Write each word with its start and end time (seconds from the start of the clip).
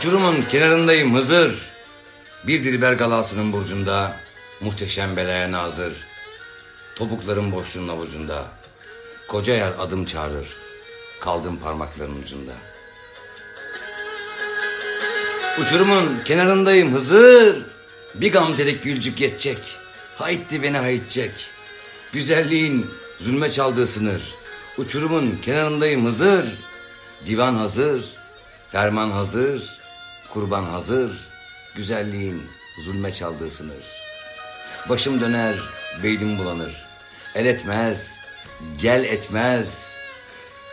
Uçurumun 0.00 0.42
kenarındayım 0.50 1.14
Hızır. 1.14 1.54
Bir 2.46 2.64
dilber 2.64 2.92
galasının 2.92 3.52
burcunda, 3.52 4.16
muhteşem 4.60 5.16
belaya 5.16 5.52
nazır. 5.52 5.92
Topukların 6.96 7.52
boşluğun 7.52 7.88
avucunda. 7.88 8.44
Koca 9.28 9.54
yer 9.54 9.72
adım 9.78 10.04
çağırır. 10.04 10.46
Kaldım 11.20 11.58
parmaklarının 11.62 12.22
ucunda. 12.22 12.52
Uçurumun 15.60 16.20
kenarındayım 16.24 16.94
Hızır. 16.94 17.66
Bir 18.14 18.32
gamzelik 18.32 18.84
gülcük 18.84 19.20
yetecek. 19.20 19.58
Haytti 20.16 20.62
beni 20.62 20.78
hayitecek. 20.78 21.32
Güzelliğin 22.12 22.90
zulme 23.20 23.50
çaldığı 23.50 23.86
sınır. 23.86 24.22
Uçurumun 24.78 25.38
kenarındayım 25.42 26.06
Hızır. 26.06 26.44
Divan 27.26 27.54
hazır, 27.54 28.04
ferman 28.72 29.10
hazır, 29.10 29.79
kurban 30.32 30.64
hazır. 30.64 31.30
Güzelliğin 31.76 32.42
zulme 32.84 33.12
çaldığı 33.12 33.50
sınır. 33.50 33.84
Başım 34.88 35.20
döner, 35.20 35.54
beynim 36.02 36.38
bulanır. 36.38 36.86
El 37.34 37.46
etmez, 37.46 38.10
gel 38.82 39.04
etmez. 39.04 39.90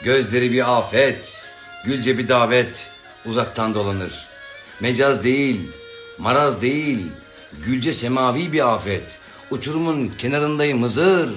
Gözleri 0.03 0.51
bir 0.51 0.77
afet, 0.77 1.51
gülce 1.85 2.17
bir 2.17 2.27
davet, 2.27 2.91
uzaktan 3.25 3.73
dolanır. 3.73 4.27
Mecaz 4.79 5.23
değil, 5.23 5.71
maraz 6.17 6.61
değil, 6.61 7.11
gülce 7.65 7.93
semavi 7.93 8.51
bir 8.51 8.73
afet. 8.73 9.19
Uçurumun 9.51 10.13
kenarındayım 10.17 10.83
Hızır, 10.83 11.29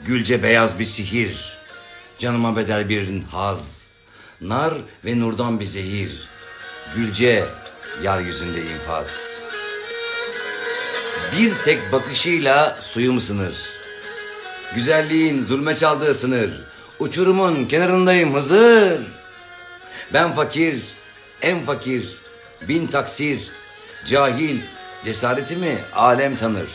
gülce 0.00 0.42
beyaz 0.42 0.78
bir 0.78 0.84
sihir. 0.84 1.58
Canıma 2.18 2.56
bedel 2.56 2.88
bir 2.88 3.22
haz, 3.22 3.86
nar 4.40 4.74
ve 5.04 5.20
nurdan 5.20 5.60
bir 5.60 5.64
zehir. 5.64 6.31
Gülce, 6.96 7.44
yeryüzünde 8.02 8.60
infaz. 8.60 9.32
Bir 11.38 11.54
tek 11.64 11.92
bakışıyla 11.92 12.76
suyum 12.80 13.20
sınır. 13.20 13.54
Güzelliğin 14.74 15.44
zulme 15.44 15.76
çaldığı 15.76 16.14
sınır. 16.14 16.50
Uçurumun 16.98 17.64
kenarındayım 17.64 18.34
Hızır. 18.34 19.00
Ben 20.12 20.32
fakir, 20.32 20.82
en 21.42 21.64
fakir, 21.64 22.08
bin 22.68 22.86
taksir, 22.86 23.48
cahil, 24.06 24.60
cesaretimi 25.04 25.78
alem 25.94 26.36
tanır. 26.36 26.68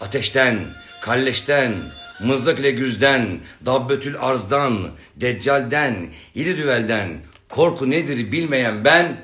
Ateşten, 0.00 0.58
kalleşten, 1.00 1.72
mızrak 2.20 2.58
ile 2.58 2.70
güzden, 2.70 3.40
dabbetül 3.66 4.16
arzdan, 4.20 4.88
deccalden, 5.16 6.06
yedi 6.34 6.56
düvelden, 6.56 7.08
korku 7.58 7.90
nedir 7.90 8.32
bilmeyen 8.32 8.84
ben, 8.84 9.16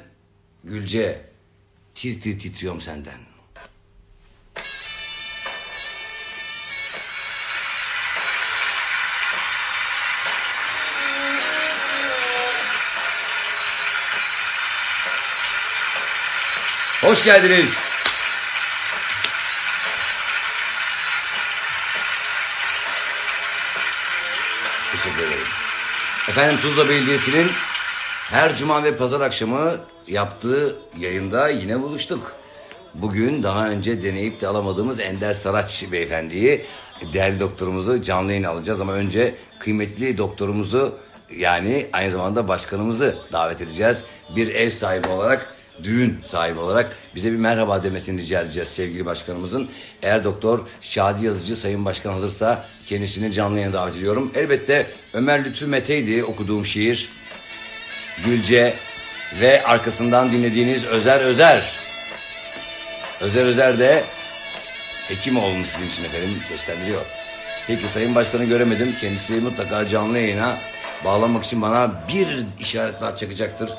Gülce, 0.65 1.21
tir 1.95 2.21
tir 2.21 2.39
titriyorum 2.39 2.81
senden. 2.81 3.15
Hoş 17.01 17.25
geldiniz. 17.25 17.75
Teşekkür 24.93 25.23
ederim. 25.23 25.47
Efendim 26.29 26.61
Tuzla 26.61 26.89
Belediyesi'nin 26.89 27.51
her 28.31 28.57
cuma 28.57 28.85
ve 28.85 28.97
pazar 28.97 29.21
akşamı 29.21 29.77
yaptığı 30.09 30.77
yayında 30.99 31.49
yine 31.49 31.83
buluştuk. 31.83 32.33
Bugün 32.95 33.43
daha 33.43 33.69
önce 33.69 34.03
deneyip 34.03 34.41
de 34.41 34.49
alamadığımız 34.49 35.01
Ender 35.01 35.35
Saraç 35.35 35.85
beyefendiyi, 35.93 36.65
değerli 37.13 37.41
doktorumuzu 37.41 38.03
canlı 38.03 38.33
yayın 38.33 38.45
alacağız. 38.45 38.81
Ama 38.81 38.93
önce 38.93 39.35
kıymetli 39.59 40.19
doktorumuzu 40.19 40.99
yani 41.37 41.87
aynı 41.93 42.13
zamanda 42.13 42.49
başkanımızı 42.49 43.17
davet 43.33 43.61
edeceğiz. 43.61 44.05
Bir 44.37 44.55
ev 44.55 44.71
sahibi 44.71 45.09
olarak 45.09 45.55
düğün 45.83 46.19
sahibi 46.25 46.59
olarak 46.59 46.97
bize 47.15 47.33
bir 47.33 47.37
merhaba 47.37 47.85
demesini 47.85 48.21
rica 48.21 48.41
edeceğiz 48.41 48.69
sevgili 48.69 49.07
başkanımızın. 49.07 49.69
Eğer 50.03 50.25
doktor 50.25 50.61
Şadi 50.81 51.25
Yazıcı 51.25 51.57
Sayın 51.57 51.85
Başkan 51.85 52.13
hazırsa 52.13 52.67
kendisini 52.87 53.33
canlı 53.33 53.59
yayına 53.59 53.73
davet 53.73 53.97
ediyorum. 53.97 54.33
Elbette 54.35 54.87
Ömer 55.15 55.45
Lütfü 55.45 55.67
Mete'ydi 55.67 56.25
okuduğum 56.25 56.67
şiir. 56.67 57.09
Gülce 58.25 58.75
ve 59.41 59.65
arkasından 59.65 60.33
dinlediğiniz 60.33 60.85
Özer 60.85 61.21
Özer. 61.21 61.63
Özer 63.21 63.45
Özer 63.45 63.79
de 63.79 64.05
hekim 65.09 65.39
olmuş 65.39 65.69
sizin 65.69 65.91
için 65.91 66.05
efendim 66.05 66.43
seslendiriyor. 66.49 67.03
Peki 67.67 67.89
Sayın 67.89 68.15
Başkan'ı 68.15 68.45
göremedim. 68.45 68.95
Kendisi 69.01 69.33
mutlaka 69.33 69.89
canlı 69.89 70.19
yayına 70.19 70.57
bağlanmak 71.05 71.45
için 71.45 71.63
bana 71.63 71.91
bir 72.09 72.47
işaret 72.61 73.01
daha 73.01 73.17
çakacaktır. 73.17 73.71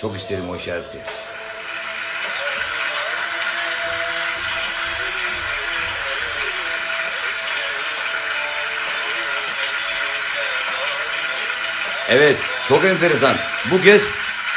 Çok 0.00 0.18
isterim 0.18 0.50
o 0.50 0.56
işareti. 0.56 0.98
Evet, 12.08 12.36
çok 12.68 12.84
enteresan. 12.84 13.36
Bu 13.72 13.82
kez 13.82 14.02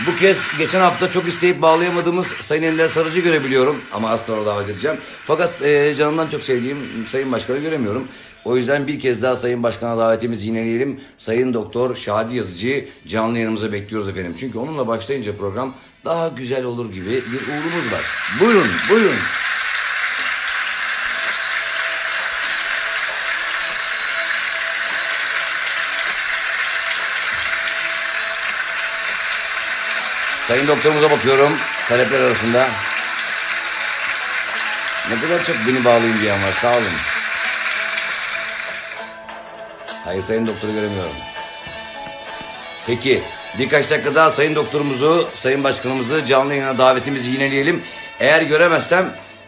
bu 0.08 0.16
kez 0.16 0.38
geçen 0.58 0.82
hafta 0.82 1.12
çok 1.12 1.28
isteyip 1.28 1.62
bağlayamadığımız 1.62 2.28
Sayın 2.28 2.64
Ender 2.64 2.88
Sarıcı 2.88 3.20
görebiliyorum 3.20 3.82
ama 3.94 4.10
az 4.10 4.26
sonra 4.26 4.46
davet 4.46 4.70
edeceğim. 4.70 4.98
Fakat 5.26 5.62
e, 5.62 5.96
canımdan 5.96 6.28
çok 6.28 6.44
sevdiğim 6.44 6.78
Sayın 7.12 7.32
Başkan'ı 7.32 7.58
göremiyorum. 7.58 8.08
O 8.46 8.58
yüzden 8.58 8.88
bir 8.88 9.00
kez 9.00 9.22
daha 9.22 9.36
Sayın 9.36 9.64
Başkan'a 9.64 9.98
davetimizi 9.98 10.48
yineleyelim. 10.48 11.00
Sayın 11.18 11.54
Doktor 11.54 11.96
Şadi 11.96 12.36
Yazıcı'yı 12.36 12.88
canlı 13.08 13.40
yanımıza 13.40 13.72
bekliyoruz 13.72 14.10
efendim. 14.10 14.36
Çünkü 14.40 14.58
onunla 14.58 14.88
başlayınca 14.88 15.38
program 15.38 15.74
daha 16.06 16.28
güzel 16.28 16.64
olur 16.64 16.94
gibi 16.94 17.10
bir 17.10 17.42
uğrumuz 17.48 17.92
var. 17.92 18.02
Buyurun, 18.40 18.68
buyurun. 18.90 19.18
Sayın 30.52 30.68
doktorumuza 30.68 31.12
bakıyorum 31.12 31.52
talepler 31.90 32.20
arasında. 32.22 32.68
Ne 35.10 35.22
kadar 35.22 35.44
çok 35.44 35.56
beni 35.68 35.86
bağlayın 35.86 36.22
diyen 36.22 36.44
var 36.44 36.54
sağ 36.62 36.72
olun. 36.72 36.84
Hayır 40.06 40.24
sayın 40.24 40.48
doktoru 40.48 40.72
göremiyorum. 40.72 41.12
Peki 42.88 43.22
birkaç 43.60 43.92
dakika 43.92 44.16
daha 44.16 44.32
sayın 44.32 44.56
doktorumuzu, 44.56 45.28
sayın 45.34 45.64
başkanımızı 45.64 46.26
canlı 46.26 46.54
yayına 46.54 46.78
davetimizi 46.78 47.30
yineleyelim. 47.30 47.82
Eğer 48.20 48.42
göremezsem 48.42 49.06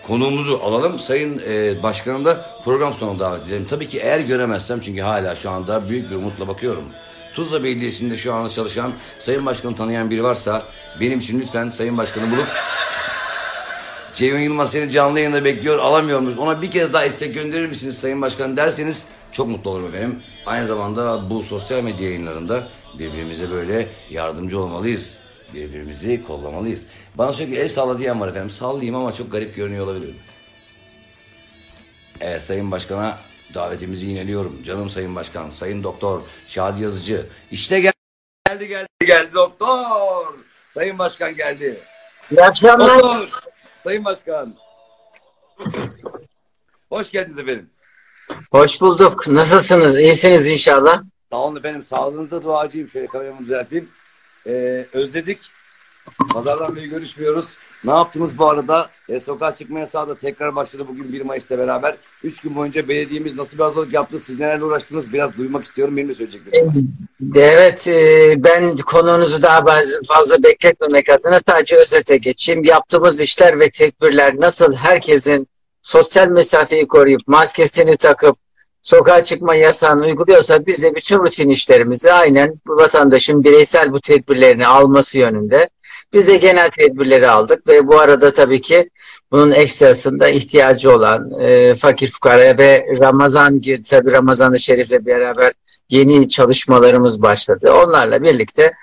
konuğumuzu 0.08 0.60
alalım. 0.64 1.00
Sayın 1.00 1.42
e, 1.50 1.84
başkanım 1.84 2.26
da 2.26 2.46
program 2.66 2.94
sonuna 2.94 3.20
davet 3.20 3.48
edelim. 3.48 3.68
Tabii 3.70 3.90
ki 3.90 4.00
eğer 4.00 4.20
göremezsem 4.20 4.82
çünkü 4.82 5.02
hala 5.02 5.36
şu 5.36 5.50
anda 5.52 5.90
büyük 5.90 6.12
bir 6.12 6.16
umutla 6.16 6.48
bakıyorum. 6.48 6.86
Tuzla 7.34 7.64
Belediyesi'nde 7.64 8.18
şu 8.18 8.34
anda 8.34 8.50
çalışan 8.50 8.94
Sayın 9.20 9.46
Başkan'ı 9.46 9.76
tanıyan 9.76 10.10
biri 10.10 10.24
varsa 10.24 10.64
benim 11.00 11.20
için 11.20 11.40
lütfen 11.40 11.70
Sayın 11.70 11.98
Başkan'ı 11.98 12.32
bulup 12.32 12.48
Ceyhun 14.16 14.40
Yılmaz 14.40 14.72
seni 14.72 14.92
canlı 14.92 15.20
yayında 15.20 15.46
bekliyor 15.46 15.80
alamıyormuş. 15.80 16.38
Ona 16.38 16.62
bir 16.62 16.72
kez 16.72 16.94
daha 16.94 17.06
istek 17.06 17.34
gönderir 17.34 17.68
misiniz 17.68 17.98
Sayın 17.98 18.22
Başkan 18.22 18.58
derseniz 18.58 19.06
çok 19.32 19.48
mutlu 19.48 19.70
olurum 19.70 19.88
efendim. 19.88 20.20
Aynı 20.46 20.68
zamanda 20.68 21.30
bu 21.30 21.44
sosyal 21.44 21.84
medya 21.84 22.08
yayınlarında 22.08 22.68
birbirimize 23.00 23.52
böyle 23.52 23.88
yardımcı 24.10 24.60
olmalıyız. 24.60 25.18
Birbirimizi 25.54 26.24
kollamalıyız. 26.24 26.86
Bana 27.16 27.34
sürekli 27.34 27.56
el 27.56 27.70
salla 27.70 28.00
diyen 28.00 28.22
var 28.22 28.28
efendim. 28.28 28.50
Sallayayım 28.50 28.96
ama 28.96 29.14
çok 29.14 29.32
garip 29.32 29.56
görünüyor 29.56 29.86
olabilirim. 29.86 30.16
Evet 32.22 32.42
Sayın 32.42 32.72
Başkan'a 32.72 33.18
davetimizi 33.54 34.06
yineliyorum. 34.06 34.64
Canım 34.64 34.90
Sayın 34.90 35.16
Başkan, 35.16 35.50
Sayın 35.50 35.84
Doktor 35.84 36.22
Şadi 36.48 36.84
Yazıcı. 36.84 37.26
İşte 37.52 37.80
gel- 37.80 37.94
geldi 38.48 38.68
geldi 38.68 38.88
geldi 39.06 39.34
doktor. 39.34 40.34
Sayın 40.74 41.00
Başkan 41.00 41.36
geldi. 41.36 41.80
İyi 42.32 42.42
akşamlar. 42.44 43.00
Doktor. 43.00 43.30
Sayın 43.84 44.06
Başkan. 44.06 44.54
Hoş 46.90 47.12
geldiniz 47.12 47.40
efendim. 47.40 47.70
Hoş 48.52 48.82
bulduk. 48.82 49.28
Nasılsınız? 49.28 49.98
İyisiniz 50.00 50.48
inşallah. 50.50 51.04
Sağ 51.32 51.38
olun 51.38 51.56
efendim. 51.56 51.84
Sağlığınıza 51.84 52.44
duacıyım. 52.44 52.90
Şöyle 52.90 53.08
kameramı 53.08 53.40
düzelteyim. 53.40 53.90
Ee, 54.48 54.86
özledik. 54.94 55.40
Pazardan 56.34 56.76
beri 56.76 56.90
görüşmüyoruz. 56.90 57.58
Ne 57.84 57.92
yaptınız 57.92 58.38
bu 58.38 58.50
arada? 58.50 58.90
E, 59.10 59.20
sokağa 59.20 59.56
çıkma 59.56 59.80
yasağı 59.80 60.08
da 60.08 60.16
tekrar 60.16 60.56
başladı 60.56 60.86
bugün 60.88 61.14
1 61.14 61.22
Mayıs'ta 61.22 61.58
beraber. 61.58 61.96
3 62.24 62.42
gün 62.42 62.56
boyunca 62.56 62.88
belediyemiz 62.88 63.36
nasıl 63.36 63.58
bir 63.58 63.64
hazırlık 63.64 63.94
yaptı? 63.94 64.20
Siz 64.20 64.40
nelerle 64.40 64.64
uğraştınız? 64.64 65.14
Biraz 65.14 65.38
duymak 65.38 65.66
istiyorum. 65.66 65.98
Benim 65.98 66.10
de 66.10 66.16
söyleyeceklerim. 66.16 66.88
Evet, 67.36 67.88
e, 67.88 68.34
ben 68.38 68.78
konunuzu 68.78 69.42
daha 69.42 69.66
fazla 70.08 70.44
bekletmemek 70.44 71.10
adına 71.10 71.40
sadece 71.48 71.76
özete 71.76 72.18
geçeyim. 72.18 72.64
Yaptığımız 72.64 73.22
işler 73.22 73.60
ve 73.60 73.70
tedbirler 73.70 74.36
nasıl 74.40 74.74
herkesin 74.74 75.48
sosyal 75.82 76.28
mesafeyi 76.28 76.88
koruyup 76.88 77.22
maskesini 77.28 77.98
takıp 77.98 78.43
sokağa 78.84 79.24
çıkma 79.24 79.56
yasağını 79.56 80.06
uyguluyorsa 80.06 80.66
biz 80.66 80.84
de 80.84 80.96
bütün 80.96 81.20
rutin 81.20 81.50
işlerimizi 81.50 82.14
aynen 82.14 82.54
bu 82.68 82.76
vatandaşın 82.76 83.44
bireysel 83.44 83.92
bu 83.92 84.00
tedbirlerini 84.02 84.68
alması 84.68 85.18
yönünde 85.18 85.70
biz 86.14 86.28
de 86.28 86.38
genel 86.38 86.70
tedbirleri 86.70 87.30
aldık 87.30 87.68
ve 87.68 87.88
bu 87.88 88.00
arada 88.00 88.34
tabii 88.34 88.62
ki 88.62 88.90
bunun 89.32 89.52
ekstrasında 89.52 90.30
ihtiyacı 90.30 90.92
olan 90.92 91.32
e, 91.40 91.76
fakir 91.76 92.12
fukaraya 92.12 92.58
ve 92.58 92.88
Ramazan 93.00 93.62
tabii 93.90 94.12
Ramazan-ı 94.12 94.60
Şerif'le 94.60 95.06
beraber 95.06 95.52
yeni 95.90 96.30
çalışmalarımız 96.30 97.22
başladı. 97.22 97.72
Onlarla 97.74 98.24
birlikte 98.24 98.74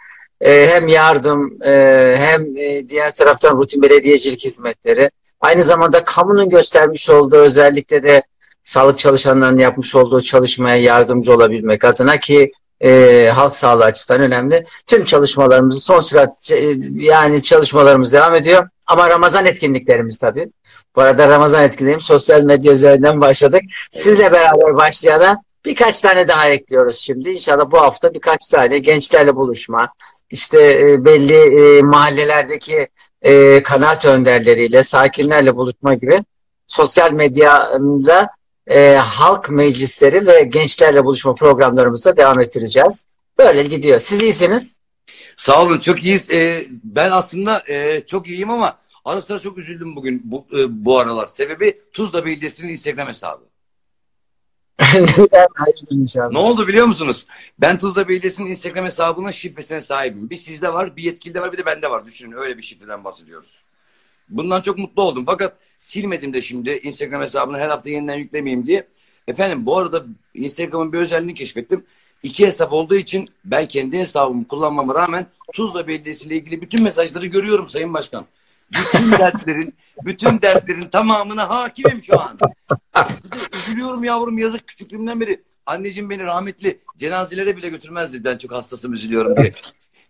e, 0.41 0.67
hem 0.69 0.88
yardım 0.88 1.62
e, 1.62 1.73
hem 2.17 2.56
e, 2.56 2.88
diğer 2.88 3.14
taraftan 3.14 3.56
rutin 3.56 3.82
belediyecilik 3.82 4.44
hizmetleri 4.44 5.11
aynı 5.41 5.62
zamanda 5.62 6.05
kamunun 6.05 6.50
göstermiş 6.50 7.11
olduğu 7.11 7.37
özellikle 7.37 8.02
de 8.02 8.23
sağlık 8.65 8.99
çalışanlarının 8.99 9.59
yapmış 9.59 9.95
olduğu 9.95 10.21
çalışmaya 10.21 10.77
yardımcı 10.77 11.35
olabilmek 11.35 11.85
adına 11.85 12.19
ki 12.19 12.53
e, 12.81 13.29
halk 13.35 13.55
sağlığı 13.55 13.85
açısından 13.85 14.21
önemli. 14.23 14.65
Tüm 14.87 15.05
çalışmalarımızı 15.05 15.81
son 15.81 16.01
sürat 16.01 16.51
e, 16.53 16.75
yani 16.95 17.43
çalışmalarımız 17.43 18.12
devam 18.12 18.35
ediyor. 18.35 18.69
Ama 18.87 19.11
Ramazan 19.11 19.47
etkinliklerimiz 19.47 20.19
tabii. 20.19 20.51
Bu 20.97 21.01
arada 21.01 21.29
Ramazan 21.29 21.62
etkinliğimiz 21.62 22.05
sosyal 22.05 22.41
medya 22.41 22.73
üzerinden 22.73 23.21
başladık. 23.21 23.62
Sizle 23.91 24.33
beraber 24.33 24.77
başlayana 24.77 25.43
birkaç 25.65 26.01
tane 26.01 26.29
daha 26.29 26.49
ekliyoruz 26.49 26.99
şimdi. 26.99 27.31
İnşallah 27.31 27.71
bu 27.71 27.81
hafta 27.81 28.15
birkaç 28.15 28.49
tane 28.49 28.79
gençlerle 28.79 29.37
buluşma, 29.37 29.93
işte 30.31 30.81
e, 30.81 31.05
belli 31.05 31.61
e, 31.62 31.83
mahallelerdeki 31.83 32.89
e, 33.23 33.62
kanaat 33.62 34.05
önderleriyle, 34.05 34.83
sakinlerle 34.83 35.57
buluşma 35.57 35.95
gibi 35.95 36.25
sosyal 36.67 37.12
medyada 37.12 38.29
e, 38.70 38.96
halk 38.96 39.50
meclisleri 39.50 40.26
ve 40.26 40.43
gençlerle 40.43 41.05
buluşma 41.05 41.34
programlarımızda 41.34 42.17
devam 42.17 42.40
ettireceğiz. 42.40 43.06
Böyle 43.38 43.62
gidiyor. 43.62 44.00
Siz 44.00 44.22
iyisiniz. 44.22 44.76
Sağ 45.37 45.62
olun. 45.62 45.78
Çok 45.78 46.05
iyiyiz. 46.05 46.31
E, 46.31 46.67
ben 46.84 47.11
aslında 47.11 47.62
e, 47.69 48.06
çok 48.06 48.28
iyiyim 48.28 48.50
ama 48.50 48.78
ara 49.05 49.22
sıra 49.22 49.38
çok 49.38 49.58
üzüldüm 49.58 49.96
bugün 49.96 50.22
bu, 50.25 50.46
e, 50.58 50.84
bu 50.84 50.99
aralar. 50.99 51.26
Sebebi 51.26 51.81
Tuzla 51.93 52.26
Belediyesi'nin 52.26 52.69
Instagram 52.69 53.08
hesabı. 53.08 53.43
Ne 56.31 56.38
oldu 56.38 56.69
biliyor 56.69 56.87
musunuz? 56.87 57.26
Ben 57.58 57.78
Tuzla 57.78 58.08
Belediyesi'nin 58.08 58.50
Instagram 58.50 58.84
hesabının 58.84 59.31
şifresine 59.31 59.81
sahibim. 59.81 60.31
Bir 60.31 60.37
sizde 60.37 60.73
var, 60.73 60.96
bir 60.96 61.02
yetkilide 61.02 61.40
var, 61.40 61.52
bir 61.52 61.58
de 61.58 61.66
bende 61.66 61.90
var. 61.90 62.06
Düşünün 62.06 62.37
öyle 62.37 62.58
bir 62.58 62.62
şifreden 62.62 63.05
bahsediyoruz. 63.05 63.62
Bundan 64.28 64.61
çok 64.61 64.78
mutlu 64.78 65.02
oldum. 65.02 65.25
Fakat 65.26 65.56
silmedim 65.81 66.35
de 66.35 66.43
şimdi 66.43 66.71
Instagram 66.71 67.23
hesabını 67.23 67.59
her 67.59 67.69
hafta 67.69 67.91
yeniden 67.91 68.15
yüklemeyeyim 68.15 68.67
diye. 68.67 68.88
Efendim 69.29 69.67
bu 69.67 69.79
arada 69.79 70.05
Instagram'ın 70.35 70.93
bir 70.93 70.99
özelliğini 70.99 71.35
keşfettim. 71.35 71.85
İki 72.23 72.47
hesap 72.47 72.73
olduğu 72.73 72.97
için 72.97 73.29
ben 73.44 73.69
kendi 73.69 73.99
hesabımı 73.99 74.49
kullanmama 74.49 74.94
rağmen 74.94 75.27
Tuzla 75.53 75.88
Belediyesi 75.88 76.27
ile 76.27 76.37
ilgili 76.37 76.62
bütün 76.62 76.82
mesajları 76.82 77.27
görüyorum 77.27 77.69
Sayın 77.69 77.94
Başkan. 77.94 78.27
Bütün 78.71 79.11
dertlerin, 79.19 79.75
bütün 80.05 80.43
dertlerin 80.43 80.81
tamamına 80.81 81.50
hakimim 81.50 82.03
şu 82.03 82.21
an. 82.21 82.38
Üzülüyorum 83.55 84.05
yavrum 84.05 84.38
yazık 84.38 84.69
küçüklüğümden 84.69 85.21
beri. 85.21 85.43
Anneciğim 85.67 86.11
beni 86.11 86.25
rahmetli 86.25 86.79
cenazelere 86.99 87.56
bile 87.56 87.69
götürmezdi. 87.69 88.25
Ben 88.25 88.38
çok 88.38 88.53
hassasım 88.53 88.93
üzülüyorum 88.93 89.37
diye. 89.37 89.53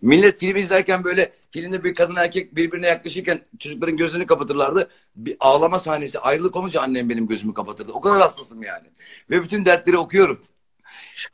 Millet 0.03 0.41
film 0.41 0.57
izlerken 0.57 1.05
böyle 1.05 1.33
filmde 1.51 1.85
bir 1.85 1.95
kadın 1.95 2.17
erkek 2.17 2.57
birbirine 2.57 2.87
yaklaşırken 2.87 3.41
çocukların 3.59 3.97
gözlerini 3.97 4.27
kapatırlardı. 4.27 4.89
Bir 5.17 5.37
ağlama 5.41 5.79
sahnesi 5.79 6.19
ayrılık 6.19 6.57
olunca 6.57 6.81
annem 6.81 7.11
benim 7.11 7.27
gözümü 7.27 7.55
kapatırdı. 7.55 7.93
O 7.93 8.01
kadar 8.01 8.21
hassasım 8.21 8.63
yani. 8.63 8.87
Ve 9.31 9.43
bütün 9.43 9.65
dertleri 9.65 9.99
okuyorum. 9.99 10.41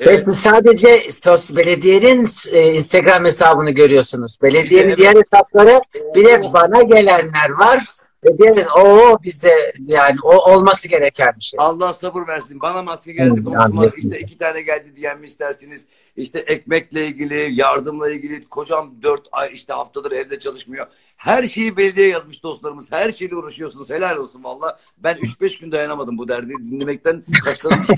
Evet. 0.01 0.29
Sadece 0.29 1.11
sos 1.11 1.57
belediyenin 1.57 2.27
e, 2.53 2.75
Instagram 2.75 3.25
hesabını 3.25 3.71
görüyorsunuz. 3.71 4.39
Belediyenin 4.43 4.89
Evet. 4.89 4.99
diğer 4.99 5.15
hesapları 5.15 5.81
bir 6.15 6.25
de 6.25 6.43
bana 6.53 6.83
gelenler 6.83 7.51
var. 7.51 7.85
Ve 8.27 8.39
diğer 8.39 8.67
o 8.77 9.19
bizde 9.23 9.75
yani 9.87 10.17
o 10.23 10.53
olması 10.53 10.89
gereken 10.89 11.33
bir 11.39 11.45
şey. 11.45 11.59
Allah 11.61 11.95
sabır 11.95 12.27
versin. 12.27 12.61
Bana 12.61 12.83
maske 12.83 13.13
geldi, 13.13 13.45
konuşmaz. 13.45 13.95
İşte 13.97 14.21
iki 14.21 14.39
tane 14.39 14.63
geldi 14.63 14.97
diyen 14.97 15.21
mi 15.21 15.27
istersiniz? 15.27 15.85
İşte 16.17 16.39
ekmekle 16.39 17.07
ilgili, 17.07 17.61
yardımla 17.61 18.11
ilgili. 18.11 18.45
Kocam 18.45 18.95
dört 19.03 19.29
ay 19.33 19.51
işte 19.53 19.73
haftadır 19.73 20.13
evde 20.13 20.39
çalışmıyor. 20.39 20.87
Her 21.17 21.47
şeyi 21.47 21.77
belediye 21.77 22.09
yazmış 22.09 22.43
dostlarımız. 22.43 22.93
Her 22.93 23.13
şeyle 23.13 23.37
uğraşıyorsunuz. 23.37 23.91
Helal 23.91 24.17
olsun 24.17 24.45
valla. 24.45 24.79
Ben 24.99 25.17
3-5 25.17 25.61
gün 25.61 25.73
dayanamadım 25.73 26.19
bu 26.19 26.29
derdi 26.29 26.49
dinlemekten. 26.49 27.23
Kaçlarım. 27.45 27.87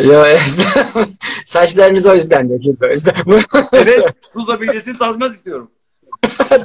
Yo, 0.00 0.24
Saçlarınız 1.44 2.06
o 2.06 2.14
yüzden 2.14 2.50
döküldü. 2.50 2.86
O 2.88 2.92
yüzden. 2.92 3.14
evet. 3.72 4.22
Tuzla 4.32 4.60
Belediyesi'ni 4.60 4.98
tazminat 4.98 5.36
istiyorum. 5.36 5.70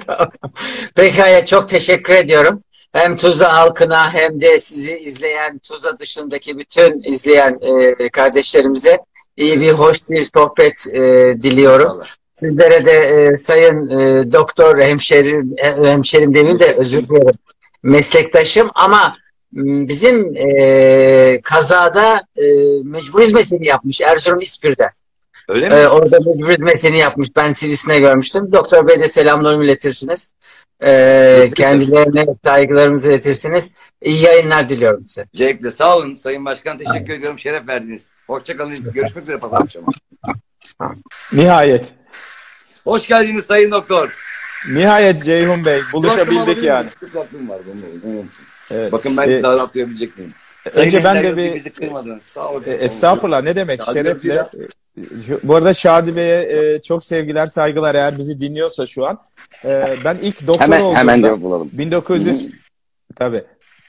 Tamam. 0.08 0.32
Pekala 0.96 1.46
çok 1.46 1.70
teşekkür 1.70 2.14
ediyorum. 2.14 2.64
Hem 2.94 3.16
Tuzla 3.16 3.58
halkına 3.58 4.14
hem 4.14 4.42
de 4.42 4.60
sizi 4.60 4.98
izleyen 4.98 5.60
Tuzla 5.60 6.00
dışındaki 6.00 6.58
bütün 6.58 7.12
izleyen 7.12 7.60
e, 7.62 8.10
kardeşlerimize 8.10 9.00
iyi 9.38 9.62
bir 9.62 9.72
hoş 9.72 10.10
bir 10.10 10.30
sohbet 10.34 10.88
e, 10.94 11.02
diliyorum. 11.42 11.88
İnşallah. 11.88 12.06
Sizlere 12.34 12.86
de 12.86 12.92
e, 12.92 13.38
sayın 13.38 13.90
e, 13.90 14.32
doktor 14.32 14.82
hemşerim 14.82 15.56
e, 15.58 15.88
hemşerim 15.90 16.34
demeyeyim 16.34 16.60
de 16.60 16.76
özür 16.78 17.08
dilerim 17.08 17.36
meslektaşım 17.86 18.72
ama 18.76 19.12
bizim 19.54 20.36
e, 20.36 21.42
kazada 21.44 22.22
e, 22.36 22.44
mecbur 22.84 23.22
hizmetini 23.22 23.68
yapmış 23.68 24.02
Erzurum 24.02 24.42
İspir'de. 24.42 24.90
Öyle 25.48 25.70
mi? 25.70 25.76
Ee, 25.76 25.88
orada 25.88 26.18
mecbur 26.20 26.50
hizmetini 26.52 27.00
yapmış. 27.00 27.28
Ben 27.36 27.54
CV'sine 27.54 28.00
görmüştüm. 28.00 28.52
Doktor 28.52 28.88
Bey 28.88 29.00
de 29.00 29.08
selamlarımı 29.08 29.66
iletirsiniz. 29.66 30.34
Ee, 30.84 31.52
kendilerine 31.56 32.26
saygılarımızı 32.44 33.12
iletirsiniz. 33.12 33.76
İyi 34.02 34.22
yayınlar 34.22 34.70
diliyorum 34.70 35.08
size. 35.08 35.26
Zevkle. 35.34 35.72
Sağ 35.72 35.98
olun 35.98 36.16
Sayın 36.16 36.46
Başkan. 36.46 36.78
Teşekkür 36.78 37.14
ediyorum. 37.14 37.40
Şeref 37.40 37.68
verdiniz. 37.68 38.10
Hoşçakalın. 38.28 38.76
Görüşmek 38.94 39.24
üzere 39.24 39.38
pazar 39.38 39.62
akşamı. 39.62 39.86
Nihayet. 41.34 41.94
Hoş 42.84 43.08
geldiniz 43.08 43.46
Sayın 43.46 43.72
Doktor. 43.72 44.16
Nihayet 44.70 45.24
Ceyhun 45.24 45.66
Bey. 45.66 45.82
Buluşabildik 45.94 46.64
yani. 46.64 46.88
miyim? 47.32 47.50
Var. 47.50 47.60
Evet. 48.72 48.92
Bakın 48.92 49.18
ben 49.18 49.30
Ee, 49.30 49.44
daha 49.44 49.54
rahat 49.54 49.74
duyabilecek 49.76 50.18
önce 50.74 51.04
ben 51.04 51.24
de 51.24 51.38
bir 51.38 51.56
bizi 51.56 51.70
kırmadınız. 51.70 52.24
Sağ 52.24 52.50
olun. 52.52 52.64
e, 52.68 52.72
estağfurullah 52.72 53.44
ne 53.44 53.56
demek 53.56 53.84
Şadi 53.84 53.94
şerefle. 53.94 54.44
Bu 55.44 55.56
arada 55.56 55.74
Şadi 55.74 56.16
Bey'e 56.16 56.74
e, 56.76 56.82
çok 56.82 57.04
sevgiler 57.04 57.48
saygılar 57.48 57.96
eğer 57.96 58.18
bizi 58.18 58.40
dinliyorsa 58.40 58.86
şu 58.86 59.06
an. 59.06 59.20
E, 59.66 59.96
ben 60.06 60.18
ilk 60.22 60.48
doktor 60.48 60.62
Hemen 60.62 60.82
olduğumda 60.82 61.00
hemen 61.00 61.22
cevap 61.22 61.42
bulalım. 61.42 61.70
1900 61.74 62.50
tabii. 63.16 63.44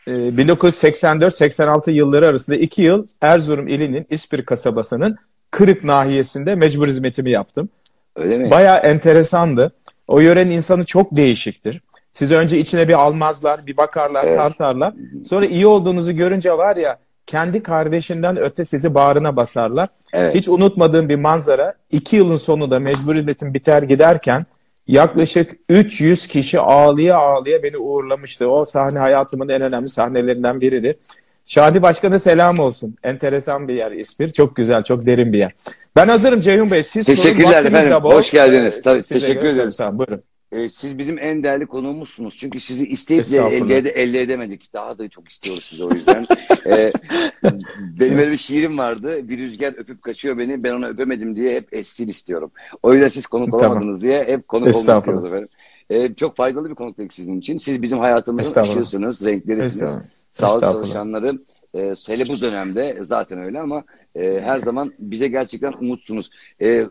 E, 0.06 0.10
1984-86 0.10 1.90
yılları 1.90 2.26
arasında 2.26 2.56
iki 2.56 2.82
yıl 2.82 3.06
Erzurum 3.20 3.68
ilinin 3.68 4.06
İspir 4.10 4.44
kasabasının 4.44 5.16
Kırık 5.50 5.84
nahiyesinde 5.84 6.54
mecbur 6.54 6.88
hizmetimi 6.88 7.30
yaptım. 7.30 7.68
Öyle 8.16 8.38
mi? 8.38 8.50
Bayağı 8.50 8.78
enteresandı. 8.78 9.72
O 10.08 10.20
yörenin 10.20 10.50
insanı 10.50 10.84
çok 10.84 11.16
değişiktir. 11.16 11.80
Sizi 12.16 12.36
önce 12.36 12.58
içine 12.58 12.88
bir 12.88 12.92
almazlar, 12.92 13.60
bir 13.66 13.76
bakarlar, 13.76 14.24
Evet. 14.24 14.36
tartarlar. 14.36 14.94
Sonra 15.24 15.46
iyi 15.46 15.66
olduğunuzu 15.66 16.12
görünce 16.12 16.52
var 16.52 16.76
ya 16.76 16.98
kendi 17.26 17.62
kardeşinden 17.62 18.38
öte 18.38 18.64
sizi 18.64 18.94
bağrına 18.94 19.36
basarlar. 19.36 19.88
Evet. 20.12 20.34
Hiç 20.34 20.48
unutmadığım 20.48 21.08
bir 21.08 21.16
manzara. 21.16 21.74
iki 21.90 22.16
yılın 22.16 22.36
sonunda 22.36 22.78
mecbur 22.78 23.14
hizmetim 23.14 23.54
biter 23.54 23.82
giderken 23.82 24.46
yaklaşık 24.86 25.56
300 25.68 26.26
kişi 26.26 26.60
ağlıya 26.60 27.16
ağlıya 27.16 27.62
beni 27.62 27.76
uğurlamıştı. 27.76 28.50
O 28.50 28.64
sahne 28.64 28.98
hayatımın 28.98 29.48
en 29.48 29.62
önemli 29.62 29.88
sahnelerinden 29.88 30.60
biridir. 30.60 30.96
Şadi 31.44 31.82
Başkan'a 31.82 32.18
selam 32.18 32.58
olsun. 32.58 32.96
Enteresan 33.02 33.68
bir 33.68 33.74
yer 33.74 33.92
İspir. 33.92 34.28
Çok 34.28 34.56
güzel, 34.56 34.82
çok 34.82 35.06
derin 35.06 35.32
bir 35.32 35.38
yer. 35.38 35.52
Ben 35.96 36.08
hazırım 36.08 36.40
Ceyhun 36.40 36.70
Bey. 36.70 36.82
Siz 36.82 37.06
sorun, 37.06 37.16
Teşekkürler 37.16 37.64
de 37.64 37.68
efendim. 37.68 37.96
Hoş 38.02 38.30
geldiniz. 38.30 38.78
Ee, 38.78 38.82
Tabii, 38.82 39.02
teşekkür 39.02 39.44
ederiz. 39.44 39.80
Buyurun. 39.92 40.22
Ee, 40.52 40.68
siz 40.68 40.98
bizim 40.98 41.18
en 41.18 41.42
değerli 41.42 41.66
konuğumuzsunuz. 41.66 42.36
Çünkü 42.38 42.60
sizi 42.60 42.86
isteyip 42.88 43.30
de 43.30 43.38
elde, 43.38 43.76
ede- 43.76 43.90
elde 43.90 44.20
edemedik. 44.20 44.72
Daha 44.72 44.98
da 44.98 45.08
çok 45.08 45.28
istiyoruz 45.28 45.64
sizi 45.64 45.84
o 45.84 45.90
yüzden. 45.90 46.26
Ee, 46.66 46.92
benim 47.80 48.18
öyle 48.18 48.30
bir 48.30 48.36
şiirim 48.36 48.78
vardı. 48.78 49.28
Bir 49.28 49.38
rüzgar 49.38 49.72
öpüp 49.78 50.02
kaçıyor 50.02 50.38
beni. 50.38 50.62
Ben 50.64 50.72
onu 50.72 50.86
öpemedim 50.88 51.36
diye 51.36 51.54
hep 51.56 51.68
essin 51.74 52.08
istiyorum. 52.08 52.50
O 52.82 52.92
yüzden 52.92 53.08
siz 53.08 53.26
konuk 53.26 53.50
Tamam. 53.50 53.66
olamadınız 53.70 54.02
diye 54.02 54.24
hep 54.24 54.48
konuk 54.48 54.76
olmak 54.76 54.96
istiyoruz 54.98 55.24
efendim. 55.24 55.48
e, 55.90 56.14
çok 56.14 56.36
faydalı 56.36 56.70
bir 56.70 56.74
konuktuk 56.74 57.12
sizin 57.12 57.40
için. 57.40 57.56
Siz 57.58 57.82
bizim 57.82 57.98
hayatımızın 57.98 58.62
ışığısınız, 58.62 59.24
renklerisiniz. 59.24 59.98
Sağlık 60.32 60.62
çalışanları 60.62 61.38
e, 61.74 61.94
hele 62.06 62.28
bu 62.28 62.40
dönemde 62.40 62.96
zaten 63.00 63.38
öyle 63.40 63.60
ama 63.60 63.84
e, 64.14 64.40
her 64.44 64.58
zaman 64.58 64.92
bize 64.98 65.28
gerçekten 65.28 65.72
umutsunuz. 65.72 66.30
E, 66.62 66.86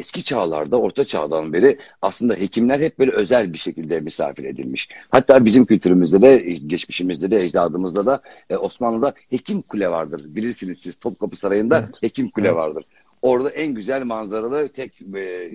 eski 0.00 0.24
çağlarda, 0.24 0.80
orta 0.80 1.04
çağdan 1.04 1.52
beri 1.52 1.78
aslında 2.02 2.34
hekimler 2.34 2.80
hep 2.80 2.98
böyle 2.98 3.12
özel 3.12 3.52
bir 3.52 3.58
şekilde 3.58 4.00
misafir 4.00 4.44
edilmiş. 4.44 4.88
Hatta 5.10 5.44
bizim 5.44 5.66
kültürümüzde 5.66 6.22
de, 6.22 6.36
geçmişimizde 6.66 7.30
de, 7.30 7.44
ecdadımızda 7.44 8.06
da 8.06 8.22
e, 8.50 8.56
Osmanlı'da 8.56 9.14
hekim 9.30 9.62
kule 9.62 9.88
vardır. 9.90 10.22
Bilirsiniz 10.28 10.78
siz 10.78 10.98
Topkapı 10.98 11.36
Sarayı'nda 11.36 11.88
hekim 12.00 12.28
kule 12.28 12.48
Evet. 12.48 12.56
vardır. 12.56 12.84
Orada 13.22 13.50
en 13.50 13.74
güzel 13.74 14.02
manzaralı 14.02 14.68
tek 14.68 15.02
e, 15.02 15.50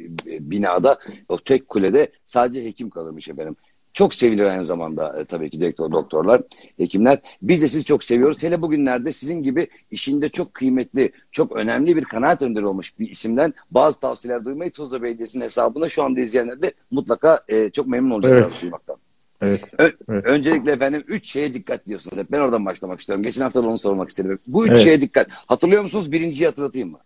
binada, 0.52 1.00
o 1.30 1.38
tek 1.38 1.68
kulede 1.68 2.12
sadece 2.26 2.66
hekim 2.66 2.90
kalırmış 2.90 3.28
efendim. 3.28 3.56
Çok 3.96 4.14
seviliyor 4.14 4.50
aynı 4.50 4.66
zamanda 4.66 5.16
e, 5.22 5.26
tabii 5.26 5.50
ki 5.50 5.62
doktor, 5.62 5.92
doktorlar, 5.92 6.42
hekimler. 6.78 7.20
Biz 7.42 7.62
de 7.62 7.70
sizi 7.70 7.84
çok 7.84 8.04
seviyoruz. 8.04 8.44
Hele 8.44 8.62
bugünlerde 8.62 9.14
sizin 9.14 9.42
gibi 9.44 9.68
işinde 9.92 10.30
çok 10.30 10.54
kıymetli, 10.54 11.12
çok 11.32 11.52
önemli 11.56 11.96
bir 11.96 12.04
kanaat 12.04 12.42
önderi 12.42 12.66
olmuş 12.66 13.00
bir 13.00 13.10
isimden 13.10 13.54
bazı 13.72 14.00
tavsiyeler 14.00 14.46
duymayı 14.46 14.72
Tuzla 14.72 15.04
Belediyesi'nin 15.04 15.44
hesabına 15.44 15.90
şu 15.90 16.04
anda 16.04 16.20
izleyenler 16.20 16.62
de 16.62 16.74
mutlaka 16.92 17.44
e, 17.48 17.70
çok 17.70 17.88
memnun 17.88 18.12
olacaklar 18.12 18.38
Evet. 18.38 18.60
duymaktan. 18.62 18.96
Evet. 19.42 19.74
Ö- 19.78 19.92
Evet. 20.10 20.26
Öncelikle 20.26 20.72
efendim 20.72 21.04
üç 21.08 21.30
şeye 21.30 21.54
dikkat 21.54 21.86
diyorsunuz. 21.88 22.18
Hep 22.18 22.32
ben 22.32 22.40
oradan 22.40 22.66
başlamak 22.66 23.00
istiyorum. 23.00 23.24
Geçen 23.24 23.42
hafta 23.42 23.64
da 23.64 23.68
onu 23.68 23.78
sormak 23.78 24.10
istedim. 24.10 24.40
Bu 24.48 24.66
üç 24.66 24.72
Evet. 24.72 24.82
şeye 24.82 25.02
dikkat. 25.02 25.28
Hatırlıyor 25.32 25.84
musunuz? 25.84 26.12
Birinciyi 26.12 26.46
hatırlatayım 26.46 26.92
mı? 26.92 27.00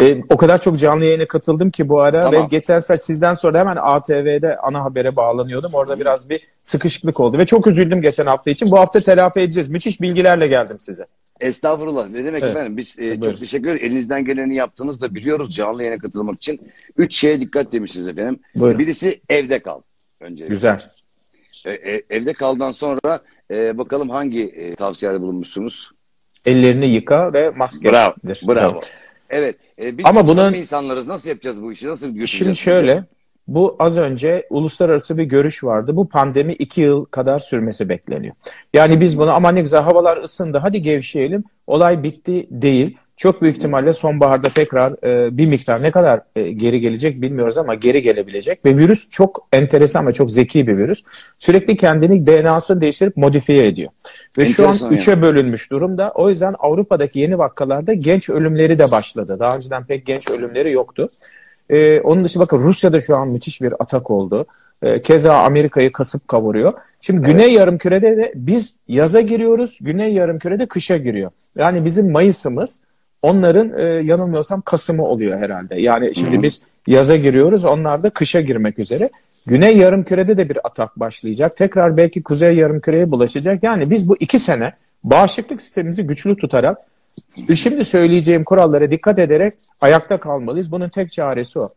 E, 0.00 0.22
o 0.28 0.36
kadar 0.36 0.60
çok 0.60 0.78
canlı 0.78 1.04
yayına 1.04 1.26
katıldım 1.26 1.70
ki 1.70 1.88
bu 1.88 2.00
ara 2.00 2.22
Tamam. 2.22 2.42
ve 2.42 2.46
geçen 2.50 2.78
sefer 2.78 2.96
sizden 2.96 3.34
sonra 3.34 3.58
hemen 3.58 3.76
ATV'de 3.80 4.56
ana 4.56 4.84
habere 4.84 5.16
bağlanıyordum. 5.16 5.74
Orada 5.74 6.00
biraz 6.00 6.30
bir 6.30 6.46
sıkışıklık 6.62 7.20
oldu 7.20 7.38
ve 7.38 7.46
çok 7.46 7.66
üzüldüm 7.66 8.02
geçen 8.02 8.26
hafta 8.26 8.50
için. 8.50 8.70
Bu 8.70 8.78
hafta 8.78 9.00
telafi 9.00 9.40
edeceğiz. 9.40 9.68
Müthiş 9.68 10.00
bilgilerle 10.00 10.46
geldim 10.48 10.80
size. 10.80 11.06
Estağfurullah. 11.40 12.08
Ne 12.08 12.24
demek 12.24 12.42
Evet. 12.42 12.50
efendim? 12.56 12.76
Biz 12.76 12.98
e, 12.98 13.02
Buyurun. 13.02 13.30
çok 13.30 13.40
teşekkür 13.40 13.68
ederiz. 13.68 13.82
Elinizden 13.82 14.24
geleni 14.24 14.56
yaptınız 14.56 15.00
da 15.00 15.14
biliyoruz 15.14 15.54
canlı 15.54 15.82
yayına 15.82 15.98
katılmak 15.98 16.36
için. 16.36 16.60
Üç 16.96 17.16
şeye 17.16 17.40
dikkat 17.40 17.72
demişsiniz 17.72 18.08
efendim. 18.08 18.40
Buyurun. 18.54 18.78
Birisi 18.78 19.20
evde 19.28 19.58
kal. 19.58 19.80
Önce. 20.20 20.46
Güzel. 20.46 20.80
E, 21.66 21.70
e, 21.70 22.02
evde 22.10 22.32
kaldan 22.32 22.72
sonra 22.72 23.20
e, 23.50 23.78
bakalım 23.78 24.10
hangi 24.10 24.44
e, 24.44 24.74
tavsiyede 24.74 25.20
bulunmuşsunuz? 25.20 25.90
Ellerini 26.46 26.88
yıka 26.88 27.32
ve 27.32 27.50
maske. 27.50 27.92
Bravo. 27.92 28.14
Bravo. 28.48 28.70
Evet. 28.72 28.92
Evet. 29.30 29.56
e, 29.80 29.98
biz 29.98 30.06
Ama 30.06 30.28
bunun- 30.28 30.54
insanlarız. 30.54 31.06
Nasıl 31.06 31.28
yapacağız 31.28 31.62
bu 31.62 31.72
işi? 31.72 31.88
Nasıl 31.88 32.06
götüreceğiz? 32.06 32.30
Şimdi 32.30 32.56
şöyle, 32.56 33.04
bu 33.48 33.76
az 33.78 33.98
önce 33.98 34.46
uluslararası 34.50 35.18
bir 35.18 35.24
görüş 35.24 35.64
vardı. 35.64 35.96
Bu 35.96 36.08
pandemi 36.08 36.52
iki 36.52 36.80
yıl 36.80 37.04
kadar 37.04 37.38
sürmesi 37.38 37.88
bekleniyor. 37.88 38.34
Yani 38.74 39.00
biz 39.00 39.18
bunu 39.18 39.30
ama 39.30 39.52
ne 39.52 39.60
güzel 39.60 39.82
havalar 39.82 40.16
ısındı 40.16 40.58
hadi 40.58 40.82
gevşeyelim 40.82 41.44
olay 41.66 42.02
bitti 42.02 42.46
değil. 42.50 42.96
Çok 43.16 43.42
büyük 43.42 43.56
ihtimalle 43.56 43.92
sonbaharda 43.92 44.48
tekrar 44.48 45.04
e, 45.04 45.36
bir 45.36 45.46
miktar 45.46 45.82
ne 45.82 45.90
kadar 45.90 46.20
e, 46.36 46.52
geri 46.52 46.80
gelecek 46.80 47.22
bilmiyoruz 47.22 47.58
ama 47.58 47.74
geri 47.74 48.02
gelebilecek. 48.02 48.64
Ve 48.64 48.78
virüs 48.78 49.10
çok 49.10 49.48
enteresan 49.52 50.06
ve 50.06 50.12
çok 50.12 50.30
zeki 50.30 50.66
bir 50.66 50.76
virüs. 50.76 51.02
Sürekli 51.38 51.76
kendini 51.76 52.26
DNA'sını 52.26 52.80
değiştirip 52.80 53.16
modifiye 53.16 53.66
ediyor. 53.66 53.90
Ve 54.38 54.46
şu 54.46 54.62
an 54.62 54.68
Enteresan 54.68 54.86
yani. 54.86 54.96
üçe 54.96 55.22
bölünmüş 55.22 55.70
durumda. 55.70 56.12
O 56.14 56.28
yüzden 56.28 56.54
Avrupa'daki 56.58 57.18
yeni 57.18 57.38
vakalarda 57.38 57.94
genç 57.94 58.30
ölümleri 58.30 58.78
de 58.78 58.90
başladı. 58.90 59.36
Daha 59.38 59.56
önceden 59.56 59.84
pek 59.84 60.06
genç 60.06 60.30
ölümleri 60.30 60.72
yoktu. 60.72 61.08
Ee, 61.70 62.00
onun 62.00 62.24
dışında 62.24 62.44
bakın 62.44 62.58
Rusya'da 62.58 63.00
şu 63.00 63.16
an 63.16 63.28
müthiş 63.28 63.62
bir 63.62 63.74
atak 63.78 64.10
oldu. 64.10 64.46
Ee, 64.82 65.02
keza 65.02 65.34
Amerika'yı 65.34 65.92
kasıp 65.92 66.28
kavuruyor. 66.28 66.72
Şimdi 67.00 67.22
Güney 67.22 67.52
Yarımküre'de 67.52 68.16
de 68.16 68.32
biz 68.34 68.76
yaza 68.88 69.20
giriyoruz, 69.20 69.78
Güney 69.80 70.12
Yarımküre'de 70.12 70.66
kışa 70.66 70.96
giriyor. 70.96 71.30
Yani 71.56 71.84
bizim 71.84 72.10
Mayıs'ımız 72.10 72.80
onların 73.26 73.78
e, 73.78 73.82
yanılmıyorsam 73.82 74.60
Kasım'ı 74.60 75.04
oluyor 75.04 75.38
herhalde. 75.38 75.80
Yani 75.80 76.14
şimdi 76.14 76.36
Hı 76.36 76.38
hı. 76.38 76.42
biz 76.42 76.62
yaza 76.86 77.16
giriyoruz, 77.16 77.64
onlar 77.64 78.02
da 78.02 78.10
kışa 78.10 78.40
girmek 78.40 78.78
üzere. 78.78 79.10
Güney 79.46 79.76
Yarımküre'de 79.76 80.38
de 80.38 80.48
bir 80.48 80.58
atak 80.64 81.00
başlayacak. 81.00 81.56
Tekrar 81.56 81.96
belki 81.96 82.22
Kuzey 82.22 82.56
Yarımküre'ye 82.56 83.10
bulaşacak. 83.10 83.62
Yani 83.62 83.90
biz 83.90 84.08
bu 84.08 84.16
iki 84.20 84.38
sene 84.38 84.72
bağışıklık 85.04 85.62
sistemimizi 85.62 86.06
güçlü 86.06 86.36
tutarak 86.36 86.78
Şimdi 87.54 87.84
söyleyeceğim 87.84 88.44
kurallara 88.44 88.90
dikkat 88.90 89.18
ederek 89.18 89.54
ayakta 89.80 90.18
kalmalıyız. 90.18 90.72
Bunun 90.72 90.88
tek 90.88 91.12
çaresi 91.12 91.58
o. 91.58 91.68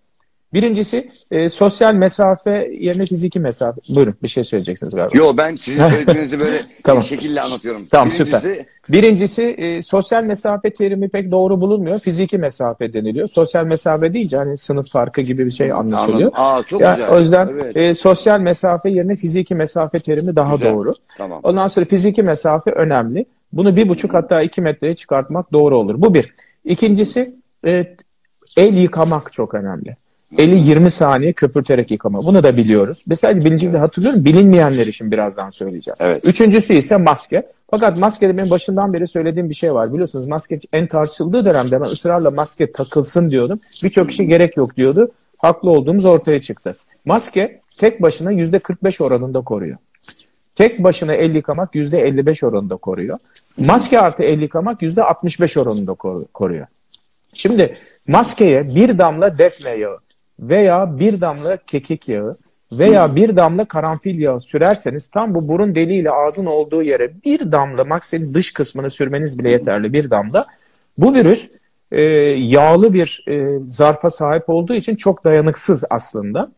Birincisi 0.54 1.10
e, 1.32 1.50
sosyal 1.50 1.94
mesafe 1.94 2.72
yerine 2.80 3.06
fiziki 3.06 3.40
mesafe. 3.40 3.82
Buyurun 3.96 4.16
bir 4.24 4.28
şey 4.28 4.44
söyleyeceksiniz 4.44 4.96
galiba. 4.96 5.18
Yo 5.18 5.34
ben 5.38 5.56
sizin 5.56 5.88
söylediğinizi 5.90 6.40
böyle 6.40 6.60
Tamam. 6.84 7.04
bir 7.04 7.08
şekilde 7.08 7.42
anlatıyorum. 7.42 7.86
Tamam, 7.92 8.10
Birincisi, 8.10 8.66
Birincisi 8.90 9.44
e, 9.44 9.82
sosyal 9.82 10.24
mesafe 10.24 10.74
terimi 10.74 11.10
pek 11.10 11.32
doğru 11.32 11.62
bulunmuyor. 11.62 12.00
Fiziki 12.00 12.38
mesafe 12.38 12.94
deniliyor. 12.94 13.28
Sosyal 13.28 13.66
mesafe 13.66 14.14
deyince 14.14 14.38
hani 14.38 14.58
sınıf 14.58 14.92
farkı 14.92 15.22
gibi 15.22 15.46
bir 15.46 15.52
şey 15.52 15.72
anlaşılıyor. 15.72 16.32
Anladım. 16.36 16.58
Aa 16.60 16.64
çok 16.64 16.82
Ya, 16.82 16.94
güzel. 16.94 17.10
o 17.10 17.20
yüzden 17.20 17.48
Evet. 17.48 17.78
e, 17.78 17.96
sosyal 17.96 18.40
mesafe 18.40 18.90
yerine 18.90 19.16
fiziki 19.16 19.56
mesafe 19.56 20.00
terimi 20.00 20.36
daha 20.36 20.56
Güzel. 20.56 20.72
doğru. 20.74 20.94
Tamam. 21.18 21.40
Ondan 21.44 21.68
sonra 21.68 21.86
fiziki 21.86 22.24
mesafe 22.24 22.72
önemli. 22.72 23.26
Bunu 23.54 23.76
bir 23.76 23.90
buçuk 23.90 24.14
hatta 24.14 24.42
iki 24.42 24.62
metreye 24.62 24.96
çıkartmak 24.96 25.52
doğru 25.54 25.78
olur. 25.78 25.96
Bu 26.02 26.14
bir. 26.14 26.34
İkincisi 26.66 27.36
e, 27.66 27.96
el 28.58 28.78
yıkamak 28.78 29.32
çok 29.32 29.54
önemli. 29.54 29.96
Eli 30.38 30.56
20 30.70 30.90
saniye 30.90 31.34
köpürterek 31.34 31.92
yıkama. 31.92 32.26
Bunu 32.26 32.44
da 32.44 32.58
biliyoruz. 32.58 33.04
Mesela 33.08 33.46
bilincimde 33.46 33.78
hatırlıyorum. 33.78 34.26
Bilinmeyenler 34.26 34.88
için 34.88 35.12
birazdan 35.12 35.50
söyleyeceğim. 35.50 35.96
Evet. 36.00 36.28
Üçüncüsü 36.28 36.74
ise 36.74 36.98
maske. 36.98 37.44
Fakat 37.72 37.98
maskede 38.00 38.38
benim 38.38 38.50
başından 38.50 38.94
beri 38.94 39.08
söylediğim 39.08 39.50
bir 39.50 39.56
şey 39.56 39.74
var. 39.74 39.94
Biliyorsunuz 39.94 40.28
maske 40.28 40.60
en 40.74 40.88
tartışıldığı 40.88 41.46
dönemde 41.46 41.82
ben 41.82 41.86
ısrarla 41.86 42.32
maske 42.32 42.72
takılsın 42.72 43.32
diyordum. 43.32 43.60
Birçok 43.84 44.10
kişi 44.10 44.28
gerek 44.28 44.58
yok 44.58 44.78
diyordu. 44.78 45.12
Haklı 45.38 45.70
olduğumuz 45.70 46.06
ortaya 46.06 46.42
çıktı. 46.42 46.76
Maske 47.06 47.62
tek 47.78 48.02
başına 48.02 48.32
%45 48.34 49.04
oranında 49.04 49.42
koruyor. 49.42 49.78
Tek 50.56 50.84
başına 50.84 51.14
el 51.14 51.36
yıkamak 51.36 51.76
%55 51.76 52.46
oranında 52.46 52.76
koruyor. 52.76 53.18
Maske 53.58 54.00
artı 54.00 54.24
el 54.24 54.42
yıkamak 54.42 54.82
%65 54.82 55.60
oranında 55.60 55.92
koru- 55.92 56.26
koruyor. 56.34 56.68
Şimdi 57.34 57.74
maskeye 58.08 58.76
bir 58.76 58.98
damla 58.98 59.38
defne 59.38 59.70
yağı 59.70 59.98
veya 60.40 61.00
bir 61.00 61.22
damla 61.22 61.58
kekik 61.58 62.10
yağı 62.10 62.38
veya 62.72 63.16
bir 63.16 63.36
damla 63.36 63.66
karanfil 63.66 64.20
yağı 64.20 64.40
sürerseniz 64.40 65.08
tam 65.08 65.36
bu 65.36 65.48
burun 65.48 65.76
deliğiyle 65.76 66.12
ağzın 66.12 66.46
olduğu 66.46 66.84
yere 66.84 67.12
bir 67.26 67.52
damla 67.52 67.86
maksenin 67.86 68.34
dış 68.34 68.54
kısmını 68.54 68.90
sürmeniz 68.90 69.40
bile 69.40 69.50
yeterli 69.50 69.94
bir 69.94 70.10
damla. 70.10 70.46
Bu 70.98 71.14
virüs 71.14 71.50
e, 71.92 72.02
yağlı 72.38 72.94
bir 72.94 73.24
e, 73.28 73.60
zarfa 73.66 74.10
sahip 74.10 74.50
olduğu 74.50 74.74
için 74.74 74.96
çok 74.96 75.24
dayanıksız 75.24 75.84
aslında. 75.90 76.52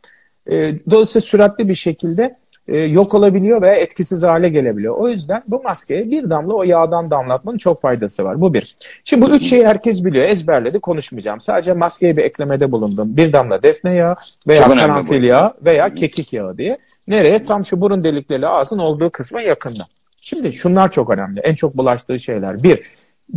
E, 0.47 0.53
dolayısıyla 0.89 1.21
süratli 1.21 1.67
bir 1.67 1.73
şekilde 1.73 2.35
e, 2.71 2.77
yok 2.77 3.13
olabiliyor 3.13 3.61
veya 3.61 3.75
etkisiz 3.75 4.23
hale 4.23 4.49
gelebiliyor. 4.49 4.95
O 4.95 5.09
yüzden 5.09 5.43
bu 5.47 5.61
maskeye 5.63 6.11
bir 6.11 6.29
damla 6.29 6.53
o 6.53 6.63
yağdan 6.63 7.11
damlatmanın 7.11 7.57
çok 7.57 7.81
faydası 7.81 8.23
var. 8.23 8.41
Bu 8.41 8.53
bir. 8.53 8.75
Şimdi 9.03 9.25
bu 9.25 9.35
üç 9.35 9.43
şeyi 9.43 9.67
herkes 9.67 10.05
biliyor. 10.05 10.25
Ezberledi 10.25 10.79
konuşmayacağım. 10.79 11.39
Sadece 11.39 11.73
maskeye 11.73 12.17
bir 12.17 12.23
eklemede 12.23 12.71
bulundum. 12.71 13.17
Bir 13.17 13.33
damla 13.33 13.63
defne 13.63 13.95
yağı 13.95 14.15
veya 14.47 14.63
Çok 14.63 14.79
karanfil 14.79 15.23
yağı 15.23 15.53
veya 15.65 15.93
kekik 15.93 16.33
yağı 16.33 16.57
diye. 16.57 16.77
Nereye? 17.07 17.43
Tam 17.43 17.65
şu 17.65 17.81
burun 17.81 18.03
delikleriyle 18.03 18.47
ağzın 18.47 18.77
olduğu 18.77 19.09
kısma 19.09 19.41
yakında. 19.41 19.83
Şimdi 20.21 20.53
şunlar 20.53 20.91
çok 20.91 21.09
önemli. 21.09 21.39
En 21.39 21.53
çok 21.53 21.77
bulaştığı 21.77 22.19
şeyler. 22.19 22.63
Bir, 22.63 22.83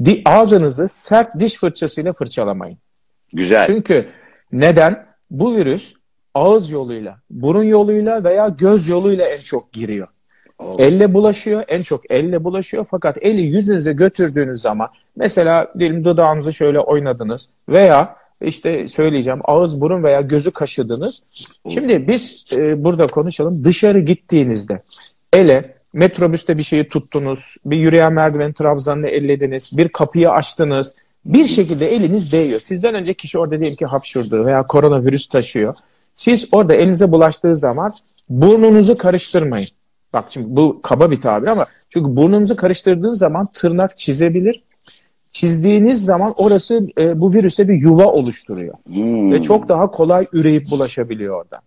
di- 0.05 0.23
ağzınızı 0.25 0.89
sert 0.89 1.41
diş 1.41 1.57
fırçasıyla 1.57 2.13
fırçalamayın. 2.13 2.79
Güzel. 3.33 3.67
Çünkü 3.67 4.07
neden? 4.53 5.07
Bu 5.31 5.57
virüs 5.57 5.95
ağız 6.35 6.71
yoluyla, 6.71 7.19
burun 7.31 7.63
yoluyla 7.63 8.25
veya 8.25 8.49
göz 8.49 8.89
yoluyla 8.89 9.27
en 9.27 9.41
çok 9.41 9.73
giriyor. 9.73 10.09
Oo. 10.59 10.77
Elle 10.79 11.15
bulaşıyor, 11.15 11.65
en 11.69 11.83
çok 11.83 12.11
elle 12.11 12.45
bulaşıyor. 12.45 12.87
Fakat 12.91 13.19
eli 13.21 13.41
yüzünüze 13.41 13.93
götürdüğünüz 13.93 14.61
zaman 14.61 14.89
mesela 15.17 15.73
diyelim 15.79 16.05
dudağınızı 16.05 16.53
şöyle 16.53 16.81
oynadınız 16.81 17.49
veya 17.69 18.17
işte 18.43 18.87
söyleyeceğim 18.87 19.41
ağız, 19.45 19.81
burun 19.81 20.03
veya 20.03 20.21
gözü 20.21 20.51
kaşıdınız. 20.51 21.23
Şimdi 21.69 22.09
biz 22.09 22.47
e, 22.57 22.85
burada 22.85 23.07
konuşalım. 23.07 23.65
Dışarı 23.65 24.01
gittiğinizde 24.01 24.83
ele 25.33 25.75
metrobüste 25.93 26.59
bir 26.59 26.63
şeyi 26.63 26.89
tuttunuz, 26.89 27.57
bir 27.65 27.77
yürüyen 27.77 28.13
merdiven 28.13 28.53
trabzanını 28.53 29.09
ellediniz, 29.09 29.79
bir 29.79 29.89
kapıyı 29.89 30.31
açtınız. 30.31 30.95
Bir 31.25 31.45
şekilde 31.45 31.95
eliniz 31.95 32.33
değiyor. 32.33 32.61
Sizden 32.61 32.95
önce 32.95 33.15
kişi 33.15 33.39
orada 33.39 33.61
diyelim 33.61 33.77
ki 33.77 33.87
hapşurdu 33.87 34.47
veya 34.47 34.67
koronavirüs 34.67 35.29
taşıyor. 35.29 35.75
Siz 36.15 36.49
orada 36.53 36.75
elinize 36.75 37.13
bulaştığı 37.13 37.57
zaman 37.57 37.93
burnunuzu 38.29 38.97
karıştırmayın. 38.97 39.69
Bak 40.13 40.25
şimdi 40.29 40.57
bu 40.57 40.81
kaba 40.83 41.11
bir 41.11 41.21
tabir 41.21 41.47
ama 41.47 41.67
çünkü 41.89 42.17
burnunuzu 42.17 42.57
karıştırdığınız 42.57 43.19
zaman 43.19 43.47
tırnak 43.47 43.99
çizebilir. 43.99 44.63
Çizdiğiniz 45.31 46.05
zaman 46.05 46.35
orası 46.37 46.87
e, 46.99 47.21
bu 47.21 47.33
virüse 47.33 47.69
bir 47.69 47.75
yuva 47.75 48.05
oluşturuyor 48.05 48.75
Hmm. 48.85 49.33
ve 49.33 49.43
çok 49.43 49.69
daha 49.69 49.91
kolay 49.91 50.27
üreyip 50.33 50.71
bulaşabiliyor 50.71 51.45
oradan. 51.45 51.61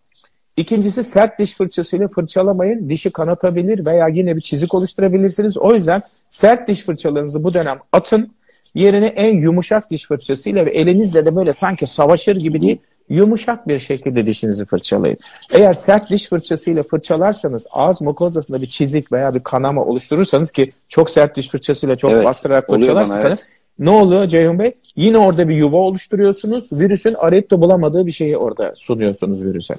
İkincisi 0.58 1.04
sert 1.04 1.40
diş 1.40 1.54
fırçasıyla 1.58 2.08
fırçalamayın. 2.08 2.90
Dişi 2.90 3.12
kanatabilir 3.12 3.86
veya 3.86 4.08
yine 4.08 4.36
bir 4.36 4.42
çizik 4.42 4.74
oluşturabilirsiniz. 4.74 5.58
O 5.58 5.74
yüzden 5.74 6.02
sert 6.30 6.68
diş 6.68 6.84
fırçalarınızı 6.84 7.44
bu 7.44 7.54
dönem 7.54 7.80
atın. 7.92 8.32
Yerine 8.76 9.06
en 9.06 9.38
yumuşak 9.38 9.92
diş 9.92 10.08
fırçasıyla 10.08 10.66
ve 10.66 10.72
elinizle 10.72 11.26
de 11.26 11.36
böyle 11.36 11.54
sanki 11.54 11.88
savaşır 11.88 12.36
gibi 12.36 12.62
değil 12.62 12.78
yumuşak 13.10 13.68
bir 13.68 13.80
şekilde 13.80 14.26
dişinizi 14.26 14.66
fırçalayın. 14.66 15.18
Eğer 15.54 15.74
sert 15.74 16.12
diş 16.12 16.30
fırçasıyla 16.30 16.84
fırçalarsanız 16.84 17.68
ağız 17.72 18.02
mukozasında 18.02 18.62
bir 18.62 18.68
çizik 18.68 19.12
veya 19.12 19.34
bir 19.34 19.40
kanama 19.40 19.84
oluşturursanız 19.84 20.52
ki 20.52 20.72
çok 20.88 21.10
sert 21.10 21.36
diş 21.36 21.50
fırçasıyla 21.50 21.96
çok 21.96 22.12
Evet, 22.12 22.26
bastırarak 22.26 22.70
fırçalarsanız 22.70 23.20
bana, 23.20 23.28
evet. 23.28 23.46
ne 23.80 23.90
oluyor 23.90 24.28
Ceyhun 24.28 24.60
Bey? 24.60 24.74
Yine 24.96 25.18
orada 25.18 25.50
bir 25.50 25.56
yuva 25.56 25.78
oluşturuyorsunuz. 25.78 26.74
Virüsün 26.74 27.14
da 27.52 27.62
bulamadığı 27.62 28.06
bir 28.06 28.12
şeyi 28.12 28.38
orada 28.38 28.72
sunuyorsunuz 28.76 29.46
virüse. 29.46 29.74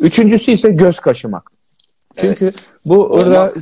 Üçüncüsü 0.00 0.52
ise 0.52 0.70
göz 0.70 1.00
kaşımak. 1.00 1.50
Çünkü 2.16 2.52
bu 2.84 3.16
ırra 3.16 3.52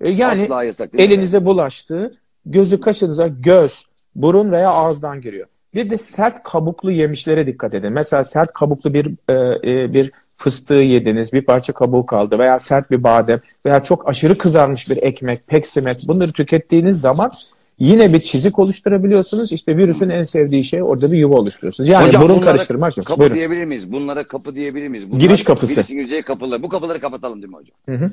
e, 0.00 0.10
yani 0.10 0.48
yasak 0.66 0.90
elinize 0.98 1.44
bulaştı, 1.44 2.10
gözü 2.46 2.80
kaşınıza 2.80 3.26
göz, 3.26 3.84
burun 4.14 4.52
veya 4.52 4.70
ağızdan 4.70 5.20
giriyor. 5.20 5.46
Bir 5.74 5.90
de 5.90 5.96
sert 5.96 6.42
kabuklu 6.42 6.90
yemişlere 6.90 7.46
dikkat 7.46 7.74
edin. 7.74 7.92
Mesela 7.92 8.24
sert 8.24 8.52
kabuklu 8.52 8.94
bir 8.94 9.06
e, 9.28 9.34
e, 9.70 9.92
bir 9.92 10.10
fıstığı 10.36 10.74
yediniz, 10.74 11.32
bir 11.32 11.42
parça 11.42 11.72
kabuğu 11.72 12.06
kaldı 12.06 12.38
veya 12.38 12.58
sert 12.58 12.90
bir 12.90 13.02
badem 13.02 13.40
veya 13.66 13.82
çok 13.82 14.08
aşırı 14.08 14.38
kızarmış 14.38 14.90
bir 14.90 14.96
ekmek, 14.96 15.46
peksimet 15.46 16.08
bunları 16.08 16.32
tükettiğiniz 16.32 17.00
zaman 17.00 17.30
yine 17.78 18.12
bir 18.12 18.20
çizik 18.20 18.58
oluşturabiliyorsunuz. 18.58 19.52
İşte 19.52 19.76
virüsün 19.76 20.08
en 20.08 20.24
sevdiği 20.24 20.64
şey 20.64 20.82
orada 20.82 21.12
bir 21.12 21.18
yuva 21.18 21.36
oluşturuyorsunuz. 21.36 21.88
Yani 21.88 22.06
Hocam 22.06 22.22
burun 22.22 22.40
karıştırmak 22.40 22.96
yok. 22.96 23.06
Kapı 23.06 23.20
Buyurun. 23.20 23.36
diyebilir 23.36 23.64
miyiz? 23.64 23.92
Bunlara 23.92 24.24
kapı 24.24 24.54
diyebilir 24.54 24.88
miyiz? 24.88 25.10
Bunlar 25.10 25.20
Giriş 25.20 25.44
kapısı. 25.44 25.76
Virüsün 25.76 25.94
gireceği 25.94 26.22
kapılar. 26.22 26.62
Bu 26.62 26.68
kapıları 26.68 27.00
kapatalım 27.00 27.42
değil 27.42 27.52
mi 27.52 27.56
hocam? 27.56 27.76
Hı 27.88 28.04
hı. 28.04 28.10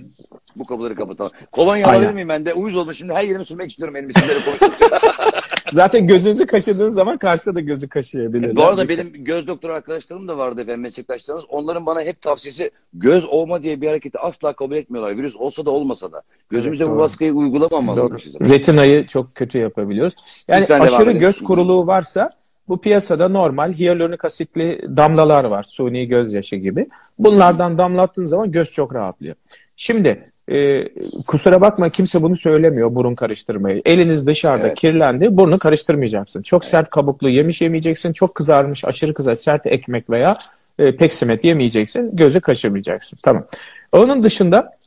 Bu 0.56 0.66
kapıları 0.66 0.96
kapatalım. 0.96 1.32
Kolonya 1.51 1.88
alabilir 1.88 2.12
miyim 2.12 2.30
ben 2.30 2.46
de? 2.46 2.54
Uyuz 2.54 2.75
oldum. 2.75 2.94
Şimdi 2.94 3.13
her 3.13 3.24
yerimi 3.24 3.46
sürmek 3.46 3.70
istiyorum 3.70 3.96
elimi 3.96 4.13
sizlere. 4.13 4.39
Zaten 5.72 6.08
gözünüzü 6.08 6.46
kaşıdığınız 6.46 6.94
zaman 6.94 7.18
karşıda 7.18 7.56
da 7.56 7.60
gözü 7.60 7.90
kaşıyabilirler. 7.90 8.56
Bu 8.56 8.64
arada 8.64 8.90
benim 8.90 9.14
göz 9.14 9.48
doktoru 9.48 9.74
arkadaşlarım 9.74 10.28
da 10.28 10.38
vardı 10.38 10.62
efendim 10.62 10.82
meslektaşlarımız. 10.82 11.46
Onların 11.50 11.86
bana 11.86 12.02
hep 12.02 12.22
tavsiyesi 12.22 12.72
göz 12.94 13.26
olma 13.26 13.64
diye 13.64 13.82
bir 13.82 13.88
hareketi 13.88 14.20
asla 14.20 14.54
kabul 14.54 14.76
etmiyorlar. 14.76 15.18
Virüs 15.18 15.36
olsa 15.36 15.66
da 15.66 15.72
olmasa 15.72 16.12
da. 16.12 16.22
Gözümüze 16.50 16.84
Evet, 16.84 16.94
bu 16.94 17.00
baskıyı 17.00 17.34
Doğru. 17.34 17.40
uygulamamalıymışız. 17.40 18.36
Retinayı 18.36 19.08
çok 19.08 19.36
kötü 19.36 19.58
yapabiliyoruz. 19.58 20.16
Yani 20.48 20.62
Lütfen 20.62 20.80
aşırı 20.80 21.12
göz 21.12 21.44
kuruluğu 21.44 21.88
varsa 21.88 22.30
bu 22.68 22.82
piyasada 22.82 23.30
normal 23.30 23.74
hyaluronik 23.74 24.26
asitli 24.26 24.82
damlalar 24.98 25.44
var. 25.44 25.64
Suni 25.64 26.08
gözyaşı 26.08 26.56
gibi. 26.56 26.88
Bunlardan 27.20 27.78
damlattığın 27.78 28.26
zaman 28.26 28.52
göz 28.52 28.72
çok 28.72 28.96
rahatlıyor. 28.96 29.36
Şimdi 29.76 30.32
e, 30.51 30.88
kusura 31.27 31.62
bakma 31.62 31.89
kimse 31.89 32.22
bunu 32.22 32.38
söylemiyor 32.38 32.95
burun 32.95 33.15
karıştırmayı. 33.15 33.82
Eliniz 33.86 34.28
dışarıda 34.28 34.67
Evet. 34.67 34.78
kirlendi 34.78 35.38
burnu 35.38 35.60
karıştırmayacaksın. 35.60 36.41
Çok 36.41 36.65
sert 36.65 36.89
kabuklu 36.89 37.30
yemiş 37.30 37.62
yemeyeceksin. 37.62 38.13
Çok 38.13 38.36
kızarmış 38.36 38.86
aşırı 38.86 39.13
kızarmış 39.13 39.39
sert 39.39 39.67
ekmek 39.67 40.10
veya 40.10 40.38
e, 40.80 40.95
peksimet 40.95 41.43
yemeyeceksin. 41.43 42.15
Gözü 42.15 42.41
kaşımayacaksın. 42.41 43.19
Tamam. 43.24 43.45
Onun 43.91 44.24
dışında 44.24 44.78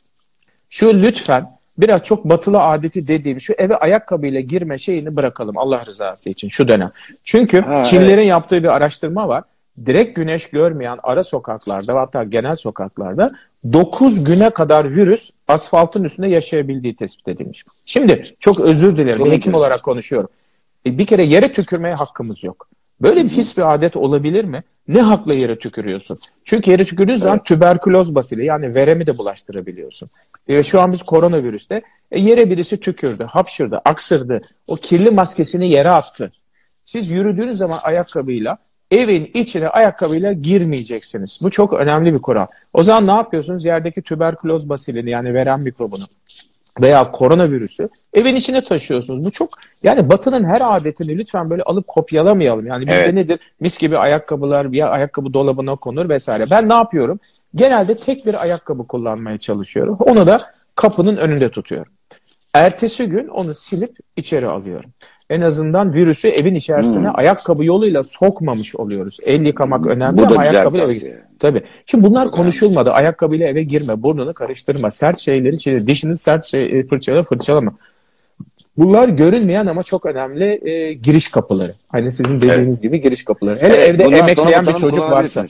şu 0.69 1.01
lütfen 1.01 1.57
biraz 1.77 2.03
çok 2.03 2.25
batılı 2.25 2.63
adeti 2.63 3.07
dediğim 3.07 3.41
şu 3.41 3.53
eve 3.53 3.75
ayakkabıyla 3.75 4.39
girme 4.39 4.77
şeyini 4.77 5.15
bırakalım 5.15 5.57
Allah 5.57 5.85
rızası 5.85 6.29
için 6.29 6.47
şu 6.47 6.67
dönem. 6.67 6.91
Çünkü 7.23 7.61
Ha, 7.61 7.83
Çinlilerin 7.83 8.23
yaptığı 8.23 8.63
bir 8.63 8.75
araştırma 8.75 9.27
var. 9.27 9.43
Direkt 9.85 10.15
güneş 10.15 10.49
görmeyen 10.49 10.97
ara 11.03 11.23
sokaklarda 11.23 11.99
hatta 11.99 12.23
genel 12.23 12.55
sokaklarda 12.55 13.31
9 13.73 14.23
güne 14.23 14.49
kadar 14.49 14.95
virüs 14.95 15.31
asfaltın 15.47 16.03
üstünde 16.03 16.27
yaşayabildiği 16.27 16.95
tespit 16.95 17.27
edilmiş. 17.27 17.65
Şimdi 17.85 18.21
çok 18.39 18.59
özür 18.59 18.97
dilerim 18.97 19.25
bir 19.25 19.31
hekim 19.31 19.53
olarak 19.53 19.83
konuşuyorum. 19.83 20.29
E, 20.85 20.97
Bir 20.97 21.05
kere 21.05 21.23
yere 21.23 21.51
tükürmeye 21.51 21.93
hakkımız 21.93 22.43
yok. 22.43 22.67
Böyle 23.01 23.23
bir 23.23 23.29
his 23.29 23.57
bir 23.57 23.73
adet 23.73 23.95
olabilir 23.95 24.45
mi? 24.45 24.63
Ne 24.87 25.01
hakla 25.01 25.37
yere 25.39 25.59
tükürüyorsun? 25.59 26.19
Çünkü 26.43 26.71
yere 26.71 26.85
tükürdüğün 26.85 27.15
zaman 27.17 27.43
tüberküloz 27.43 28.15
basili 28.15 28.45
yani 28.45 28.75
veremi 28.75 29.07
de 29.07 29.17
bulaştırabiliyorsun. 29.17 30.09
E, 30.47 30.63
şu 30.63 30.81
an 30.81 30.91
biz 30.91 31.03
koronavirüste 31.03 31.81
e, 32.11 32.21
yere 32.21 32.49
birisi 32.49 32.79
tükürdü, 32.79 33.23
hapşırdı, 33.23 33.81
aksırdı. 33.85 34.41
O 34.67 34.75
kirli 34.75 35.11
maskesini 35.11 35.69
yere 35.69 35.89
attı. 35.89 36.31
Siz 36.83 37.11
yürüdüğünüz 37.11 37.57
zaman 37.57 37.77
ayakkabıyla 37.83 38.57
evin 38.93 39.31
içine 39.33 39.67
ayakkabıyla 39.67 40.33
girmeyeceksiniz. 40.33 41.39
Bu 41.41 41.49
çok 41.49 41.73
önemli 41.73 42.13
bir 42.13 42.21
kural. 42.21 42.47
O 42.73 42.83
zaman 42.83 43.07
ne 43.07 43.11
yapıyorsunuz? 43.11 43.65
Yerdeki 43.65 44.01
tüberküloz 44.01 44.69
basilini 44.69 45.09
yani 45.09 45.33
verem 45.33 45.63
mikrobunu 45.63 46.03
veya 46.81 47.11
koronavirüsü 47.11 47.89
evin 48.13 48.35
içine 48.35 48.63
taşıyorsunuz. 48.63 49.25
Bu 49.25 49.31
çok 49.31 49.49
yani 49.83 50.09
batının 50.09 50.43
her 50.43 50.61
adetini 50.63 51.17
lütfen 51.17 51.49
böyle 51.49 51.63
alıp 51.63 51.87
kopyalamayalım. 51.87 52.67
Yani 52.67 52.87
bizde 52.87 52.99
Evet. 52.99 53.13
nedir? 53.13 53.39
Mis 53.59 53.77
gibi 53.77 53.97
ayakkabılar 53.97 54.65
ya 54.65 54.89
ayakkabı 54.89 55.33
dolabına 55.33 55.75
konur 55.75 56.09
vesaire. 56.09 56.45
Ben 56.51 56.69
ne 56.69 56.73
yapıyorum? 56.73 57.19
Genelde 57.55 57.95
tek 57.95 58.25
bir 58.25 58.41
ayakkabı 58.41 58.87
kullanmaya 58.87 59.37
çalışıyorum. 59.37 59.97
Onu 59.99 60.27
da 60.27 60.37
kapının 60.75 61.17
önünde 61.17 61.51
tutuyorum. 61.51 61.91
Ertesi 62.53 63.05
gün 63.05 63.27
onu 63.27 63.53
silip 63.53 63.97
içeri 64.15 64.47
alıyorum. 64.47 64.89
En 65.29 65.41
azından 65.41 65.93
virüsü 65.93 66.27
evin 66.27 66.55
içerisine 66.55 67.07
Hmm. 67.07 67.19
ayakkabı 67.19 67.65
yoluyla 67.65 68.03
sokmamış 68.03 68.75
oluyoruz. 68.75 69.19
El 69.25 69.45
yıkamak 69.45 69.87
önemli 69.87 70.17
Bu 70.17 70.25
ama 70.25 70.35
güzel 70.35 70.49
ayakkabıyla 70.49 70.85
eve 70.85 70.93
tavsiye. 70.93 71.23
Tabii. 71.39 71.61
Şimdi 71.85 72.03
bunlar 72.03 72.23
Çok 72.23 72.33
konuşulmadı. 72.33 72.91
Ayakkabıyla 72.91 73.47
eve 73.47 73.63
girme, 73.63 74.01
burnunu 74.01 74.33
karıştırma, 74.33 74.91
sert 74.91 75.17
şeyleri 75.19 75.59
çiğne, 75.59 75.87
dişini 75.87 76.17
sert 76.17 76.45
şey, 76.45 76.79
e, 76.79 76.87
fırçayla 76.87 77.23
fırçalama. 77.23 77.73
Bunlar 78.77 79.09
görünmeyen 79.09 79.65
ama 79.65 79.83
çok 79.83 80.05
önemli 80.05 80.69
e, 80.69 80.93
giriş 80.93 81.27
kapıları. 81.31 81.71
Hani 81.87 82.11
sizin 82.11 82.41
dediğiniz 82.41 82.81
gibi 82.81 83.01
giriş 83.01 83.25
kapıları. 83.25 83.61
Hele 83.61 83.75
Evet, 83.75 83.89
evde 83.89 84.03
emekleyen 84.17 84.67
bir 84.67 84.73
çocuk 84.73 84.99
varsa. 85.11 85.45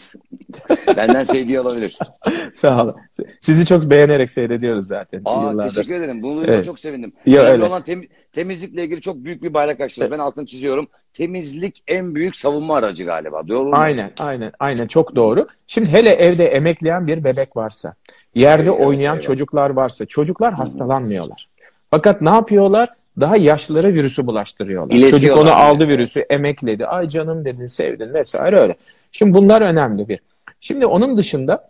Benden 0.98 1.24
sevdiği 1.24 1.60
olabilir. 1.60 1.98
Sağ 2.54 2.84
olun. 2.84 2.96
Sizi 3.40 3.66
çok 3.66 3.90
beğenerek 3.90 4.32
seyrediyoruz 4.32 4.88
zaten. 4.88 5.22
Aa, 5.26 5.50
yıllardır. 5.52 5.76
teşekkür 5.76 5.96
ederim. 5.96 6.22
Bunu 6.24 6.44
Evet. 6.48 6.66
çok 6.66 6.80
sevindim. 6.80 7.14
Ya 7.26 7.42
Önemli 7.42 7.54
öyle. 7.54 7.64
olan 7.66 7.82
tem- 7.82 8.08
temizlikle 8.34 8.84
ilgili 8.84 9.02
çok 9.02 9.16
büyük 9.16 9.44
bir 9.44 9.54
bayrak 9.54 9.82
açtınız. 9.82 10.12
Ben 10.12 10.20
altını 10.20 10.46
çiziyorum. 10.46 10.88
Temizlik 11.14 11.84
en 11.88 12.16
büyük 12.16 12.36
savunma 12.36 12.76
aracı 12.78 13.04
galiba. 13.06 13.48
Doğru 13.48 13.66
mu? 13.70 13.76
Aynen, 13.76 14.12
aynen, 14.20 14.52
aynen 14.60 14.88
çok 14.88 15.16
doğru. 15.16 15.48
Şimdi 15.68 15.90
hele 15.92 16.10
evde 16.10 16.46
emekleyen 16.48 17.08
bir 17.08 17.24
bebek 17.24 17.58
varsa, 17.58 17.94
yerde 18.36 18.64
Eyvah, 18.64 18.86
oynayan 18.88 19.16
eyvah. 19.16 19.22
çocuklar 19.26 19.70
varsa, 19.70 20.06
çocuklar 20.06 20.54
hastalanmıyorlar. 20.54 21.48
Fakat 21.92 22.22
ne 22.22 22.30
yapıyorlar? 22.30 22.90
Daha 23.20 23.38
yaşlılara 23.38 23.94
virüsü 23.94 24.28
bulaştırıyorlar. 24.28 25.10
Çocuk 25.10 25.38
onu 25.38 25.50
yani. 25.50 25.64
aldı 25.64 25.88
virüsü, 25.88 26.20
emekledi. 26.20 26.86
Ay 26.86 27.08
canım 27.08 27.46
dedin, 27.46 27.68
sevdin 27.68 28.14
vesaire 28.14 28.60
öyle. 28.60 28.76
Şimdi 29.12 29.34
bunlar 29.34 29.62
önemli 29.62 30.10
bir. 30.10 30.20
Şimdi 30.60 30.86
onun 30.86 31.18
dışında 31.18 31.70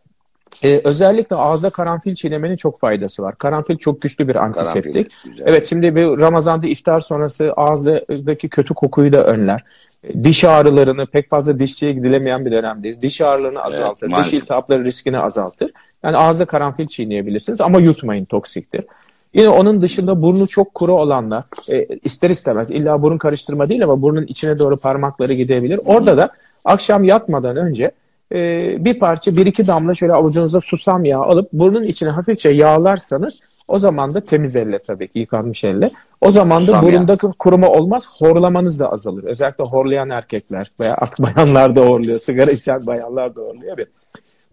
e, 0.64 0.82
özellikle 0.84 1.36
ağızda 1.36 1.70
karanfil 1.70 2.16
çiğnemenin 2.16 2.56
çok 2.56 2.80
faydası 2.80 3.24
var. 3.24 3.38
Karanfil 3.38 3.78
çok 3.78 4.02
güçlü 4.02 4.28
bir 4.28 4.36
antiseptik. 4.36 5.12
Evet 5.46 5.68
şimdi 5.70 5.96
bir 5.96 6.02
Ramazan'da 6.02 6.68
iftar 6.68 7.00
sonrası 7.00 7.54
ağızdaki 7.54 8.50
kötü 8.50 8.74
kokuyu 8.74 9.14
da 9.14 9.24
önler. 9.24 9.62
E, 10.04 10.24
Diş 10.24 10.44
ağrılarını 10.44 11.06
pek 11.06 11.30
fazla 11.30 11.60
dişçiye 11.60 11.92
gidilemeyen 11.92 12.46
bir 12.46 12.52
dönemdeyiz. 12.52 13.02
Diş 13.02 13.22
ağrılarını 13.22 13.64
azaltır. 13.64 14.08
diş 14.08 14.12
maalesef. 14.12 14.34
iltihapları 14.34 14.84
riskini 14.84 15.20
azaltır. 15.20 15.72
Yani 16.04 16.18
ağızda 16.18 16.46
karanfil 16.46 16.86
çiğneyebilirsiniz 16.88 17.62
ama 17.62 17.80
yutmayın 17.80 18.26
toksiktir. 18.26 18.86
Yine 19.34 19.50
onun 19.50 19.82
dışında 19.82 20.22
burnu 20.22 20.48
çok 20.48 20.74
kuru 20.74 20.94
olanlar 20.94 21.44
e, 21.70 21.88
ister 22.04 22.30
istemez 22.30 22.72
illa 22.72 23.02
burun 23.02 23.18
karıştırma 23.18 23.70
değil 23.70 23.84
ama 23.84 24.02
burnun 24.02 24.26
içine 24.26 24.60
doğru 24.60 24.78
parmakları 24.78 25.34
gidebilir. 25.34 25.80
Orada 25.86 26.18
da 26.18 26.30
akşam 26.66 27.04
yatmadan 27.04 27.56
önce 27.56 27.92
e, 28.32 28.38
bir 28.86 29.00
parça 29.00 29.36
bir 29.36 29.46
iki 29.46 29.68
damla 29.68 29.94
şöyle 29.94 30.14
avucunuza 30.14 30.60
susam 30.60 31.06
yağı 31.06 31.24
alıp 31.24 31.54
burnun 31.54 31.84
içine 31.84 32.10
hafifçe 32.10 32.50
yağlarsanız 32.50 33.54
o 33.68 33.80
zaman 33.80 34.14
da 34.14 34.22
temiz 34.22 34.56
elle 34.56 34.80
tabii 34.80 35.08
ki 35.08 35.20
yıkanmış 35.20 35.64
elle. 35.64 35.90
O 36.22 36.32
zaman 36.32 36.62
da 36.62 36.66
Susam 36.66 36.90
yağı. 36.90 37.18
kuruma 37.40 37.68
olmaz 37.68 38.22
horlamanız 38.22 38.80
da 38.80 38.92
azalır. 38.92 39.24
Özellikle 39.24 39.64
horlayan 39.64 40.10
erkekler 40.10 40.72
veya 40.80 40.96
artık 40.98 41.20
bayanlar 41.36 41.76
da 41.76 41.82
horluyor. 41.82 42.18
Sigara 42.18 42.52
içen 42.52 42.86
bayanlar 42.88 43.36
da 43.36 43.42
horluyor. 43.42 43.78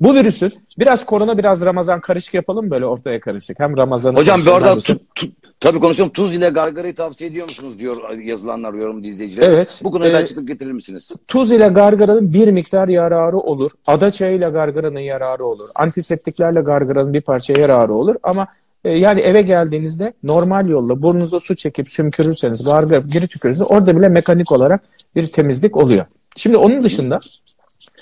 Bu 0.00 0.14
virüsün 0.14 0.52
biraz 0.78 1.06
korona 1.06 1.38
biraz 1.38 1.64
Ramazan 1.64 2.00
karışık 2.00 2.34
yapalım 2.34 2.70
böyle 2.70 2.86
ortaya 2.86 3.20
karışık. 3.20 3.60
Hem 3.60 3.76
Ramazan'ı 3.76 4.16
Hocam 4.16 4.40
bir 4.40 4.44
konuşalım, 4.44 4.68
arada 4.68 4.80
tu, 4.80 5.00
tu- 5.16 5.30
tabii 5.60 5.80
konuşalım. 5.80 6.10
Tuz 6.10 6.34
ile 6.34 6.48
gargarayı 6.48 6.94
tavsiye 6.94 7.30
ediyor 7.30 7.48
musunuz 7.48 7.78
diyor 7.78 8.18
yazılanlar, 8.18 8.74
yorum 8.74 9.04
izleyiciler. 9.04 9.48
Evet. 9.48 9.80
Bu 9.84 9.90
konuyu 9.90 10.12
da 10.12 10.20
Ee, 10.20 10.22
açıklık 10.22 10.48
getirir 10.48 10.72
misiniz? 10.72 11.08
Tuz 11.28 11.52
ile 11.52 11.66
gargaranın 11.68 12.32
bir 12.32 12.48
miktar 12.52 12.88
yararı 12.88 13.38
olur. 13.38 13.70
Ada 13.86 14.10
çayı 14.10 14.36
ile 14.36 14.48
gargaranın 14.48 15.00
yararı 15.00 15.44
olur. 15.44 15.68
Antiseptiklerle 15.76 16.60
gargaranın 16.60 17.12
bir 17.12 17.20
parça 17.20 17.60
yararı 17.60 17.92
olur. 17.92 18.14
Ama 18.22 18.46
e, 18.84 18.98
yani 18.98 19.20
eve 19.20 19.42
geldiğinizde 19.42 20.12
normal 20.22 20.68
yolla 20.68 21.02
burnunuza 21.02 21.40
su 21.40 21.56
çekip 21.56 21.88
sümkürürseniz, 21.88 22.64
gargara 22.64 23.00
geri 23.00 23.28
tükürürseniz 23.28 23.70
orada 23.70 23.96
bile 23.96 24.08
mekanik 24.08 24.52
olarak 24.52 24.80
bir 25.16 25.26
temizlik 25.26 25.76
oluyor. 25.76 26.04
Şimdi 26.36 26.56
onun 26.56 26.82
dışında 26.82 27.20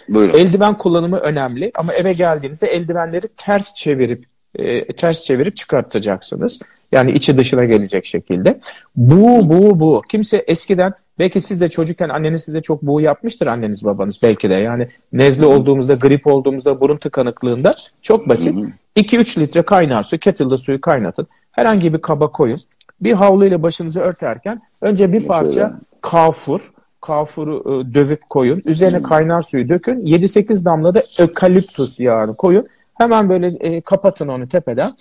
Buyurun. 0.08 0.38
Eldiven 0.38 0.78
kullanımı 0.78 1.18
önemli 1.18 1.70
ama 1.74 1.92
eve 1.92 2.12
geldiğinizde 2.12 2.66
eldivenleri 2.66 3.28
ters 3.37 3.74
çevirip 3.74 4.24
e, 4.54 4.92
ters 4.92 5.22
çevirip 5.22 5.56
çıkartacaksınız. 5.56 6.58
Yani 6.92 7.12
içi 7.12 7.38
dışına 7.38 7.64
gelecek 7.64 8.04
şekilde. 8.04 8.61
Bu, 8.96 9.40
bu, 9.48 9.80
bu. 9.80 10.02
Kimse 10.08 10.37
eskiden 10.37 10.92
belki 11.18 11.40
siz 11.40 11.61
de 11.61 11.68
çocukken 11.68 12.08
anneniz 12.08 12.44
size 12.44 12.62
çok 12.62 12.82
bu 12.82 13.00
yapmıştır 13.00 13.46
anneniz 13.46 13.84
babanız 13.84 14.20
belki 14.22 14.50
de. 14.50 14.54
Yani 14.54 14.88
nezle 15.12 15.46
olduğumuzda, 15.46 15.94
grip 15.94 16.26
olduğumuzda, 16.26 16.80
burun 16.80 16.96
tıkanıklığında 16.96 17.74
çok 18.02 18.28
basit. 18.28 18.54
2-3 18.96 19.40
litre 19.40 19.62
kaynar 19.62 20.02
su, 20.02 20.18
kettle'da 20.18 20.56
suyu 20.56 20.80
kaynatın. 20.80 21.26
Herhangi 21.52 21.94
bir 21.94 21.98
kaba 21.98 22.32
koyun. 22.32 22.58
Bir 23.00 23.12
havluyla 23.12 23.62
başınızı 23.62 24.00
örterken 24.00 24.62
önce 24.80 25.12
bir 25.12 25.26
parça 25.26 25.80
kafur, 26.00 26.61
kafuru 27.00 27.61
e, 27.61 27.94
dövüp 27.94 28.28
koyun. 28.28 28.62
Üzerine 28.64 29.02
kaynar 29.02 29.40
suyu 29.40 29.68
dökün. 29.68 30.06
7-8 30.06 30.64
damla 30.64 30.94
da 30.94 31.02
ökaliptus 31.20 32.00
yağını 32.00 32.37
koyun. 32.37 32.66
Hemen 32.94 33.28
böyle 33.28 33.46
e, 33.46 33.80
kapatın 33.80 34.28
onu 34.28 34.48
tepeden. 34.48 34.92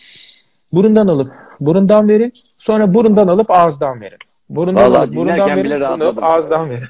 Burundan 0.73 1.07
alıp 1.07 1.31
burundan 1.59 2.09
verin. 2.09 2.33
Sonra 2.57 2.93
burundan 2.93 3.27
alıp 3.27 3.51
ağızdan 3.51 4.01
verin. 4.01 4.17
Burundan 4.49 4.91
Vallahi 4.91 4.99
alıp 4.99 5.15
burundan 5.15 5.49
verin. 5.49 5.63
bile 5.63 5.87
alıp 5.87 6.23
ağızdan 6.23 6.69
verin. 6.69 6.83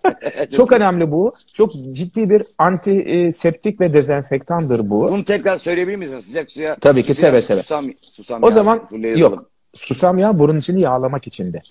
Çok 0.50 0.72
önemli 0.72 1.10
bu. 1.10 1.32
Çok 1.54 1.72
ciddi 1.72 2.30
bir 2.30 2.42
antiseptik 2.58 3.80
ve 3.80 3.92
dezenfektandır 3.92 4.90
bu. 4.90 5.08
Bunu 5.08 5.24
tekrar 5.24 5.58
söyleyebilir 5.58 5.96
misiniz? 5.96 6.24
Sıcak 6.24 6.52
suya. 6.52 6.76
Tabii 6.80 7.02
ki, 7.02 7.14
seve 7.14 7.42
seve. 7.42 7.62
Susam, 7.62 7.84
susam 8.00 8.42
O 8.42 8.50
zaman 8.50 8.80
yok. 9.16 9.50
Susam 9.74 10.18
yağı 10.18 10.38
burun 10.38 10.56
içini 10.56 10.80
yağlamak 10.80 11.26
içinde. 11.26 11.62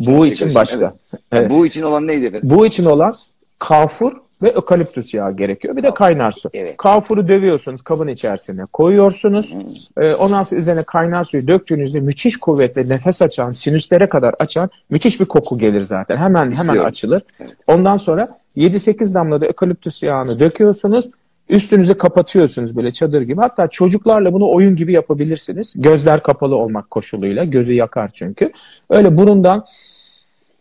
Bu 0.00 0.22
şey 0.22 0.30
için 0.30 0.52
karışık, 0.52 0.80
başka. 0.80 0.94
Evet. 1.32 1.50
Bu 1.50 1.66
için 1.66 1.82
olan 1.82 2.06
neydi 2.06 2.26
efendim? 2.26 2.50
Bu 2.50 2.66
için 2.66 2.84
olan 2.84 3.14
kafur 3.58 4.12
ve 4.42 4.52
ökaliptüs 4.52 5.14
yağı 5.14 5.36
gerekiyor. 5.36 5.76
Bir 5.76 5.82
de 5.82 5.94
kaynar 5.94 6.30
su. 6.30 6.50
Evet. 6.54 6.76
Kafuru 6.76 7.28
dövüyorsunuz 7.28 7.82
kabın 7.82 8.08
içerisine 8.08 8.64
koyuyorsunuz. 8.72 9.56
Ee, 9.98 10.14
ondan 10.14 10.42
sonra 10.42 10.60
üzerine 10.60 10.82
kaynar 10.82 11.24
suyu 11.24 11.48
döktüğünüzde 11.48 12.00
müthiş 12.00 12.36
kuvvetli 12.36 12.88
nefes 12.88 13.22
açan, 13.22 13.50
sinüslere 13.50 14.08
kadar 14.08 14.34
açan 14.38 14.70
müthiş 14.90 15.20
bir 15.20 15.24
koku 15.24 15.58
gelir 15.58 15.80
zaten. 15.80 16.16
Hemen 16.16 16.50
hemen 16.50 16.76
açılır. 16.76 17.22
Ondan 17.66 17.96
sonra 17.96 18.38
7-8 18.56 19.14
damla 19.14 19.40
da 19.40 19.46
ökaliptüs 19.46 20.02
yağını 20.02 20.40
döküyorsunuz. 20.40 21.10
Üstünüzü 21.48 21.94
kapatıyorsunuz 21.94 22.76
böyle 22.76 22.90
çadır 22.90 23.22
gibi. 23.22 23.40
Hatta 23.40 23.68
çocuklarla 23.68 24.32
bunu 24.32 24.50
oyun 24.50 24.76
gibi 24.76 24.92
yapabilirsiniz. 24.92 25.74
Gözler 25.78 26.22
kapalı 26.22 26.56
olmak 26.56 26.90
koşuluyla. 26.90 27.44
Gözü 27.44 27.74
yakar 27.74 28.10
çünkü. 28.14 28.52
Öyle 28.90 29.16
burundan 29.16 29.64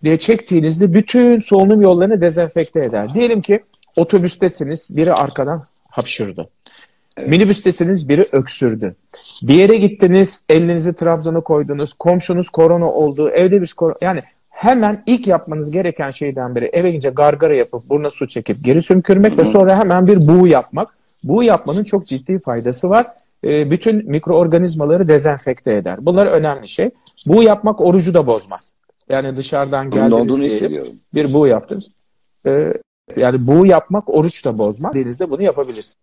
diye 0.04 0.18
çektiğinizde 0.18 0.94
bütün 0.94 1.40
solunum 1.40 1.82
yollarını 1.82 2.22
dezenfekte 2.22 2.80
eder. 2.80 3.14
Diyelim 3.14 3.42
ki 3.42 3.64
otobüstesiniz, 3.98 4.98
biri 4.98 5.14
arkadan 5.14 5.66
hapşırdı. 5.90 6.50
Minibüstesiniz, 7.28 8.10
biri 8.10 8.26
öksürdü. 8.32 8.96
Bir 9.44 9.54
yere 9.54 9.78
gittiniz, 9.78 10.46
elinizi 10.50 10.96
Trabzon'a 10.96 11.42
koydunuz, 11.42 11.94
komşunuz 11.94 12.50
korona 12.50 12.92
oldu, 12.92 13.30
evde 13.30 13.62
bir 13.62 13.74
korona... 13.78 13.98
Yani 14.02 14.22
hemen 14.54 15.04
ilk 15.06 15.28
yapmanız 15.28 15.72
gereken 15.72 16.10
şeyden 16.10 16.56
biri 16.56 16.66
eve 16.66 16.90
gidince 16.90 17.10
gargara 17.10 17.56
yapıp 17.56 17.90
buruna 17.90 18.10
su 18.10 18.28
çekip 18.28 18.64
geri 18.64 18.82
sümkürmek 18.82 19.38
ve 19.38 19.46
sonra 19.46 19.80
hemen 19.80 20.08
bir 20.08 20.28
buğu 20.28 20.48
yapmak. 20.48 20.98
Buğu 21.24 21.44
yapmanın 21.44 21.84
çok 21.84 22.06
ciddi 22.06 22.40
faydası 22.40 22.90
var. 22.90 23.06
Ee, 23.44 23.72
bütün 23.72 24.10
mikroorganizmaları 24.10 25.08
dezenfekte 25.08 25.74
eder. 25.74 26.06
Bunlar 26.06 26.26
önemli 26.26 26.68
şey. 26.68 26.90
Buğu 27.28 27.44
yapmak 27.44 27.82
orucu 27.82 28.14
da 28.14 28.28
bozmaz. 28.28 28.76
Yani 29.10 29.36
dışarıdan 29.36 29.90
geldiniz 29.90 30.62
bir 31.14 31.34
buğu 31.34 31.48
yaptınız. 31.48 31.92
Ee, 32.46 32.74
yani 33.16 33.48
buğu 33.48 33.66
yapmak 33.66 34.10
oruç 34.10 34.46
da 34.46 34.58
bozmaz. 34.58 34.94
Denizde 34.94 35.30
bunu 35.30 35.42
yapabilirsiniz. 35.42 35.98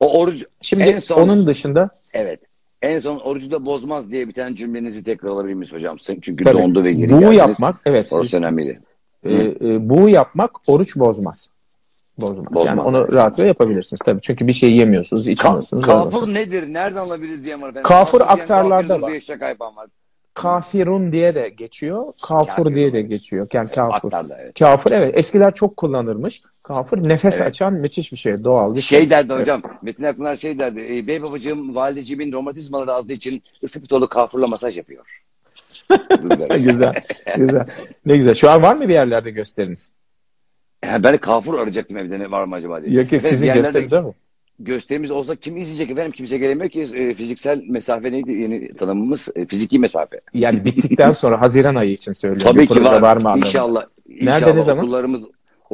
O 0.00 0.20
oruç 0.20 0.44
Şimdi 0.60 1.00
son- 1.00 1.22
onun 1.22 1.46
dışında 1.46 1.90
evet. 2.14 2.40
En 2.84 3.00
son 3.00 3.16
orucu 3.18 3.50
da 3.50 3.66
bozmaz 3.66 4.10
diye 4.10 4.28
bir 4.28 4.32
tane 4.32 4.56
cümlenizi 4.56 5.04
tekrar 5.04 5.28
alabilir 5.30 5.54
miyiz 5.54 5.72
hocam? 5.72 5.96
Çünkü 5.96 6.44
tabii, 6.44 6.58
dondu 6.58 6.84
ve 6.84 6.92
geri 6.92 7.08
geldiniz. 7.08 7.36
yapmak 7.36 7.76
evet 7.86 8.12
Orası 8.12 8.30
siz- 8.30 8.38
önemliydi. 8.40 8.80
e, 9.24 9.34
e, 9.34 9.88
buğu 9.88 10.08
yapmak 10.08 10.50
oruç 10.68 10.96
bozmaz. 10.96 11.48
Bozmaz. 12.18 12.46
Bozmaz. 12.46 12.64
Yani 12.66 12.80
onu 12.80 13.12
rahatlıkla 13.12 13.46
yapabilirsiniz 13.46 14.00
tabii. 14.04 14.20
Çünkü 14.20 14.46
bir 14.46 14.52
şey 14.52 14.76
yemiyorsunuz, 14.76 15.28
Ka- 15.28 15.32
içmiyorsunuz. 15.32 15.86
kafur 15.86 16.00
olmasın. 16.06 16.34
nedir? 16.34 16.72
Nereden 16.72 17.00
alabiliriz 17.00 17.44
diye 17.44 17.60
var. 17.60 17.82
Kafur 17.82 18.20
diyen 18.20 18.28
aktarlarda 18.28 19.00
var. 19.02 19.48
yapan 19.48 19.76
var. 19.76 19.86
Kafirun 20.34 21.12
diye 21.12 21.34
de 21.34 21.48
geçiyor. 21.48 22.04
Kafur 22.22 22.46
Kafirun. 22.46 22.74
diye 22.74 22.92
de 22.92 23.02
geçiyor. 23.02 23.46
Yani 23.52 23.70
kafur. 23.70 23.94
Aktarda 24.12 24.38
evet. 24.40 24.58
Kafur 24.58 24.90
evet. 24.90 25.18
Eskiler 25.18 25.54
çok 25.54 25.76
kullanırmış. 25.76 26.42
Kafur 26.62 27.08
nefes 27.08 27.34
Evet. 27.34 27.46
açan 27.46 27.74
müthiş 27.74 28.12
bir 28.12 28.16
şey. 28.16 28.44
Doğal 28.44 28.74
bir 28.74 28.80
şey. 28.80 28.98
Şey 28.98 29.10
derdi 29.10 29.32
hocam, 29.32 29.62
Metin 29.82 30.04
Akpınar 30.04 30.36
şey 30.36 30.58
derdi, 30.58 30.86
e, 30.90 31.06
bey 31.06 31.22
babacığım 31.22 31.74
valideciğimin 31.76 32.32
romatizmaları 32.32 32.92
azdığı 32.92 33.12
için 33.12 33.42
ısı 33.64 33.80
pitolu 33.80 34.08
kafurla 34.08 34.46
masaj 34.46 34.76
yapıyor. 34.76 35.04
güzel. 36.58 36.92
Güzel. 37.36 37.66
Ne 38.06 38.16
güzel. 38.16 38.34
Şu 38.34 38.50
an 38.50 38.62
var 38.62 38.76
mı 38.76 38.88
bir 38.88 38.94
yerlerde 38.94 39.30
gösteriniz? 39.30 39.92
Ha, 40.84 41.02
ben 41.02 41.16
kafur 41.16 41.58
arayacaktım 41.58 41.96
evde 41.96 42.18
ne 42.18 42.30
var 42.30 42.44
mı 42.44 42.54
acaba 42.54 42.82
diye. 42.82 43.00
Yok 43.02 43.12
yok 43.12 43.22
sizin 43.22 43.46
yerlerde 43.46 43.62
gösteriniz 43.62 43.92
ama. 43.92 44.12
Gösterimiz 44.58 45.10
olsa 45.10 45.36
kim 45.36 45.56
izleyecek 45.56 45.90
efendim? 45.90 46.12
Kimse 46.12 46.38
gelemiyor 46.38 46.70
ki. 46.70 46.80
E, 46.80 47.14
fiziksel 47.14 47.62
mesafe 47.68 48.12
neydi? 48.12 48.32
Yeni 48.32 48.74
tanımımız 48.74 49.28
e, 49.34 49.46
fiziki 49.46 49.78
mesafe. 49.78 50.20
Yani 50.34 50.64
bittikten 50.64 51.12
sonra 51.12 51.40
Haziran 51.40 51.74
ayı 51.74 51.92
için 51.92 52.12
söylüyorum. 52.12 52.52
Tabii 52.52 52.66
ki 52.66 52.74
proje 52.74 53.02
var. 53.02 53.16
mı 53.16 53.28
anlamında? 53.28 53.46
İnşallah. 53.46 53.86
Nerede, 54.08 54.36
İnşallah 54.36 54.54
ne 54.54 54.62
zaman? 54.62 54.84
Okullarımız 54.84 55.24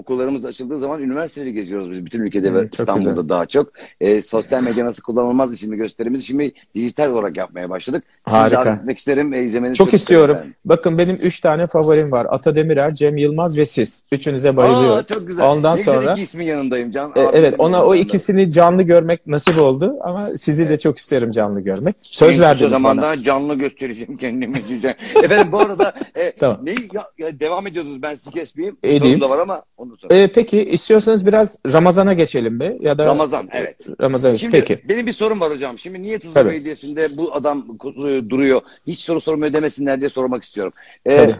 okullarımız 0.04 0.44
açıldığı 0.44 0.78
zaman 0.78 1.02
üniversiteleri 1.02 1.52
geziyoruz 1.54 1.90
biz 1.90 2.04
bütün 2.06 2.20
ülkede 2.20 2.48
Hı, 2.48 2.54
ve 2.54 2.60
çok 2.64 2.72
İstanbul'da 2.80 3.10
güzel. 3.10 3.28
daha 3.28 3.46
çok. 3.46 3.72
E, 4.00 4.22
sosyal 4.22 4.62
medya 4.62 4.84
nasıl 4.84 5.02
kullanılmaz 5.02 5.52
isimli 5.52 5.76
gösterimizi 5.76 6.24
şimdi 6.24 6.52
dijital 6.74 7.10
olarak 7.10 7.36
yapmaya 7.36 7.70
başladık. 7.70 8.04
Harika. 8.22 8.72
etmek 8.74 8.98
isterim. 8.98 9.32
E, 9.34 9.42
izlemenizi 9.42 9.78
Çok 9.78 9.94
istiyorum. 9.94 10.36
isterim 10.36 10.54
Bakın 10.64 10.98
benim 10.98 11.16
üç 11.22 11.40
tane 11.40 11.66
favorim 11.66 12.12
var. 12.12 12.26
Ata 12.30 12.54
Demirer, 12.54 12.94
Cem 12.94 13.16
Yılmaz 13.16 13.56
ve 13.58 13.64
siz. 13.64 14.04
Üçünüze 14.12 14.56
bayılıyorum. 14.56 14.98
Aa, 14.98 15.02
çok 15.02 15.26
güzel. 15.26 15.46
Ondan 15.46 15.74
ne 15.74 15.78
güzel 15.78 15.94
sonra- 15.94 16.12
iki 16.12 16.22
ismin 16.22 16.44
yanındayım 16.44 16.90
Can. 16.90 17.12
E, 17.16 17.20
evet 17.32 17.54
ona 17.58 17.76
o 17.76 17.92
yanımda. 17.94 17.96
ikisini 17.96 18.50
canlı 18.50 18.82
görmek 18.82 19.26
nasip 19.26 19.58
oldu 19.60 19.96
ama 20.00 20.28
sizi 20.36 20.68
de 20.68 20.78
çok 20.78 20.98
isterim 20.98 21.30
canlı 21.30 21.60
görmek. 21.60 21.96
Söz 22.00 22.34
En 22.36 22.42
verdiniz 22.42 22.72
zamanda 22.72 23.02
bana. 23.02 23.16
canlı 23.22 23.54
göstereceğim 23.54 24.16
kendimi. 24.16 24.62
Efendim 25.24 25.52
bu 25.52 25.58
arada 25.60 25.92
e, 26.14 26.32
Tamam. 26.38 26.58
ne, 26.62 26.70
ya, 26.92 27.08
ya 27.18 27.40
devam 27.40 27.66
ediyordunuz 27.66 28.02
ben 28.02 28.14
sizi 28.14 28.30
kesmeyeyim. 28.30 28.76
Edeyim. 28.82 29.02
Sorum 29.04 29.20
da 29.20 29.30
var 29.30 29.38
ama 29.38 29.62
onu 29.76 29.89
sonra. 29.96 30.14
E, 30.14 30.32
peki 30.32 30.64
istiyorsanız 30.64 31.26
biraz 31.26 31.58
Ramazan'a 31.72 32.12
geçelim 32.12 32.54
mi? 32.54 32.76
Ya 32.80 32.98
da 32.98 33.04
Ramazan 33.04 33.48
evet. 33.52 33.76
Ramazan. 34.00 34.34
Şimdi 34.34 34.52
Peki. 34.52 34.88
benim 34.88 35.06
bir 35.06 35.12
sorum 35.12 35.40
var 35.40 35.52
hocam. 35.52 35.78
Şimdi 35.78 36.02
niye 36.02 36.18
Tuzla 36.18 36.34
Tabii. 36.34 36.50
Belediyesi'nde 36.50 37.16
bu 37.16 37.34
adam 37.34 37.66
e, 38.06 38.30
duruyor? 38.30 38.60
Hiç 38.86 39.00
soru 39.00 39.20
sormuyor 39.20 39.52
demesinler 39.52 40.00
diye 40.00 40.10
sormak 40.10 40.42
istiyorum. 40.42 40.72
Ee, 41.06 41.16
Tabii. 41.16 41.36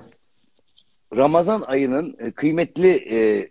Ramazan 1.17 1.63
ayının 1.67 2.17
e, 2.19 2.31
kıymetli 2.31 2.91
e, 3.11 3.49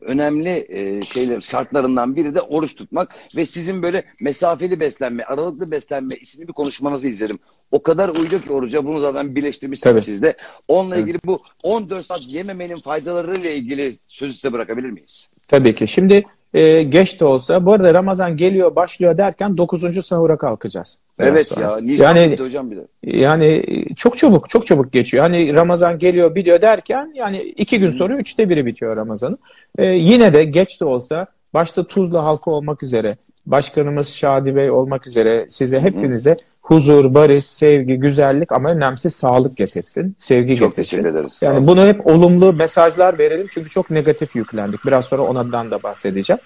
önemli 0.00 0.66
e, 0.68 1.02
şeyler 1.02 1.40
şartlarından 1.40 2.16
biri 2.16 2.34
de 2.34 2.40
oruç 2.40 2.74
tutmak 2.74 3.14
ve 3.36 3.46
sizin 3.46 3.82
böyle 3.82 4.04
mesafeli 4.20 4.80
beslenme, 4.80 5.24
aralıklı 5.24 5.70
beslenme 5.70 6.14
isimli 6.14 6.48
bir 6.48 6.52
konuşmanızı 6.52 7.08
izledim. 7.08 7.38
O 7.70 7.82
kadar 7.82 8.08
uydu 8.08 8.42
ki 8.42 8.52
oruca 8.52 8.84
bunu 8.84 9.00
zaten 9.00 9.36
birleştirmişsiniz 9.36 9.94
Tabii. 9.94 10.04
siz 10.04 10.22
de. 10.22 10.36
Onunla 10.68 10.96
ilgili 10.96 11.18
bu 11.24 11.42
14 11.62 12.06
saat 12.06 12.32
yememenin 12.32 12.76
faydalarıyla 12.76 13.50
ilgili 13.50 13.94
sözü 14.08 14.34
size 14.34 14.52
bırakabilir 14.52 14.90
miyiz? 14.90 15.30
Tabii 15.48 15.74
ki. 15.74 15.88
Şimdi 15.88 16.24
e, 16.56 16.82
geç 16.82 17.20
de 17.20 17.24
olsa 17.24 17.66
bu 17.66 17.72
arada 17.72 17.94
Ramazan 17.94 18.36
geliyor 18.36 18.76
başlıyor 18.76 19.18
derken 19.18 19.56
9. 19.56 20.06
sahura 20.06 20.36
kalkacağız. 20.36 20.98
Evet 21.18 21.46
sonra. 21.46 21.60
ya. 21.60 21.76
Nisan 21.76 22.04
Yani 22.04 22.36
hocam 22.38 22.70
bir 22.70 22.76
de. 22.76 22.86
Yani 23.02 23.64
çok 23.96 24.18
çabuk, 24.18 24.48
çok 24.48 24.66
çabuk 24.66 24.92
geçiyor. 24.92 25.24
Hani 25.24 25.54
Ramazan 25.54 25.98
geliyor, 25.98 26.34
biliyor 26.34 26.62
derken 26.62 27.12
yani 27.14 27.36
iki 27.36 27.78
gün 27.80 27.90
sonra 27.90 28.16
üçte 28.16 28.48
biri 28.48 28.66
bitiyor 28.66 28.96
Ramazan'ın. 28.96 29.38
Ee, 29.78 29.86
yine 29.86 30.34
de 30.34 30.44
geç 30.44 30.80
de 30.80 30.84
olsa 30.84 31.26
başta 31.54 31.86
Tuzla 31.86 32.24
halkı 32.24 32.50
olmak 32.50 32.82
üzere, 32.82 33.16
başkanımız 33.46 34.08
Şadi 34.08 34.56
Bey 34.56 34.70
olmak 34.70 35.06
üzere 35.06 35.46
size 35.48 35.80
hepinize 35.80 36.36
huzur, 36.62 37.14
barış, 37.14 37.44
sevgi, 37.44 37.94
güzellik 37.96 38.52
ama 38.52 38.70
önemlisi 38.70 39.10
sağlık 39.10 39.56
getirsin, 39.56 40.14
sevgi 40.18 40.56
Çok 40.56 40.76
getirsin. 40.76 40.96
teşekkür 40.96 41.18
ederiz. 41.18 41.38
Yani 41.40 41.66
bunu 41.66 41.86
hep 41.86 42.06
olumlu 42.06 42.52
mesajlar 42.52 43.18
verelim 43.18 43.46
çünkü 43.50 43.70
çok 43.70 43.90
negatif 43.90 44.36
yüklendik. 44.36 44.86
Biraz 44.86 45.04
sonra 45.04 45.22
ondan 45.22 45.70
da 45.70 45.82
bahsedeceğim. 45.82 46.40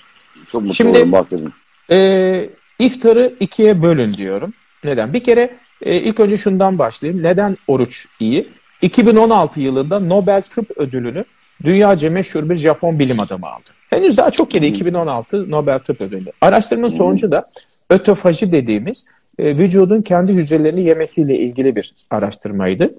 Çok 0.46 0.62
mutlu 0.62 0.74
Şimdi- 0.74 0.90
olurum 0.98 1.12
bak 1.12 1.30
dedim. 1.30 1.52
Ee, 1.90 2.50
iftarı 2.78 3.34
ikiye 3.40 3.82
bölün 3.82 4.14
diyorum. 4.14 4.52
Neden? 4.84 5.12
Bir 5.12 5.22
kere 5.22 5.56
e, 5.82 5.96
ilk 5.96 6.20
önce 6.20 6.36
şundan 6.36 6.78
başlayayım. 6.78 7.22
Neden 7.22 7.56
oruç 7.68 8.06
iyi? 8.20 8.48
2016 8.82 9.60
yılında 9.60 10.00
Nobel 10.00 10.42
Tıp 10.42 10.70
Ödülünü 10.78 11.24
dünyaca 11.64 12.10
meşhur 12.10 12.48
bir 12.50 12.54
Japon 12.54 12.98
bilim 12.98 13.20
adamı 13.20 13.46
aldı. 13.46 13.70
Henüz 13.90 14.16
daha 14.16 14.30
çok 14.30 14.54
yedi 14.54 14.66
2016 14.66 15.50
Nobel 15.50 15.78
Tıp 15.78 16.00
Ödülü. 16.00 16.32
Araştırmanın 16.40 16.92
sonucu 16.92 17.30
da 17.30 17.46
ötofaji 17.90 18.52
dediğimiz 18.52 19.04
e, 19.38 19.58
vücudun 19.58 20.02
kendi 20.02 20.32
hücrelerini 20.32 20.82
yemesiyle 20.84 21.38
ilgili 21.38 21.76
bir 21.76 21.94
araştırmaydı. 22.10 22.94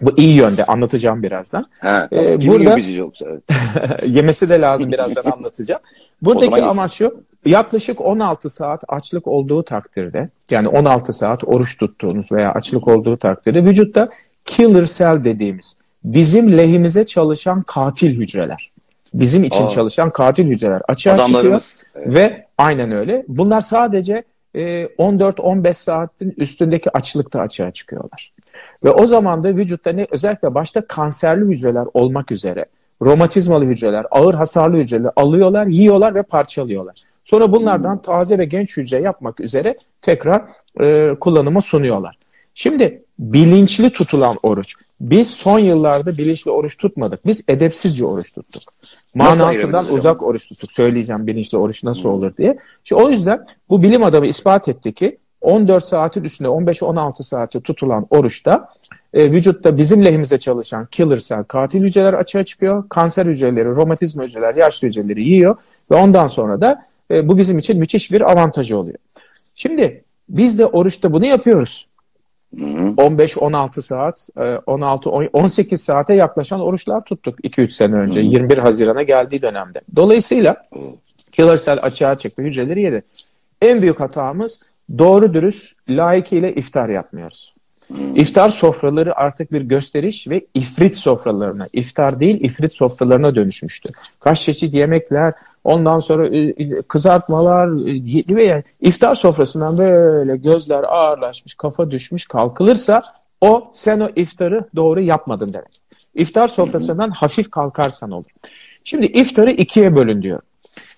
Bu 0.00 0.12
iyi 0.16 0.34
yönde 0.36 0.64
anlatacağım 0.64 1.22
birazdan. 1.22 1.64
Ha, 1.80 2.08
Ee, 2.12 2.40
burada- 2.46 2.78
yoksa? 2.78 3.26
Evet. 3.30 3.42
Yemesi 4.06 4.48
de 4.48 4.60
lazım 4.60 4.92
birazdan 4.92 5.24
anlatacağım. 5.32 5.80
Buradaki 6.22 6.62
amaç 6.62 6.92
şu. 6.92 7.20
Yaklaşık 7.46 8.00
16 8.00 8.50
saat 8.50 8.82
açlık 8.88 9.26
olduğu 9.26 9.62
takdirde 9.62 10.28
yani 10.50 10.68
16 10.68 11.12
saat 11.12 11.44
oruç 11.44 11.76
tuttuğunuz 11.78 12.32
veya 12.32 12.52
açlık 12.52 12.88
olduğu 12.88 13.16
takdirde 13.16 13.64
vücutta 13.64 14.08
killer 14.44 14.86
cell 14.86 15.24
dediğimiz 15.24 15.76
bizim 16.04 16.56
lehimize 16.56 17.06
çalışan 17.06 17.62
katil 17.62 18.16
hücreler. 18.20 18.70
Bizim 19.14 19.44
için 19.44 19.64
Aa. 19.64 19.68
çalışan 19.68 20.10
katil 20.10 20.46
hücreler 20.46 20.82
açığa 20.88 21.24
çıkıyor. 21.26 21.62
Evet. 21.94 22.14
Ve 22.14 22.42
aynen 22.58 22.92
öyle. 22.92 23.24
Bunlar 23.28 23.60
sadece 23.60 24.24
e, 24.54 24.84
14-15 24.84 25.72
saatin 25.72 26.34
üstündeki 26.36 26.90
açlıkta 26.90 27.40
açığa 27.40 27.70
çıkıyorlar. 27.70 28.32
Ve 28.84 28.90
o 28.90 29.06
zaman 29.06 29.44
da 29.44 29.48
vücutta 29.48 29.92
ne 29.92 30.06
özellikle 30.10 30.54
başta 30.54 30.86
kanserli 30.86 31.44
hücreler 31.44 31.86
olmak 31.94 32.32
üzere 32.32 32.64
romatizmalı 33.02 33.64
hücreler, 33.64 34.06
ağır 34.10 34.34
hasarlı 34.34 34.76
hücreler 34.76 35.10
alıyorlar, 35.16 35.66
yiyorlar 35.66 36.14
ve 36.14 36.22
parçalıyorlar. 36.22 37.02
Sonra 37.24 37.52
bunlardan 37.52 38.02
taze 38.02 38.38
ve 38.38 38.44
genç 38.44 38.76
hücre 38.76 39.02
yapmak 39.02 39.40
üzere 39.40 39.76
tekrar 40.02 40.42
e, 40.80 41.14
kullanıma 41.20 41.60
sunuyorlar. 41.60 42.18
Şimdi 42.54 43.02
bilinçli 43.18 43.90
tutulan 43.90 44.36
oruç. 44.42 44.74
Biz 45.00 45.30
son 45.30 45.58
yıllarda 45.58 46.18
bilinçli 46.18 46.50
oruç 46.50 46.76
tutmadık. 46.76 47.26
Biz 47.26 47.44
edepsizce 47.48 48.04
oruç 48.04 48.32
tuttuk. 48.32 48.62
Manasından 49.14 49.92
uzak 49.92 50.22
oruç 50.22 50.48
tuttuk. 50.48 50.72
Söyleyeceğim 50.72 51.26
bilinçli 51.26 51.58
oruç 51.58 51.84
nasıl 51.84 52.08
olur 52.08 52.36
diye. 52.36 52.58
Şimdi 52.84 53.02
o 53.02 53.10
yüzden 53.10 53.44
bu 53.68 53.82
bilim 53.82 54.02
adamı 54.02 54.26
ispat 54.26 54.68
etti 54.68 54.92
ki 54.92 55.18
14 55.40 55.84
saatin 55.84 56.24
üstünde 56.24 56.48
15-16 56.48 57.22
saati 57.22 57.60
tutulan 57.60 58.06
oruçta 58.10 58.68
e, 59.14 59.30
vücutta 59.32 59.76
bizim 59.76 60.04
lehimize 60.04 60.38
çalışan 60.38 60.86
killer 60.86 61.18
cell, 61.18 61.44
katil 61.44 61.82
hücreler 61.82 62.12
açığa 62.12 62.42
çıkıyor. 62.42 62.88
Kanser 62.88 63.26
hücreleri, 63.26 63.68
romatizma 63.68 64.24
hücreler, 64.24 64.54
yaşlı 64.54 64.88
hücreleri 64.88 65.22
yiyor 65.22 65.56
ve 65.90 65.94
ondan 65.94 66.26
sonra 66.26 66.60
da 66.60 66.86
e, 67.10 67.28
bu 67.28 67.38
bizim 67.38 67.58
için 67.58 67.78
müthiş 67.78 68.12
bir 68.12 68.30
avantajı 68.32 68.78
oluyor. 68.78 68.98
Şimdi 69.54 70.02
biz 70.28 70.58
de 70.58 70.66
oruçta 70.66 71.12
bunu 71.12 71.26
yapıyoruz. 71.26 71.88
Hı 72.96 73.02
hı. 73.02 73.06
15-16 73.06 73.82
saat, 73.82 74.28
e, 74.36 74.40
16-18 74.40 75.76
saate 75.76 76.14
yaklaşan 76.14 76.60
oruçlar 76.60 77.04
tuttuk 77.04 77.44
2-3 77.44 77.68
sene 77.72 77.94
önce. 77.94 78.20
21 78.20 78.58
Haziran'a 78.58 79.02
geldiği 79.02 79.42
dönemde. 79.42 79.80
Dolayısıyla 79.96 80.56
killer 81.32 81.58
cell 81.58 81.78
açığa 81.82 82.18
çıktı, 82.18 82.42
hücreleri 82.42 82.82
yedi. 82.82 83.02
En 83.62 83.82
büyük 83.82 84.00
hatamız 84.00 84.60
doğru 84.98 85.34
dürüst 85.34 85.76
layıkıyla 85.88 86.48
iftar 86.48 86.88
yapmıyoruz. 86.88 87.54
İftar 88.14 88.48
sofraları 88.48 89.16
artık 89.16 89.52
bir 89.52 89.60
gösteriş 89.60 90.28
ve 90.28 90.46
ifrit 90.54 90.96
sofralarına, 90.96 91.68
iftar 91.72 92.20
değil 92.20 92.40
ifrit 92.40 92.72
sofralarına 92.72 93.34
dönüşmüştü. 93.34 93.88
Kaç 94.20 94.40
çeşit 94.40 94.74
yemekler, 94.74 95.34
ondan 95.64 95.98
sonra 95.98 96.28
e, 96.28 96.38
e, 96.38 96.82
kızartmalar 96.82 97.66
e, 98.30 98.36
ve 98.36 98.44
yani 98.44 98.64
iftar 98.80 99.14
sofrasından 99.14 99.78
böyle 99.78 100.36
gözler 100.36 100.82
ağırlaşmış, 100.82 101.54
kafa 101.54 101.90
düşmüş 101.90 102.26
kalkılırsa 102.26 103.02
o 103.40 103.68
sen 103.72 104.00
o 104.00 104.08
iftarı 104.16 104.68
doğru 104.76 105.00
yapmadın 105.00 105.52
demek. 105.52 105.80
İftar 106.14 106.48
sofrasından 106.48 107.10
hafif 107.10 107.50
kalkarsan 107.50 108.10
olur. 108.10 108.30
Şimdi 108.84 109.06
iftarı 109.06 109.50
ikiye 109.50 109.96
bölün 109.96 110.22
diyor. 110.22 110.40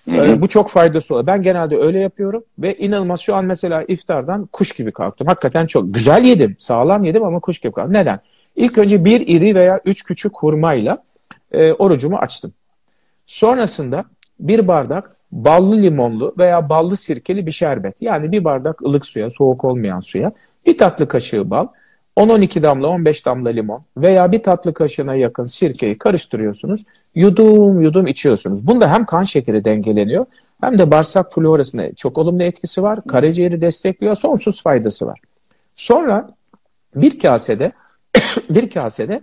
Ee, 0.07 0.41
bu 0.41 0.47
çok 0.47 0.69
faydası 0.69 1.13
oluyor. 1.13 1.27
Ben 1.27 1.41
genelde 1.41 1.77
öyle 1.77 1.99
yapıyorum 1.99 2.43
ve 2.59 2.77
inanılmaz 2.77 3.19
şu 3.19 3.35
an 3.35 3.45
mesela 3.45 3.83
iftardan 3.83 4.45
kuş 4.45 4.71
gibi 4.71 4.91
kalktım. 4.91 5.27
Hakikaten 5.27 5.65
çok 5.65 5.93
güzel 5.93 6.23
yedim, 6.23 6.55
sağlam 6.59 7.03
yedim 7.03 7.23
ama 7.23 7.39
kuş 7.39 7.59
gibi 7.59 7.73
kalktım. 7.73 7.93
Neden? 7.93 8.19
İlk 8.55 8.77
önce 8.77 9.05
bir 9.05 9.27
iri 9.27 9.55
veya 9.55 9.81
üç 9.85 10.03
küçük 10.03 10.37
hurmayla 10.37 11.03
e, 11.51 11.73
orucumu 11.73 12.17
açtım. 12.17 12.53
Sonrasında 13.25 14.05
bir 14.41 14.67
bardak 14.67 15.15
ballı 15.31 15.81
limonlu 15.81 16.35
veya 16.37 16.69
ballı 16.69 16.97
sirkeli 16.97 17.45
bir 17.45 17.51
şerbet. 17.51 18.01
Yani 18.01 18.31
bir 18.31 18.43
bardak 18.43 18.81
ılık 18.81 19.05
suya, 19.05 19.29
soğuk 19.29 19.65
olmayan 19.65 19.99
suya 19.99 20.31
bir 20.65 20.77
tatlı 20.77 21.07
kaşığı 21.07 21.49
bal, 21.49 21.67
10-12 22.17 22.63
damla 22.63 22.87
15 22.87 23.25
damla 23.25 23.49
limon 23.49 23.83
veya 23.97 24.31
bir 24.31 24.43
tatlı 24.43 24.73
kaşığına 24.73 25.15
yakın 25.15 25.43
sirkeyi 25.43 25.97
karıştırıyorsunuz. 25.97 26.83
Yudum 27.15 27.81
yudum 27.81 28.07
içiyorsunuz. 28.07 28.67
Bunda 28.67 28.93
hem 28.93 29.05
kan 29.05 29.23
şekeri 29.23 29.65
dengeleniyor 29.65 30.25
hem 30.61 30.79
de 30.79 30.91
bağırsak 30.91 31.33
florasına 31.33 31.93
çok 31.93 32.17
olumlu 32.17 32.43
etkisi 32.43 32.83
var. 32.83 32.99
Karaciğeri 33.07 33.61
destekliyor. 33.61 34.15
Sonsuz 34.15 34.63
faydası 34.63 35.07
var. 35.07 35.19
Sonra 35.75 36.29
bir 36.95 37.19
kasede 37.19 37.71
bir 38.49 38.69
kasede 38.69 39.21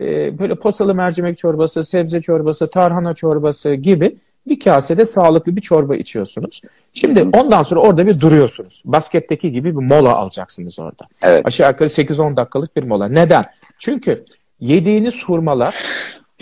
e, 0.00 0.38
böyle 0.38 0.54
posalı 0.54 0.94
mercimek 0.94 1.38
çorbası, 1.38 1.84
sebze 1.84 2.20
çorbası, 2.20 2.70
tarhana 2.70 3.14
çorbası 3.14 3.74
gibi 3.74 4.16
bir 4.48 4.60
kasede 4.60 5.04
sağlıklı 5.04 5.56
bir 5.56 5.60
çorba 5.60 5.96
içiyorsunuz. 5.96 6.62
Şimdi 6.94 7.22
ondan 7.22 7.62
sonra 7.62 7.80
orada 7.80 8.06
bir 8.06 8.20
duruyorsunuz. 8.20 8.82
Basketteki 8.84 9.52
gibi 9.52 9.76
bir 9.76 9.82
mola 9.82 10.16
alacaksınız 10.16 10.78
orada. 10.78 11.08
Evet. 11.22 11.46
Aşağı 11.46 11.70
yukarı 11.70 11.88
8-10 11.88 12.36
dakikalık 12.36 12.76
bir 12.76 12.82
mola. 12.82 13.08
Neden? 13.08 13.46
Çünkü 13.78 14.24
yediğiniz 14.60 15.24
hurmalar 15.24 15.74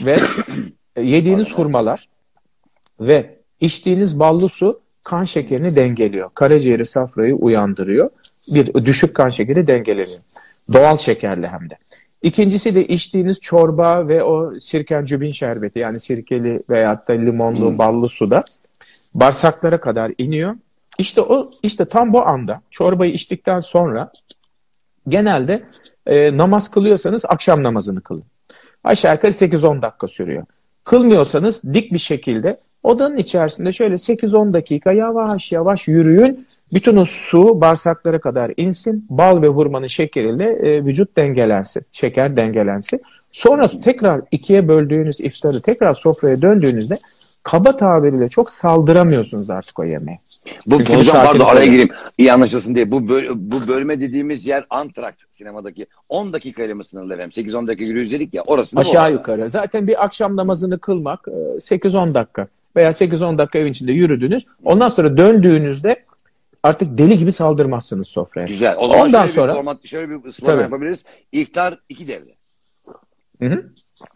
ve 0.01 0.19
yediğiniz 1.03 1.53
hurmalar 1.53 2.09
ve 3.01 3.37
içtiğiniz 3.61 4.19
ballı 4.19 4.49
su 4.49 4.81
kan 5.05 5.25
şekerini 5.25 5.77
dengeliyor. 5.77 6.31
Karaciğeri 6.35 6.87
safrayı 6.87 7.35
uyandırıyor. 7.35 8.11
Bir 8.55 8.75
düşük 8.85 9.15
kan 9.15 9.29
şekeri 9.29 9.67
dengeleniyor. 9.67 10.21
Doğal 10.73 10.97
şekerli 10.97 11.47
hem 11.47 11.71
de. 11.71 11.79
İkincisi 12.27 12.75
de 12.75 12.87
içtiğiniz 12.87 13.41
çorba 13.41 14.09
ve 14.09 14.23
o 14.23 14.59
sirkencübin 14.59 15.31
şerbeti 15.31 15.79
yani 15.79 16.01
sirkeli 16.01 16.63
veyahut 16.71 17.09
da 17.09 17.13
limonlu 17.13 17.79
ballı 17.79 18.09
suda 18.09 18.45
bağırsaklara 19.15 19.81
kadar 19.81 20.13
iniyor. 20.19 20.57
İşte 20.99 21.21
o 21.21 21.51
işte 21.63 21.85
tam 21.85 22.13
bu 22.13 22.27
anda 22.27 22.61
çorbayı 22.71 23.13
içtikten 23.13 23.61
sonra 23.61 24.13
genelde 25.09 25.65
e, 26.07 26.37
namaz 26.37 26.71
kılıyorsanız 26.71 27.25
akşam 27.25 27.63
namazını 27.63 28.01
kılın. 28.01 28.25
Aşağı 28.85 29.15
yukarı 29.15 29.33
8-10 29.33 29.83
dakika 29.83 30.09
sürüyor. 30.09 30.45
Kılmıyorsanız 30.85 31.63
dik 31.75 31.93
bir 31.93 31.99
şekilde 31.99 32.61
odanın 32.83 33.17
içerisinde 33.17 33.73
şöyle 33.73 33.95
8-10 33.95 34.53
dakika 34.53 34.93
yavaş 34.93 35.53
yavaş 35.53 35.89
yürüyün. 35.89 36.47
Bütün 36.73 36.97
o 36.97 37.05
su 37.05 37.61
bağırsaklara 37.61 38.21
kadar 38.21 38.53
insin. 38.57 39.07
Bal 39.11 39.43
ve 39.43 39.49
hurmanın 39.49 39.87
şekeriyle 39.87 40.45
e, 40.45 40.85
vücut 40.85 41.17
dengelensin. 41.17 41.83
Şeker 41.93 42.37
dengelensin. 42.37 43.03
Sonra 43.33 43.69
tekrar 43.69 44.21
ikiye 44.31 44.69
böldüğünüz 44.69 45.21
iftarı 45.21 45.61
tekrar 45.63 45.93
sofraya 45.93 46.43
döndüğünüzde 46.43 46.95
kaba 47.43 47.77
tabiriyle 47.77 48.29
çok 48.29 48.51
saldıramıyorsunuz 48.51 49.51
artık 49.51 49.79
o 49.79 49.85
yemeğe. 49.85 50.21
Bu 50.67 50.79
Çünkü 50.79 50.97
hocam 50.97 51.25
pardon 51.25 51.45
araya 51.45 51.53
oluyor. 51.53 51.65
gireyim. 51.73 51.91
İyi 52.19 52.33
anlaşılsın 52.33 52.75
diye. 52.75 52.91
Bu 52.91 53.09
böl- 53.09 53.31
bu 53.35 53.69
bölme 53.69 54.01
dediğimiz 54.01 54.47
yer 54.47 54.67
Antrakt 54.71 55.23
sinemadaki 55.33 55.87
10 56.09 56.33
dakikayla 56.33 56.75
mı 56.75 56.85
sınırlı 56.85 57.15
efendim? 57.15 57.45
8-10 57.45 57.67
dakika 57.67 57.85
yürüyoruz 57.85 58.13
dedik 58.13 58.35
ya 58.35 58.43
orası 58.47 58.77
mi 58.77 58.81
Aşağı 58.81 59.13
yukarı. 59.13 59.51
Zaten 59.51 59.87
bir 59.87 60.05
akşam 60.05 60.37
namazını 60.37 60.79
kılmak 60.79 61.29
e, 61.29 61.31
8-10 61.31 62.15
dakika 62.15 62.47
veya 62.77 62.91
8-10 62.91 63.39
dakika 63.39 63.59
evin 63.59 63.71
içinde 63.71 63.93
yürüdünüz. 63.93 64.45
Ondan 64.65 64.89
sonra 64.89 65.17
döndüğünüzde 65.17 66.06
artık 66.67 66.99
deli 66.99 67.19
gibi 67.19 67.33
saldırmazsınız 67.33 68.09
sofraya. 68.09 68.47
Güzel. 68.47 68.75
O 68.79 68.89
zaman 68.89 69.07
Ondan 69.07 69.21
şöyle 69.21 69.33
sonra- 69.33 69.53
bir 69.53 69.57
format, 69.57 69.87
şöyle 69.87 70.25
bir 70.25 70.33
slogan 70.33 70.53
Tabii. 70.53 70.63
yapabiliriz. 70.63 71.05
İftar 71.33 71.79
iki 71.89 72.09
devre. 72.09 72.31
Hı 73.43 73.47
hı. 73.47 73.65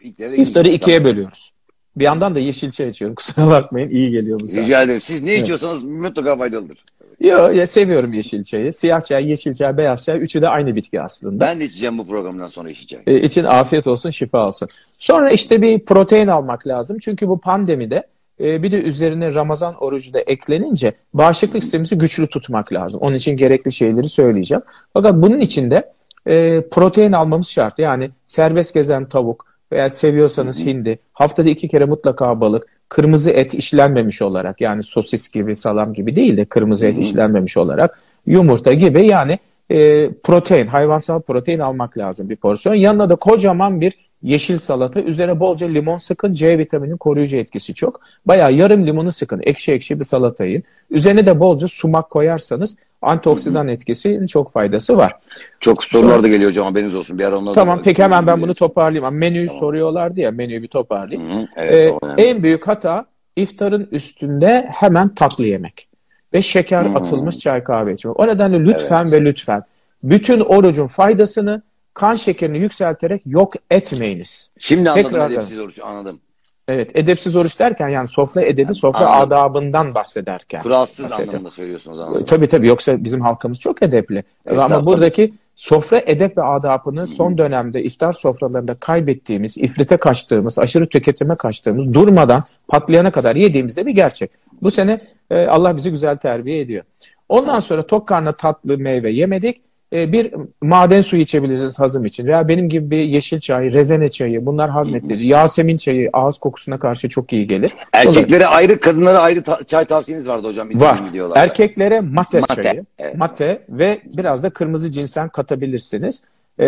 İlk 0.01 0.19
devre 0.19 0.33
iki 0.33 0.41
İftarı 0.43 0.65
devre. 0.65 0.73
ikiye 0.75 0.97
Tamam. 0.97 1.11
bölüyoruz. 1.13 1.51
Bir 1.95 2.03
yandan 2.03 2.35
da 2.35 2.39
yeşil 2.39 2.71
çay 2.71 2.87
içiyorum. 2.87 3.15
Kusura 3.15 3.47
bakmayın 3.47 3.89
iyi 3.89 4.11
geliyor 4.11 4.39
bu 4.39 4.47
saat. 4.47 4.63
Rica 4.65 4.81
ederim. 4.83 5.01
Siz 5.01 5.21
ne 5.21 5.31
Evet. 5.31 5.41
içiyorsanız 5.43 5.83
mutlaka 5.83 6.37
faydalıdır. 6.37 6.85
Yo, 7.19 7.49
ya 7.51 7.67
seviyorum 7.67 8.13
yeşil 8.13 8.43
çayı. 8.43 8.73
Siyah 8.73 9.01
çay, 9.01 9.29
yeşil 9.29 9.53
çay, 9.53 9.77
beyaz 9.77 10.05
çay. 10.05 10.21
Üçü 10.21 10.41
de 10.41 10.49
aynı 10.49 10.75
bitki 10.75 11.01
aslında. 11.01 11.39
Ben 11.45 11.59
de 11.59 11.65
içeceğim 11.65 11.97
bu 11.97 12.07
programdan 12.07 12.47
sonra 12.47 12.69
içeceğim. 12.69 13.03
E, 13.07 13.21
için 13.21 13.43
afiyet 13.43 13.87
olsun, 13.87 14.09
şifa 14.09 14.47
olsun. 14.47 14.67
Sonra 14.99 15.31
işte 15.31 15.61
bir 15.61 15.85
protein 15.85 16.27
almak 16.27 16.67
lazım. 16.67 16.97
Çünkü 17.01 17.27
bu 17.27 17.41
pandemide 17.41 18.03
e, 18.41 18.63
bir 18.63 18.71
de 18.71 18.81
üzerine 18.81 19.35
Ramazan 19.35 19.75
orucu 19.83 20.13
da 20.13 20.19
eklenince 20.19 20.93
bağışıklık 21.13 21.63
sistemimizi 21.63 21.97
güçlü 21.97 22.27
tutmak 22.27 22.73
lazım. 22.73 22.99
Onun 22.99 23.15
için 23.15 23.37
gerekli 23.37 23.71
şeyleri 23.71 24.09
söyleyeceğim. 24.09 24.63
Fakat 24.93 25.15
bunun 25.15 25.39
için 25.39 25.71
de 25.71 25.93
e, 26.25 26.61
protein 26.71 27.11
almamız 27.11 27.47
şart. 27.47 27.79
Yani 27.79 28.11
serbest 28.25 28.73
gezen 28.73 29.05
tavuk 29.05 29.45
veya 29.71 29.89
seviyorsanız 29.89 30.65
hindi, 30.65 30.99
haftada 31.13 31.49
iki 31.49 31.67
kere 31.67 31.85
mutlaka 31.85 32.41
balık, 32.41 32.67
kırmızı 32.89 33.31
et 33.31 33.53
işlenmemiş 33.53 34.21
olarak 34.21 34.61
yani 34.61 34.83
sosis 34.83 35.31
gibi, 35.31 35.55
salam 35.55 35.93
gibi 35.93 36.15
değil 36.15 36.37
de 36.37 36.45
kırmızı 36.45 36.87
et 36.87 36.97
işlenmemiş 36.97 37.57
olarak 37.57 37.99
yumurta 38.25 38.73
gibi 38.73 39.05
yani 39.05 39.39
e, 39.69 40.11
protein, 40.13 40.67
hayvansal 40.67 41.21
protein 41.21 41.59
almak 41.59 41.97
lazım 41.97 42.29
bir 42.29 42.35
porsiyon. 42.35 42.75
Yanına 42.75 43.09
da 43.09 43.15
kocaman 43.15 43.81
bir 43.81 43.93
yeşil 44.23 44.57
salata. 44.57 45.01
Üzerine 45.01 45.39
bolca 45.39 45.67
limon 45.67 45.97
sıkın. 45.97 46.33
C 46.33 46.57
vitaminin 46.57 46.97
koruyucu 46.97 47.37
etkisi 47.37 47.73
çok. 47.73 47.99
Bayağı 48.25 48.53
yarım 48.53 48.87
limonu 48.87 49.11
sıkın. 49.11 49.41
Ekşi 49.43 49.71
ekşi 49.71 49.99
bir 49.99 50.05
salata 50.05 50.45
yiyin. 50.45 50.63
Üzerine 50.89 51.25
de 51.25 51.39
bolca 51.39 51.67
sumak 51.67 52.09
koyarsanız 52.09 52.77
antioksidan 53.01 53.67
etkisi 53.67 54.25
çok 54.29 54.51
faydası 54.51 54.97
var. 54.97 55.11
Çok 55.59 55.83
sorular 55.83 56.23
da 56.23 56.27
geliyor 56.27 56.49
hocam 56.49 56.65
haberiniz 56.65 56.95
olsun. 56.95 57.19
Bir 57.19 57.23
ara 57.23 57.37
onları 57.37 57.53
Tamam 57.55 57.79
da- 57.79 57.81
peki 57.83 58.03
hemen 58.03 58.27
ben 58.27 58.41
bunu 58.41 58.53
toparlayayım. 58.55 59.15
Menüyü 59.15 59.47
Tamam. 59.47 59.59
soruyorlardı 59.59 60.19
ya 60.19 60.31
menüyü 60.31 60.61
bir 60.61 60.67
toparlayayım. 60.67 61.35
Hı 61.35 61.39
hı, 61.39 61.47
Evet, 61.55 61.73
Ee, 61.73 62.05
önemli. 62.05 62.21
en 62.21 62.43
büyük 62.43 62.67
hata 62.67 63.05
iftarın 63.35 63.87
üstünde 63.91 64.67
hemen 64.75 65.09
tatlı 65.15 65.45
yemek 65.47 65.87
ve 66.33 66.41
şeker 66.41 66.85
Hmm. 66.85 66.95
atılmış 66.95 67.37
çay 67.39 67.63
kahve 67.63 67.93
içmek. 67.93 68.19
O 68.19 68.27
nedenle 68.27 68.59
lütfen 68.59 69.11
ve 69.11 69.21
lütfen 69.25 69.63
bütün 70.03 70.39
orucun 70.39 70.87
faydasını 70.87 71.61
kan 71.93 72.15
şekerini 72.15 72.57
yükselterek 72.57 73.21
yok 73.25 73.53
etmeyiniz. 73.71 74.51
Şimdi 74.59 74.89
anladım 74.89 75.11
Tekrar 75.11 75.31
edepsiz 75.31 75.59
oruç 75.59 75.79
anladım. 75.79 76.19
Evet, 76.67 76.91
edepsiz 76.93 77.35
oruç 77.35 77.59
derken 77.59 77.89
yani 77.89 78.07
sofra 78.07 78.41
edebi, 78.41 78.75
sofra 78.75 79.05
Anladım. 79.05 79.37
adabından 79.37 79.95
bahsederken. 79.95 80.63
Kuralsız 80.63 81.05
bahsediyorum. 81.05 81.29
anlamında 81.29 81.51
söylüyorsunuz 81.51 81.99
anladım. 81.99 82.25
Tabii 82.25 82.47
tabii 82.47 82.67
yoksa 82.67 83.03
bizim 83.03 83.21
halkımız 83.21 83.59
çok 83.59 83.83
edepli. 83.83 84.23
Estağfurullah. 84.45 84.65
Ama 84.65 84.85
buradaki 84.85 85.33
sofra 85.55 86.01
edep 86.05 86.37
ve 86.37 86.43
adabını 86.43 87.07
son 87.07 87.37
dönemde 87.37 87.83
iftar 87.83 88.11
sofralarında 88.11 88.75
kaybettiğimiz, 88.75 89.57
ifrite 89.57 89.97
kaçtığımız, 89.97 90.59
aşırı 90.59 90.89
tüketime 90.89 91.35
kaçtığımız, 91.35 91.93
durmadan 91.93 92.43
patlayana 92.67 93.11
kadar 93.11 93.35
yediğimizde 93.35 93.85
bir 93.85 93.91
gerçek. 93.91 94.31
Bu 94.61 94.71
sene 94.71 95.01
e, 95.31 95.45
Allah 95.45 95.77
bizi 95.77 95.89
güzel 95.89 96.17
terbiye 96.17 96.59
ediyor. 96.59 96.83
Ondan 97.29 97.59
sonra 97.59 97.87
tok 97.87 98.07
karnına 98.07 98.31
tatlı 98.31 98.77
meyve 98.77 99.11
yemedik. 99.11 99.57
E, 99.93 100.11
bir 100.11 100.33
maden 100.61 101.01
suyu 101.01 101.21
içebilirsiniz 101.21 101.79
hazım 101.79 102.05
için. 102.05 102.27
Veya 102.27 102.47
benim 102.47 102.69
gibi 102.69 102.91
bir 102.91 102.97
yeşil 102.97 103.39
çay, 103.39 103.73
rezene 103.73 104.09
çayı 104.09 104.45
bunlar 104.45 104.69
hazmettirici. 104.69 105.27
Yasemin 105.27 105.77
çayı 105.77 106.09
ağız 106.13 106.37
kokusuna 106.37 106.79
karşı 106.79 107.09
çok 107.09 107.33
iyi 107.33 107.47
gelir. 107.47 107.73
Erkeklere 107.93 108.47
ayrı, 108.47 108.79
kadınlara 108.79 109.19
ayrı 109.19 109.43
ta- 109.43 109.63
çay 109.63 109.85
tavsiyeniz 109.85 110.27
vardı 110.27 110.47
hocam. 110.47 110.69
Var. 110.73 110.99
Erkeklere 111.35 111.99
mate, 112.01 112.39
Mate, 112.39 112.55
çayı, 112.63 112.85
evet. 112.99 113.17
mate 113.17 113.61
ve 113.69 114.01
biraz 114.17 114.43
da 114.43 114.49
kırmızı 114.49 114.91
cinsen 114.91 115.29
katabilirsiniz. 115.29 116.23
Ee, 116.59 116.65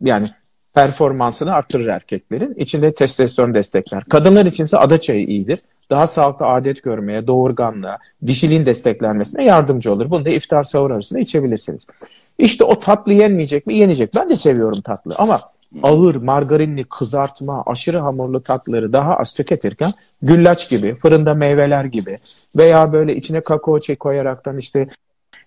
yani 0.00 0.26
performansını 0.74 1.54
arttırır 1.54 1.86
erkeklerin. 1.86 2.54
İçinde 2.56 2.94
testosteron 2.94 3.54
destekler. 3.54 4.04
Kadınlar 4.04 4.46
içinse 4.46 4.78
ada 4.78 5.00
çayı 5.00 5.26
iyidir. 5.26 5.58
Daha 5.90 6.06
sağlıklı 6.06 6.46
adet 6.46 6.82
görmeye, 6.82 7.26
doğurganlığa, 7.26 7.98
dişiliğin 8.26 8.66
desteklenmesine 8.66 9.44
yardımcı 9.44 9.92
olur. 9.92 10.10
Bunu 10.10 10.24
da 10.24 10.30
iftar 10.30 10.62
sahur 10.62 10.90
arasında 10.90 11.18
içebilirsiniz. 11.18 11.86
İşte 12.38 12.64
o 12.64 12.78
tatlı 12.78 13.12
yenmeyecek 13.12 13.66
mi? 13.66 13.78
Yenecek. 13.78 14.14
Ben 14.14 14.28
de 14.28 14.36
seviyorum 14.36 14.80
tatlı 14.80 15.14
ama 15.18 15.40
ağır, 15.82 16.14
margarinli, 16.16 16.84
kızartma, 16.84 17.62
aşırı 17.66 17.98
hamurlu 17.98 18.42
tatlıları 18.42 18.92
daha 18.92 19.16
az 19.16 19.32
tüketirken 19.32 19.90
güllaç 20.22 20.70
gibi, 20.70 20.94
fırında 20.94 21.34
meyveler 21.34 21.84
gibi 21.84 22.18
veya 22.56 22.92
böyle 22.92 23.16
içine 23.16 23.40
kakao 23.40 23.78
çek 23.78 24.00
koyaraktan 24.00 24.58
işte 24.58 24.88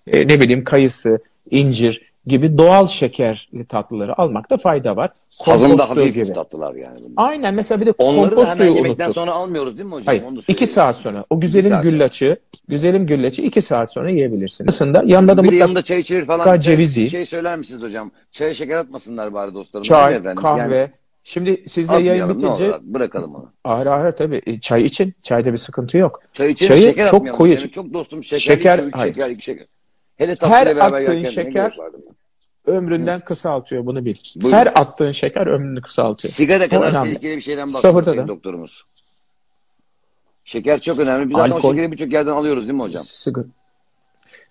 e, 0.07 0.27
ne 0.27 0.39
bileyim 0.39 0.63
kayısı, 0.63 1.19
incir 1.51 2.07
gibi 2.27 2.57
doğal 2.57 2.87
şekerli 2.87 3.65
tatlıları 3.65 4.21
almakta 4.21 4.57
fayda 4.57 4.95
var. 4.95 5.09
Hazımda 5.45 5.89
hafif 5.89 6.13
gibi. 6.13 6.33
tatlılar 6.33 6.75
yani. 6.75 6.97
bunlar. 6.99 7.29
Aynen 7.29 7.53
mesela 7.53 7.81
bir 7.81 7.85
de 7.85 7.93
Onları 7.97 8.37
da 8.37 8.45
hemen 8.49 8.67
yemekten 8.67 9.05
unuttuk. 9.05 9.15
sonra 9.15 9.31
almıyoruz 9.31 9.77
değil 9.77 9.85
mi 9.85 9.93
hocam? 9.93 10.05
Hayır. 10.05 10.23
Onu 10.23 10.37
da 10.37 10.41
iki 10.47 10.67
saat 10.67 10.95
sonra. 10.95 11.25
O 11.29 11.41
sonra. 11.41 11.81
güllaçı, 11.81 12.37
güzelim 12.67 13.05
güllaçı 13.05 13.41
iki 13.41 13.61
saat 13.61 13.93
sonra 13.93 14.11
yiyebilirsiniz. 14.11 14.73
Aslında 14.73 15.03
yanında 15.05 15.37
da 15.37 15.41
Bir 15.43 15.45
mutlaka 15.47 15.63
yanında 15.63 15.81
çay 15.81 15.99
içilir 15.99 16.25
falan. 16.25 16.39
mutlaka 16.39 16.77
Bir 16.77 16.87
şey- 16.87 17.09
şey 17.09 17.25
söyler 17.25 17.57
misiniz 17.57 17.81
hocam? 17.81 18.11
Çaya 18.31 18.53
şeker 18.53 18.77
atmasınlar 18.77 19.33
bari 19.33 19.53
dostlarım. 19.53 19.83
Değil 19.83 19.93
mi 20.01 20.03
çay, 20.05 20.15
efendim? 20.15 20.43
kahve. 20.43 20.75
Yani 20.75 20.89
Şimdi 21.23 21.63
sizle 21.67 21.93
yayın 21.93 22.21
atmayalım, 22.21 22.37
ne 22.37 22.43
bitince 22.65 22.71
bırakalım 22.81 23.35
onu. 23.35 23.47
Ağır 23.63 23.85
ağır 23.85 24.11
tabii. 24.11 24.41
E, 24.47 24.59
Çay 24.59 24.85
için. 24.85 25.13
Çayda 25.23 25.51
bir 25.51 25.57
sıkıntı 25.57 25.97
yok. 25.97 26.21
Çay 26.33 26.51
için 26.51 26.67
Çayı 26.67 26.81
şeker 26.81 27.05
çok 27.05 27.13
atmayalım. 27.15 27.37
koyu- 27.37 27.57
Benim 27.57 27.67
çok 27.69 27.93
dostum 27.93 28.23
şeker, 28.23 28.39
Şeker- 28.55 28.87
üç 28.87 28.93
hayır. 28.95 29.13
şeker, 29.13 29.29
iki 29.29 29.43
şeker. 29.43 29.65
Hele 30.15 30.35
Her 30.41 30.65
beraber 30.65 31.01
attığın 31.01 31.13
yerken 31.13 31.23
ne 31.23 31.27
şeker- 31.27 31.51
gerek 31.51 31.79
vardı? 31.79 31.97
Ömründen 32.65 33.19
kısaltıyor 33.19 33.85
bunu 33.85 34.05
bil. 34.05 34.15
Buyurun. 34.35 34.57
Her 34.57 34.67
attığın 34.67 35.11
şeker 35.11 35.47
ömrünü 35.47 35.81
kısaltıyor. 35.81 36.33
Sigara 36.33 36.67
kadar 36.69 36.89
önemli. 36.91 37.05
tehlikeli 37.09 37.35
bir 37.37 37.41
şeyden 37.41 37.67
Sahurda 37.67 37.83
bahsediyor 37.97 38.05
da. 38.05 38.11
sayın 38.13 38.27
doktorumuz. 38.27 38.83
Şeker 40.47 40.79
çok 40.79 40.99
önemli. 40.99 41.29
Biz 41.29 41.37
zaten 41.37 41.51
o 41.51 41.55
Alkol. 41.55 41.71
şekeri 41.71 41.91
birçok 41.91 42.13
yerden 42.13 42.31
alıyoruz 42.31 42.63
değil 42.63 42.73
mi 42.73 42.81
hocam? 42.81 43.03
Sigara. 43.05 43.45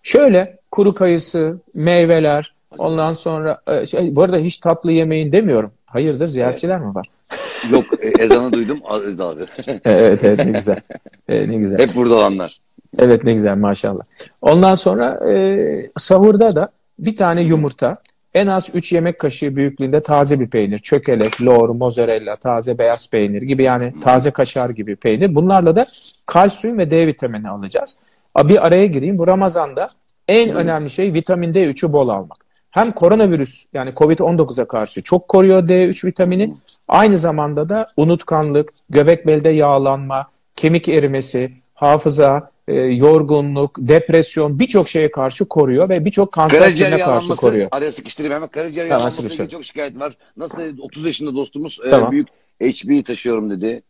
Şöyle 0.03 0.59
kuru 0.71 0.95
kayısı, 0.95 1.59
meyveler, 1.75 2.55
ondan 2.79 3.13
sonra 3.13 3.61
e, 3.67 3.87
şey, 3.87 4.17
bu 4.17 4.23
arada 4.23 4.37
hiç 4.39 4.59
tatlı 4.59 4.93
yemeyin 4.93 5.33
demiyorum. 5.33 5.73
Hayırdır 5.87 6.29
ziyaretçiler 6.29 6.81
mi 6.81 6.95
var? 6.95 7.09
Yok 7.73 7.85
e, 8.03 8.23
ezanı 8.25 8.53
duydum. 8.53 8.81
az- 8.85 9.19
daldı. 9.19 9.47
evet 9.85 10.25
evet 10.25 10.39
ne 10.47 10.51
güzel. 10.53 10.81
E, 11.29 11.49
ne 11.49 11.57
güzel. 11.57 11.79
Hep 11.79 11.95
burada 11.95 12.15
olanlar. 12.15 12.61
Evet 12.99 13.25
ne 13.25 13.33
güzel 13.33 13.57
maşallah. 13.57 14.03
Ondan 14.43 14.75
sonra 14.75 15.31
e, 15.31 15.91
sahurda 15.99 16.55
da 16.55 16.69
bir 16.99 17.17
tane 17.17 17.43
yumurta, 17.43 17.97
en 18.37 18.47
az 18.47 18.71
3 18.75 18.93
yemek 18.93 19.19
kaşığı 19.19 19.57
büyüklüğünde 19.57 20.03
taze 20.03 20.41
bir 20.41 20.51
peynir, 20.51 20.79
çökelek, 20.79 21.43
lor, 21.43 21.69
mozzarella, 21.69 22.37
taze 22.37 22.79
beyaz 22.79 23.11
peynir 23.11 23.43
gibi 23.43 23.65
yani 23.65 24.01
taze 24.01 24.31
kaşar 24.31 24.71
gibi 24.71 24.97
peynir. 24.97 25.35
Bunlarla 25.35 25.77
da 25.77 25.87
kalsiyum 26.27 26.79
ve 26.79 26.91
D 26.91 27.07
vitamini 27.07 27.49
alacağız. 27.49 27.99
Bir 28.39 28.67
araya 28.67 28.87
gireyim. 28.87 29.19
Bu 29.19 29.27
Ramazan'da 29.27 29.89
en 30.29 30.51
önemli 30.51 30.91
şey 30.91 31.13
vitamin 31.13 31.53
D3'ü 31.53 31.93
bol 31.93 32.09
almak. 32.09 32.39
Hem 32.71 32.93
koronavirüs 32.93 33.67
yani 33.73 33.91
Covid-19'a 33.91 34.65
karşı 34.65 35.03
çok 35.03 35.29
koruyor 35.29 35.69
D3 35.69 36.07
vitamini. 36.07 36.55
Aynı 36.89 37.19
zamanda 37.19 37.69
da 37.69 37.87
unutkanlık, 37.97 38.71
göbek 38.91 39.27
belde 39.27 39.49
yağlanma, 39.49 40.27
kemik 40.57 40.89
erimesi, 40.89 41.53
hafıza, 41.75 42.51
e, 42.69 42.75
yorgunluk, 42.75 43.77
depresyon 43.79 44.59
birçok 44.59 44.89
şeye 44.89 45.11
karşı 45.11 45.45
koruyor 45.49 45.89
ve 45.89 46.05
birçok 46.05 46.33
kanser 46.33 46.77
türüne 46.77 46.99
karşı 46.99 47.37
koruyor. 47.37 47.69
araya 47.73 47.93
sıkıştırayım 47.93 48.35
hemen. 48.35 48.49
Karaciğer 48.49 48.85
Hemen 48.85 48.95
yağlanması 48.97 49.17
sıkıştır. 49.17 49.45
ilgili 49.45 49.53
çok 49.53 49.65
şikayet 49.65 49.99
var. 50.01 50.17
Nasıl 50.37 50.79
30 50.81 51.07
yaşında 51.07 51.35
dostumuz 51.35 51.79
e, 51.87 51.91
Tamam. 51.91 52.13
büyük 52.13 52.29
HB 52.63 53.05
taşıyorum 53.07 53.51
dedi. 53.51 53.83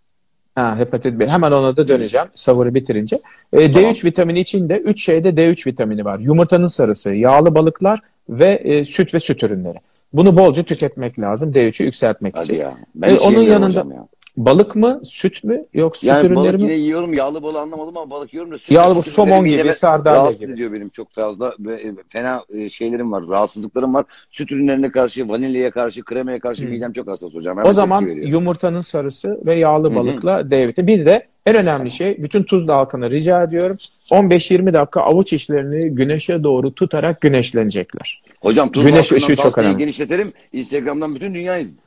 Ha, 0.54 0.74
hepatit 0.78 1.18
B. 1.18 1.26
Hemen 1.26 1.52
ona 1.52 1.76
da 1.76 1.88
döneceğim 1.88 2.26
savuru 2.34 2.74
bitirince. 2.74 3.16
E, 3.52 3.72
Tamam. 3.72 3.90
D3 3.90 4.04
vitamini 4.04 4.40
içinde 4.40 4.76
3 4.76 5.04
şeyde 5.04 5.28
D3 5.28 5.66
vitamini 5.66 6.04
var. 6.04 6.18
Yumurtanın 6.18 6.66
sarısı, 6.66 7.14
yağlı 7.14 7.54
balıklar 7.54 8.00
ve 8.28 8.50
e, 8.64 8.84
süt 8.84 9.14
ve 9.14 9.20
süt 9.20 9.42
ürünleri. 9.42 9.78
Bunu 10.12 10.36
bolca 10.36 10.62
tüketmek 10.62 11.18
lazım 11.18 11.52
D3'ü 11.52 11.84
yükseltmek 11.84 12.36
Hadi 12.36 12.44
için. 12.44 12.54
ya. 12.60 12.72
Ben 12.94 13.14
E, 13.14 13.18
onun 13.18 13.42
yanında- 13.42 13.78
ya. 13.94 14.08
Balık 14.36 14.76
mı, 14.76 15.00
süt 15.04 15.44
mü 15.44 15.64
yok 15.74 15.96
süt 15.96 16.08
Yani 16.08 16.26
ürünleri 16.26 16.36
balık 16.36 16.54
mi? 16.54 16.62
yine 16.62 16.72
yiyorum. 16.72 17.14
Yağlı 17.14 17.42
balığı 17.42 17.60
anlamadım 17.60 17.96
ama 17.96 18.10
balık 18.10 18.34
yiyorum 18.34 18.52
da. 18.52 18.58
süt- 18.58 18.74
Yağlı 18.74 18.96
bu 18.96 19.02
süt 19.02 19.12
somon 19.12 19.44
ürünleri 19.44 19.62
gibi, 19.62 19.72
sardalya 19.72 20.20
rahatsız 20.22 20.40
gibi. 20.40 20.52
ediyor 20.52 20.72
benim 20.72 20.88
çok 20.88 21.10
fazla. 21.12 21.54
Ve 21.58 21.80
Fena 22.08 22.42
e, 22.54 22.68
şeylerim 22.70 23.12
var. 23.12 23.24
Rahatsızlıklarım 23.28 23.94
var. 23.94 24.04
Süt 24.30 24.52
ürünlerine 24.52 24.90
karşı, 24.90 25.28
vanilyaya 25.28 25.70
karşı, 25.70 26.04
kremaya 26.04 26.38
karşı 26.40 26.64
Hı. 26.64 26.68
midem 26.68 26.92
çok 26.92 27.08
hassas 27.08 27.34
hocam. 27.34 27.56
O 27.58 27.60
Hemen 27.60 27.72
zaman 27.72 28.00
tepki 28.04 28.16
veriyor. 28.16 28.32
yumurtanın 28.32 28.80
sarısı 28.80 29.40
ve 29.46 29.54
yağlı 29.54 29.94
balıkla 29.94 30.50
D 30.50 30.68
vitamini. 30.68 31.00
Bir 31.00 31.06
de 31.06 31.26
en 31.46 31.56
önemli 31.56 31.90
şey 31.90 32.22
bütün 32.22 32.42
tuzlu 32.42 32.72
halkını 32.72 33.10
rica 33.10 33.42
ediyorum. 33.42 33.76
15-20 34.10 34.72
dakika 34.74 35.00
avuç 35.00 35.32
içlerini 35.32 35.90
güneşe 35.94 36.42
doğru 36.42 36.74
tutarak 36.74 37.20
güneşlenecekler. 37.20 38.22
Hocam 38.40 38.72
tuzlu 38.72 38.88
Güneş 38.88 39.12
ışığı 39.12 39.36
çok 39.36 39.58
önemli. 39.58 39.78
genişletelim. 39.78 40.32
Instagram'dan 40.52 41.14
bütün 41.14 41.34
dünya 41.34 41.58
izliyor. 41.58 41.82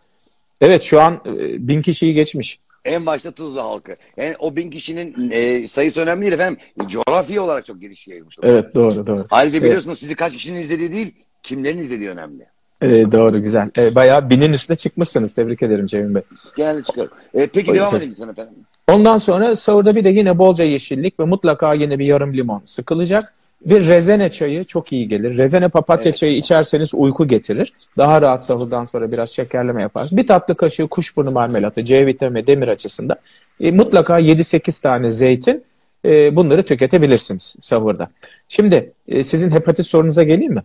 Evet 0.62 0.84
şu 0.84 1.02
an 1.02 1.22
e, 1.26 1.68
bin 1.68 1.82
kişiyi 1.82 2.14
geçmiş. 2.14 2.60
En 2.86 3.06
başta 3.06 3.32
Tuzla 3.32 3.64
halkı. 3.64 3.96
Yani 4.18 4.36
o 4.40 4.56
bin 4.56 4.70
kişinin 4.70 5.32
e, 5.32 5.68
sayısı 5.68 6.02
önemli 6.02 6.22
değil 6.22 6.34
efendim. 6.34 6.60
E, 6.84 6.88
coğrafi 6.88 7.40
olarak 7.40 7.66
çok 7.66 7.82
geniş 7.82 8.08
yayılmış. 8.08 8.36
Evet 8.44 8.76
doğru 8.76 9.08
doğru. 9.08 9.26
Ayrıca 9.32 9.64
biliyorsunuz 9.64 10.00
sizi 10.00 10.16
kaç 10.16 10.34
kişinin 10.34 10.60
izlediği 10.60 10.92
değil, 10.92 11.16
kimlerin 11.44 11.78
izlediği 11.78 12.10
önemli. 12.10 12.46
E, 12.82 13.12
doğru 13.12 13.42
güzel. 13.42 13.70
E, 13.78 13.96
bayağı 13.96 14.30
binin 14.30 14.54
üstüne 14.54 14.78
çıkmışsınız. 14.78 15.34
Tebrik 15.34 15.64
ederim 15.64 15.86
Cemil 15.86 16.16
Bey. 16.16 16.22
Genelde 16.58 16.84
çıkar. 16.84 17.08
E, 17.34 17.48
peki 17.48 17.68
Buyurun, 17.68 17.86
devam 17.86 17.96
edelim 17.96 18.12
lütfen 18.12 18.30
efendim. 18.30 18.56
Ondan 18.90 19.18
sonra 19.18 19.56
sahurda 19.56 19.96
bir 19.96 20.04
de 20.04 20.10
yine 20.10 20.38
bolca 20.38 20.64
yeşillik 20.64 21.20
ve 21.20 21.26
mutlaka 21.26 21.74
yine 21.74 22.00
bir 22.00 22.06
yarım 22.06 22.34
limon 22.34 22.62
sıkılacak. 22.66 23.34
Bir 23.66 23.88
rezene 23.88 24.32
çayı 24.32 24.64
çok 24.64 24.94
iyi 24.94 25.08
gelir. 25.08 25.38
Rezene 25.38 25.70
papatya 25.70 26.10
Evet. 26.10 26.16
çayı 26.16 26.38
içerseniz 26.38 26.94
uyku 26.96 27.28
getirir. 27.28 27.74
Daha 27.98 28.22
rahat 28.22 28.46
sahurdan 28.46 28.86
sonra 28.86 29.12
biraz 29.12 29.30
şekerleme 29.30 29.82
yaparsınız. 29.82 30.18
Bir 30.18 30.28
tatlı 30.28 30.56
kaşığı 30.56 30.88
kuşburnu 30.88 31.32
marmelatı 31.32 31.84
C 31.84 32.06
vitamini 32.06 32.48
demir 32.48 32.68
açısından. 32.68 33.18
E, 33.60 33.72
mutlaka 33.72 34.20
7-8 34.20 34.84
tane 34.84 35.12
zeytin 35.12 35.64
e, 36.06 36.36
bunları 36.36 36.64
tüketebilirsiniz 36.64 37.56
sahurda. 37.62 38.10
Şimdi 38.48 38.94
e, 39.08 39.24
sizin 39.24 39.52
hepatit 39.52 39.86
sorunuza 39.86 40.24
geleyim 40.24 40.54
mi? 40.54 40.64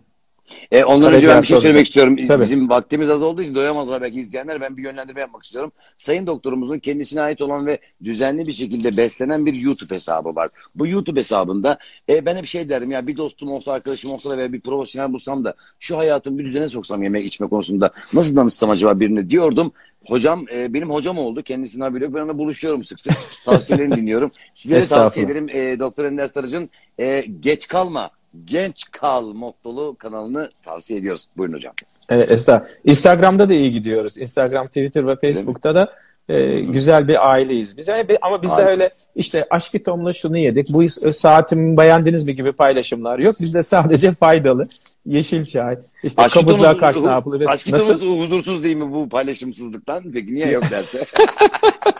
E, 0.71 0.83
ondan 0.83 1.13
önce 1.13 1.27
ben 1.27 1.41
bir 1.41 1.47
şey 1.47 1.61
söylemek 1.61 1.85
istiyorum. 1.85 2.17
Tabii. 2.27 2.43
Bizim 2.43 2.69
vaktimiz 2.69 3.09
az 3.09 3.21
olduğu 3.21 3.41
için 3.41 3.55
doyamazlar 3.55 4.01
belki 4.01 4.21
izleyenler. 4.21 4.61
Ben 4.61 4.77
bir 4.77 4.83
yönlendirme 4.83 5.21
yapmak 5.21 5.43
istiyorum. 5.43 5.71
Sayın 5.97 6.27
doktorumuzun 6.27 6.79
kendisine 6.79 7.21
ait 7.21 7.41
olan 7.41 7.65
ve 7.65 7.79
düzenli 8.03 8.47
bir 8.47 8.51
şekilde 8.51 8.97
beslenen 8.97 9.45
bir 9.45 9.53
YouTube 9.53 9.95
hesabı 9.95 10.35
var. 10.35 10.49
Bu 10.75 10.87
YouTube 10.87 11.19
hesabında 11.19 11.77
e, 12.09 12.25
ben 12.25 12.35
hep 12.35 12.45
şey 12.45 12.69
derim 12.69 12.91
ya 12.91 13.07
bir 13.07 13.17
dostum 13.17 13.51
olsa 13.51 13.71
arkadaşım 13.71 14.11
olsa 14.11 14.29
da 14.29 14.37
veya 14.37 14.53
bir 14.53 14.61
profesyonel 14.61 15.13
bulsam 15.13 15.45
da 15.45 15.53
şu 15.79 15.97
hayatımı 15.97 16.37
bir 16.37 16.45
düzene 16.45 16.69
soksam 16.69 17.03
yemek 17.03 17.25
içme 17.25 17.47
konusunda 17.47 17.91
nasıl 18.13 18.35
danışsam 18.35 18.69
acaba 18.69 18.99
birine 18.99 19.29
diyordum. 19.29 19.71
Hocam 20.07 20.45
e, 20.53 20.73
benim 20.73 20.89
hocam 20.89 21.17
oldu. 21.17 21.43
Kendisine 21.43 21.83
haberi 21.83 22.03
yok. 22.03 22.13
Ben 22.13 22.19
onunla 22.19 22.37
buluşuyorum 22.37 22.83
sık 22.83 22.99
sık. 22.99 23.13
Tavsiyelerini 23.45 23.95
dinliyorum. 23.95 24.29
Sizlere 24.53 24.81
tavsiye 24.81 25.25
ederim. 25.25 25.49
E, 25.49 25.79
Doktor 25.79 26.05
Ender 26.05 26.27
Sarıcı'nın 26.27 26.69
e, 26.99 27.25
geç 27.39 27.67
kalma, 27.67 28.09
genç 28.45 28.83
kal 28.91 29.33
mottolu 29.33 29.95
kanalını 29.99 30.49
tavsiye 30.63 30.99
ediyoruz. 30.99 31.27
Buyurun 31.37 31.53
hocam. 31.53 31.73
Evet, 32.09 32.31
estağfurullah. 32.31 32.75
Instagram'da 32.85 33.49
da 33.49 33.53
iyi 33.53 33.71
gidiyoruz. 33.71 34.17
Instagram, 34.17 34.65
Twitter 34.65 35.07
ve 35.07 35.15
Facebook'ta 35.15 35.75
da 35.75 35.93
e, 36.29 36.59
güzel 36.59 37.07
bir 37.07 37.31
aileyiz 37.31 37.77
biz. 37.77 37.87
Yani, 37.87 38.05
ama 38.21 38.41
bizde 38.41 38.53
Harika. 38.53 38.69
öyle 38.71 38.89
işte 39.15 39.47
aşkı 39.49 39.83
tomla 39.83 40.13
şunu 40.13 40.37
yedik, 40.37 40.67
bu 40.69 40.89
saatimi 41.13 41.77
beğendiniz 41.77 42.23
mi 42.23 42.35
gibi 42.35 42.51
paylaşımlar 42.51 43.19
yok. 43.19 43.35
Bizde 43.39 43.63
sadece 43.63 44.11
faydalı 44.19 44.63
yeşil 45.05 45.45
çay, 45.45 45.77
işte 46.03 46.21
Aşkı 46.21 46.39
kabızlığa 46.39 46.71
Tomuz- 46.71 46.79
karşı 46.79 47.05
ne 47.05 47.11
yapılır? 47.11 47.39
ve- 47.39 47.45
Aşkı 47.47 47.71
Nasıl? 47.71 47.99
Tomuz 47.99 48.25
huzursuz 48.25 48.63
değil 48.63 48.75
mi 48.75 48.93
bu 48.93 49.09
paylaşımsızlıktan? 49.09 50.03
Peki 50.13 50.35
niye 50.35 50.47
yok 50.47 50.63
derse? 50.71 51.05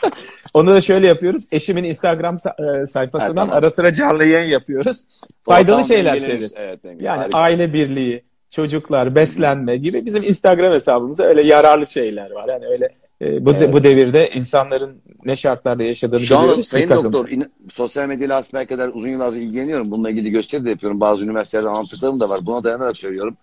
Onu 0.54 0.68
da 0.72 0.82
şöyle 0.82 1.08
yapıyoruz. 1.08 1.48
Eşimin 1.52 1.84
Instagram 1.84 2.36
e, 2.36 2.86
sayfasından 2.86 3.36
tamam. 3.36 3.58
ara 3.58 3.70
sıra 3.70 3.94
canlı 3.94 4.26
yayın 4.26 4.50
yapıyoruz. 4.50 5.04
Faydalı 5.44 5.72
Tamam, 5.72 5.86
şeyler 5.88 6.20
seviyoruz. 6.20 6.54
Evet. 6.56 6.80
Yani 6.84 7.18
Harika. 7.18 7.38
aile 7.38 7.74
birliği, 7.74 8.24
çocuklar, 8.50 9.16
beslenme 9.16 9.78
gibi 9.78 10.06
bizim 10.06 10.24
Instagram 10.24 10.74
hesabımızda 10.74 11.26
öyle 11.28 11.44
yararlı 11.44 11.88
şeyler 11.88 12.32
var. 12.32 12.50
Yani 12.50 12.66
öyle 12.66 12.90
bu, 13.22 13.52
Evet. 13.54 13.74
bu 13.74 13.84
devirde 13.84 14.30
insanların 14.30 15.02
ne 15.26 15.36
şartlarda 15.36 15.84
yaşadığını 15.84 16.20
Şu 16.20 16.38
an 16.38 16.44
biliyoruz. 16.44 16.68
Sayın 16.68 16.90
Birkaç 16.90 17.04
Doktor, 17.04 17.24
mesela. 17.26 17.44
in- 17.46 17.70
sosyal 17.74 18.08
medyayla 18.08 18.36
hasbelkader 18.36 18.90
uzun 18.94 19.08
yıllardır 19.10 19.38
ilgileniyorum. 19.38 19.92
Bununla 19.92 20.10
ilgili 20.10 20.32
gösteri 20.32 20.66
de 20.66 20.70
yapıyorum. 20.70 21.00
Bazı 21.00 21.24
üniversitelerde 21.24 21.70
anlattıklarım 21.70 22.20
da 22.20 22.30
var. 22.30 22.40
Buna 22.46 22.64
dayanarak 22.64 22.98
söylüyorum. 22.98 23.38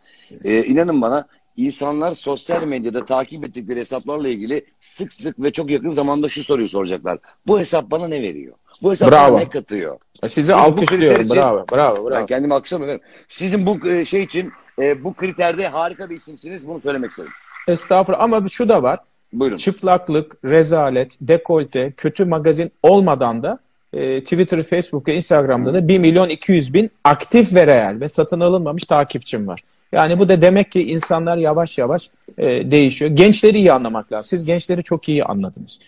Ee, 0.45 0.64
inanın 0.64 1.03
bana 1.03 1.27
insanlar 1.57 2.12
sosyal 2.12 2.64
medyada 2.64 3.07
takip 3.07 3.45
ettikleri 3.45 3.81
hesaplarla 3.81 4.29
ilgili 4.29 4.64
sık 4.81 5.12
sık 5.12 5.39
ve 5.43 5.53
çok 5.53 5.70
yakın 5.70 5.89
zamanda 5.89 6.29
şu 6.29 6.45
soruyu 6.45 6.68
soracaklar. 6.68 7.18
Bu 7.47 7.61
hesap 7.61 7.91
bana 7.91 8.09
ne 8.09 8.23
veriyor? 8.23 8.55
Bu 8.83 8.93
hesap 8.93 9.11
Bravo. 9.12 9.33
bana 9.33 9.39
ne 9.43 9.49
katıyor? 9.51 9.99
Sizi 10.23 10.35
Siz 10.35 10.49
bu 10.49 10.55
alkışlıyorum. 10.55 11.23
için- 11.27 11.37
Bravo, 11.37 11.64
bravo, 11.73 11.97
Ben 12.11 12.16
bravo. 12.16 12.27
kendimi 12.27 12.55
alkışlamıyorum. 12.55 13.01
Sizin 13.29 13.66
bu 13.66 13.89
e, 13.89 14.05
şey 14.05 14.23
için 14.23 14.53
e, 14.79 15.05
bu 15.05 15.14
kriterde 15.14 15.68
harika 15.68 16.11
bir 16.11 16.16
isimsiniz. 16.16 16.68
Bunu 16.68 16.81
söylemek 16.81 17.11
istedim. 17.11 17.31
Estağfurullah 17.68 18.20
ama 18.23 18.49
şu 18.49 18.68
da 18.68 18.83
var. 18.83 18.99
Buyurun. 19.33 19.57
Çıplaklık, 19.57 20.37
rezalet, 20.45 21.16
dekolte, 21.20 21.93
kötü 21.97 22.24
magazin 22.24 22.72
olmadan 22.83 23.43
da 23.43 23.59
e, 23.93 24.24
Twitter, 24.24 24.62
Facebook 24.62 25.09
ve 25.09 25.14
Instagram'da 25.14 25.74
da 25.74 25.89
1 25.89 25.99
milyon 25.99 26.28
200 26.28 26.74
bin 26.74 26.91
aktif 27.05 27.55
ve 27.55 27.66
reel 27.66 28.01
ve 28.01 28.09
satın 28.09 28.41
alınmamış 28.41 28.85
takipçim 28.85 29.47
var. 29.47 29.61
Yani 29.93 30.18
bu 30.18 30.28
da 30.28 30.43
demek 30.43 30.72
ki 30.72 30.83
insanlar 30.91 31.37
yavaş 31.37 31.78
yavaş 31.78 32.11
e, 32.39 32.70
değişiyor. 32.70 33.11
Gençleri 33.11 33.59
iyi 33.59 33.72
anlamak 33.72 34.12
lazım. 34.12 34.24
Siz 34.24 34.45
gençleri 34.45 34.83
çok 34.83 35.09
iyi 35.09 35.24
anladınız. 35.24 35.78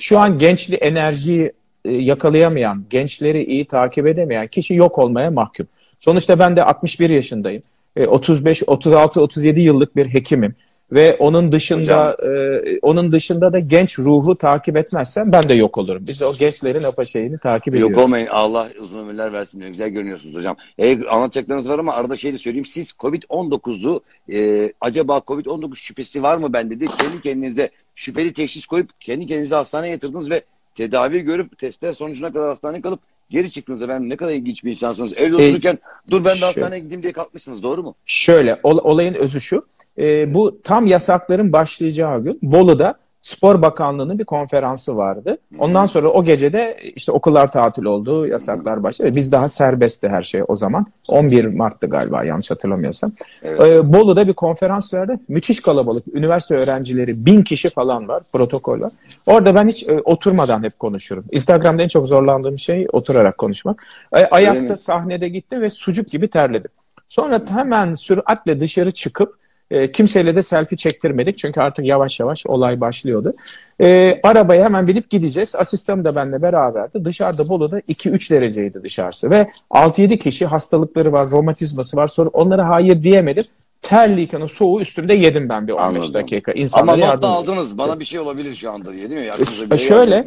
Şu 0.00 0.18
an 0.18 0.38
gençli 0.38 0.74
enerjiyi 0.74 1.52
e, 1.84 1.92
yakalayamayan, 1.92 2.84
gençleri 2.90 3.44
iyi 3.44 3.64
takip 3.64 4.06
edemeyen 4.06 4.46
kişi 4.46 4.74
yok 4.74 4.98
olmaya 4.98 5.30
mahkum. 5.30 5.66
Sonuçta 6.00 6.38
ben 6.38 6.56
de 6.56 6.64
61 6.64 7.10
yaşındayım. 7.10 7.62
E, 7.96 8.06
35, 8.06 8.62
36, 8.66 9.20
37 9.20 9.60
yıllık 9.60 9.96
bir 9.96 10.06
hekimim 10.06 10.54
ve 10.92 11.16
onun 11.18 11.52
dışında 11.52 12.16
e, 12.26 12.78
onun 12.82 13.12
dışında 13.12 13.52
da 13.52 13.58
genç 13.58 13.98
ruhu 13.98 14.38
takip 14.38 14.76
etmezsem 14.76 15.32
ben 15.32 15.42
de 15.48 15.54
yok 15.54 15.78
olurum. 15.78 16.04
Biz 16.08 16.22
o 16.22 16.32
gençlerin 16.38 16.82
apa 16.82 17.04
şeyini 17.04 17.38
takip 17.38 17.74
ediyoruz. 17.74 17.96
Yok 17.96 18.04
olmayın. 18.04 18.26
Allah 18.26 18.68
uzun 18.80 18.98
ömürler 18.98 19.32
versin. 19.32 19.60
Güzel 19.60 19.88
görünüyorsunuz 19.88 20.36
hocam. 20.36 20.56
E, 20.78 21.04
anlatacaklarınız 21.06 21.68
var 21.68 21.78
ama 21.78 21.92
arada 21.94 22.16
şey 22.16 22.32
de 22.32 22.38
söyleyeyim. 22.38 22.64
Siz 22.66 22.90
Covid-19'u 22.90 24.00
e, 24.32 24.72
acaba 24.80 25.16
Covid-19 25.18 25.76
şüphesi 25.76 26.22
var 26.22 26.36
mı 26.36 26.52
ben 26.52 26.70
dedi. 26.70 26.86
Kendi 26.98 27.20
kendinize 27.22 27.70
şüpheli 27.94 28.32
teşhis 28.32 28.66
koyup 28.66 29.00
kendi 29.00 29.26
kendinize 29.26 29.54
hastaneye 29.54 29.90
yatırdınız 29.90 30.30
ve 30.30 30.42
tedavi 30.74 31.20
görüp 31.20 31.58
testler 31.58 31.92
sonucuna 31.92 32.32
kadar 32.32 32.48
hastaneye 32.48 32.80
kalıp 32.80 33.00
geri 33.30 33.50
çıktınız 33.50 33.82
efendim. 33.82 34.08
Ne 34.10 34.16
kadar 34.16 34.32
ilginç 34.32 34.64
bir 34.64 34.70
insansınız. 34.70 35.12
Evde 35.18 35.44
E, 35.44 35.48
otururken 35.48 35.78
dur 36.10 36.24
ben 36.24 36.36
de 36.36 36.44
hastaneye 36.44 36.78
gideyim 36.80 37.02
diye 37.02 37.12
kalkmışsınız. 37.12 37.62
Doğru 37.62 37.82
mu? 37.82 37.94
Şöyle 38.06 38.60
ol- 38.62 38.80
olayın 38.84 39.14
özü 39.14 39.40
şu. 39.40 39.66
E, 39.98 40.34
bu 40.34 40.62
tam 40.62 40.86
yasakların 40.86 41.52
başlayacağı 41.52 42.24
gün 42.24 42.38
Bolu'da 42.42 42.94
Spor 43.22 43.62
Bakanlığı'nın 43.62 44.18
bir 44.18 44.24
konferansı 44.24 44.96
vardı. 44.96 45.38
Ondan 45.58 45.86
sonra 45.86 46.08
o 46.08 46.24
gecede 46.24 46.76
işte 46.96 47.12
okullar 47.12 47.52
tatil 47.52 47.84
oldu, 47.84 48.26
yasaklar 48.26 48.82
başladı. 48.82 49.12
Biz 49.16 49.32
daha 49.32 49.48
serbestti 49.48 50.08
her 50.08 50.22
şey 50.22 50.42
o 50.48 50.56
zaman. 50.56 50.86
11 51.08 51.44
Mart'tı 51.44 51.86
galiba 51.86 52.24
yanlış 52.24 52.50
hatırlamıyorsam. 52.50 53.12
Evet. 53.42 53.60
Ee, 53.60 53.92
Bolu'da 53.92 54.28
bir 54.28 54.32
konferans 54.32 54.94
verdi. 54.94 55.18
Müthiş 55.28 55.60
kalabalık. 55.60 56.04
Üniversite 56.14 56.54
öğrencileri 56.54 57.26
bin 57.26 57.42
kişi 57.42 57.70
falan 57.70 58.08
var. 58.08 58.22
Protokol 58.32 58.80
var. 58.80 58.92
Orada 59.26 59.54
ben 59.54 59.68
hiç 59.68 59.88
e, 59.88 60.00
oturmadan 60.04 60.62
hep 60.62 60.78
konuşurum. 60.78 61.24
Instagram'da 61.32 61.82
en 61.82 61.88
çok 61.88 62.06
zorlandığım 62.06 62.58
şey 62.58 62.86
oturarak 62.92 63.38
konuşmak. 63.38 63.86
E, 64.16 64.26
ayakta 64.26 64.76
sahnede 64.76 65.28
gittim 65.28 65.60
ve 65.60 65.70
sucuk 65.70 66.08
gibi 66.08 66.28
terledim. 66.28 66.70
Sonra 67.08 67.42
hemen 67.48 67.94
süratle 67.94 68.60
dışarı 68.60 68.90
çıkıp 68.90 69.41
e, 69.72 69.92
kimseyle 69.92 70.36
de 70.36 70.42
selfie 70.42 70.76
çektirmedik. 70.76 71.38
Çünkü 71.38 71.60
artık 71.60 71.84
yavaş 71.84 72.20
yavaş 72.20 72.46
olay 72.46 72.80
başlıyordu. 72.80 73.32
E, 73.80 74.20
arabaya 74.22 74.64
hemen 74.64 74.86
binip 74.88 75.10
gideceğiz. 75.10 75.54
Asistanım 75.54 76.04
da 76.04 76.16
benimle 76.16 76.42
beraberdi. 76.42 77.04
Dışarıda 77.04 77.48
Bolu'da 77.48 77.80
2-3 77.80 78.30
dereceydi 78.30 78.82
dışarısı. 78.82 79.30
Ve 79.30 79.46
6-7 79.70 80.18
kişi 80.18 80.46
hastalıkları 80.46 81.12
var, 81.12 81.30
romatizması 81.30 81.96
var. 81.96 82.06
Sonra 82.06 82.28
onlara 82.32 82.68
hayır 82.68 83.02
diyemedim. 83.02 83.44
Terliyken 83.82 84.40
o 84.40 84.48
soğuğu 84.48 84.80
üstünde 84.80 85.14
yedim 85.14 85.48
ben 85.48 85.68
bir 85.68 85.72
15 85.72 85.82
Anladım. 85.84 86.14
dakika. 86.14 86.52
Ama 86.52 86.60
İnsanlara 86.62 87.12
not 87.12 87.22
da 87.22 87.28
aldınız. 87.28 87.78
Bana 87.78 88.00
bir 88.00 88.04
şey 88.04 88.20
olabilir 88.20 88.54
şu 88.54 88.70
anda 88.70 88.92
diye 88.92 89.10
değil 89.10 89.20
mi? 89.20 89.32
Aklınıza 89.32 89.74
E, 89.74 89.78
şöyle- 89.78 90.24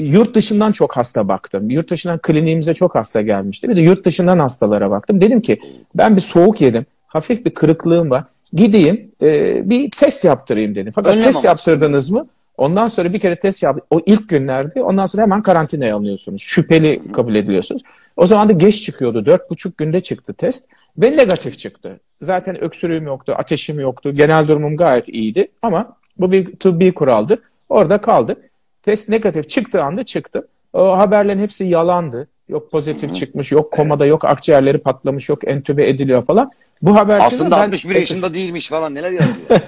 yurt 0.00 0.34
dışından 0.34 0.72
çok 0.72 0.96
hasta 0.96 1.28
baktım. 1.28 1.70
Yurt 1.70 1.90
dışından 1.90 2.18
kliniğimize 2.18 2.74
çok 2.74 2.94
hasta 2.94 3.22
gelmişti. 3.22 3.68
Bir 3.68 3.76
de 3.76 3.80
yurt 3.80 4.04
dışından 4.04 4.38
hastalara 4.38 4.90
baktım. 4.90 5.20
Dedim 5.20 5.40
ki 5.40 5.60
ben 5.94 6.16
bir 6.16 6.20
soğuk 6.20 6.60
yedim. 6.60 6.86
Hafif 7.06 7.44
bir 7.46 7.54
kırıklığım 7.54 8.10
var. 8.10 8.24
Gideyim 8.52 9.12
e, 9.22 9.70
bir 9.70 9.90
test 9.90 10.24
yaptırayım 10.24 10.74
dedim. 10.74 10.92
Fakat 10.94 11.12
Önlem 11.12 11.24
test 11.24 11.36
amaçlı. 11.36 11.48
yaptırdınız 11.48 12.10
mı? 12.10 12.26
Ondan 12.56 12.88
sonra 12.88 13.12
bir 13.12 13.18
kere 13.18 13.40
test 13.40 13.62
yap. 13.62 13.78
O 13.90 14.00
ilk 14.06 14.28
günlerde 14.28 14.82
ondan 14.82 15.06
sonra 15.06 15.22
hemen 15.22 15.42
karantinaya 15.42 15.96
alınıyorsunuz. 15.96 16.42
Şüpheli 16.42 17.12
kabul 17.12 17.34
ediliyorsunuz. 17.34 17.82
O 18.16 18.26
zaman 18.26 18.48
da 18.48 18.52
geç 18.52 18.82
çıkıyordu. 18.84 19.26
Dört 19.26 19.50
buçuk 19.50 19.78
günde 19.78 20.00
çıktı 20.00 20.34
test. 20.34 20.68
Ve 20.98 21.16
negatif 21.16 21.58
çıktı. 21.58 22.00
Zaten 22.22 22.64
öksürüğüm 22.64 23.06
yoktu, 23.06 23.34
ateşim 23.38 23.80
yoktu. 23.80 24.12
Genel 24.14 24.48
durumum 24.48 24.76
gayet 24.76 25.08
iyiydi. 25.08 25.48
Ama 25.62 25.96
bu 26.18 26.32
bir 26.32 26.56
tıbbi 26.56 26.94
kuraldı. 26.94 27.42
Orada 27.68 28.00
kaldı. 28.00 28.36
Test 28.82 29.08
negatif 29.08 29.48
çıktığı 29.48 29.82
anda 29.82 30.02
çıktı. 30.02 30.48
O 30.72 30.98
haberlerin 30.98 31.38
hepsi 31.38 31.64
yalandı. 31.64 32.28
Yok 32.48 32.70
pozitif 32.70 33.14
çıkmış, 33.14 33.52
yok 33.52 33.72
komada, 33.72 34.06
yok 34.06 34.24
akciğerleri 34.24 34.78
patlamış, 34.78 35.28
yok 35.28 35.48
entübe 35.48 35.88
ediliyor 35.88 36.24
falan. 36.24 36.50
Bu 36.82 36.96
haber 36.96 37.20
Aslında 37.20 37.56
ben- 37.56 37.62
61 37.62 37.94
yaşında 37.94 38.34
değilmiş 38.34 38.68
falan 38.68 38.94
neler 38.94 39.10
yazıyor. 39.10 39.36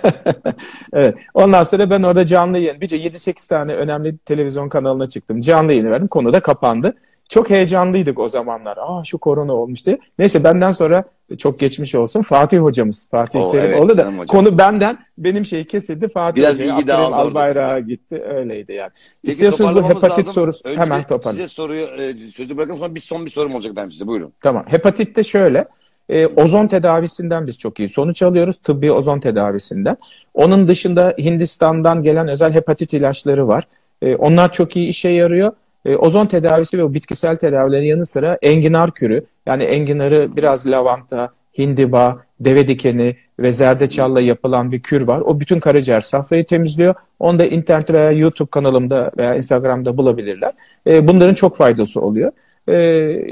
evet. 0.93 1.19
Ondan 1.35 1.63
sonra 1.63 1.91
ben 1.91 2.03
orada 2.03 2.25
canlı 2.25 2.59
yayın. 2.59 2.81
Bir 2.81 2.91
de 2.91 2.97
7-8 2.99 3.49
tane 3.49 3.75
önemli 3.75 4.19
televizyon 4.19 4.69
kanalına 4.69 5.09
çıktım. 5.09 5.41
Canlı 5.41 5.73
yayını 5.73 5.91
verdim. 5.91 6.09
Konu 6.09 6.33
da 6.33 6.41
kapandı. 6.41 6.95
Çok 7.29 7.51
heyecanlıydık 7.51 8.19
o 8.19 8.29
zamanlar. 8.29 8.79
Aa 8.81 9.05
şu 9.05 9.19
korona 9.19 9.53
olmuş 9.53 9.87
diye. 9.87 9.99
Neyse 10.19 10.45
benden 10.45 10.71
sonra 10.71 11.05
çok 11.39 11.61
geçmiş 11.61 11.95
olsun. 11.95 12.23
Fatih 12.23 12.59
hocamız. 12.59 13.09
Fatih 13.11 13.41
Oo, 13.41 13.49
Terim 13.49 13.71
evet, 13.71 13.81
oldu 13.81 13.97
da 13.99 14.05
hocam. 14.07 14.27
konu 14.27 14.59
benden 14.59 14.99
benim 15.19 15.45
şey 15.45 15.65
kesildi. 15.65 16.09
Fatih 16.09 16.43
Biraz 16.43 16.55
Hoca'ya 16.55 16.77
Abdurrahim. 16.77 17.15
Albayrak'a 17.15 17.81
gitti. 17.81 18.23
Öyleydi 18.23 18.73
yani. 18.73 18.91
Peki, 19.23 19.33
İstiyorsanız 19.33 19.75
bu 19.75 19.89
hepatit 19.89 20.19
lazım. 20.19 20.33
sorusu 20.33 20.69
Önce 20.69 20.81
hemen 20.81 21.07
toparlayalım. 21.07 21.49
Size 21.49 21.55
soruyu 21.63 21.83
e, 21.83 22.15
sözü 22.35 22.57
bırakın 22.57 22.77
sonra 22.77 22.95
bir 22.95 23.01
son 23.01 23.27
bir 23.27 23.31
sorum 23.31 23.55
olacak 23.55 23.77
benim 23.77 23.93
size 23.93 24.07
buyurun. 24.07 24.33
Tamam. 24.43 24.65
Hepatitte 24.67 25.25
şöyle. 25.25 25.65
e, 26.09 26.27
ozon 26.27 26.67
tedavisinden 26.67 27.47
biz 27.47 27.59
çok 27.59 27.79
iyi 27.81 27.89
sonuç 27.89 28.23
alıyoruz. 28.23 28.59
Tıbbi 28.59 28.93
ozon 28.93 29.21
tedavisinden. 29.21 29.97
Onun 30.35 30.69
dışında 30.69 31.15
Hindistan'dan 31.19 32.03
gelen 32.03 32.29
özel 32.29 32.53
hepatit 32.53 32.93
ilaçları 32.93 33.49
var. 33.49 33.65
E, 34.03 34.17
onlar 34.17 34.53
çok 34.53 34.77
iyi 34.77 34.89
işe 34.89 35.09
yarıyor. 35.09 35.53
E, 35.89 35.97
ozon 35.97 36.27
tedavisi 36.27 36.79
ve 36.79 36.85
o 36.85 36.95
bitkisel 36.95 37.37
tedavilerin 37.37 37.87
yanı 37.87 38.07
sıra 38.07 38.39
enginar 38.43 38.91
kürü 38.91 39.25
yani 39.47 39.63
enginarı 39.63 40.37
biraz 40.37 40.67
lavanta, 40.67 41.31
hindiba, 41.59 42.23
deve 42.41 42.69
dikeni 42.69 43.17
ve 43.39 43.53
zerdeçalla 43.53 44.21
yapılan 44.21 44.73
bir 44.73 44.83
kür 44.83 45.03
var. 45.03 45.21
O 45.21 45.41
bütün 45.41 45.61
karaciğer 45.61 46.01
safrayı 46.01 46.47
temizliyor. 46.47 46.95
Onu 47.19 47.39
da 47.39 47.47
internet 47.47 47.91
veya 47.91 48.11
YouTube 48.11 48.51
kanalımda 48.51 49.11
veya 49.19 49.35
Instagram'da 49.35 49.97
bulabilirler. 49.97 50.53
E, 50.87 51.09
bunların 51.09 51.35
çok 51.35 51.57
faydası 51.57 52.01
oluyor. 52.01 52.33
Ee, 52.69 52.75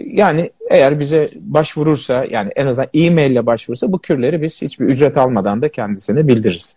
yani 0.06 0.50
eğer 0.70 1.00
bize 1.00 1.28
başvurursa 1.40 2.24
yani 2.30 2.50
en 2.56 2.66
azından 2.66 2.88
e-mail 2.94 3.30
ile 3.30 3.46
başvurursa 3.46 3.92
bu 3.92 3.98
kürleri 3.98 4.42
biz 4.42 4.62
hiçbir 4.62 4.86
ücret 4.86 5.16
almadan 5.16 5.62
da 5.62 5.68
kendisine 5.68 6.28
bildiririz. 6.28 6.76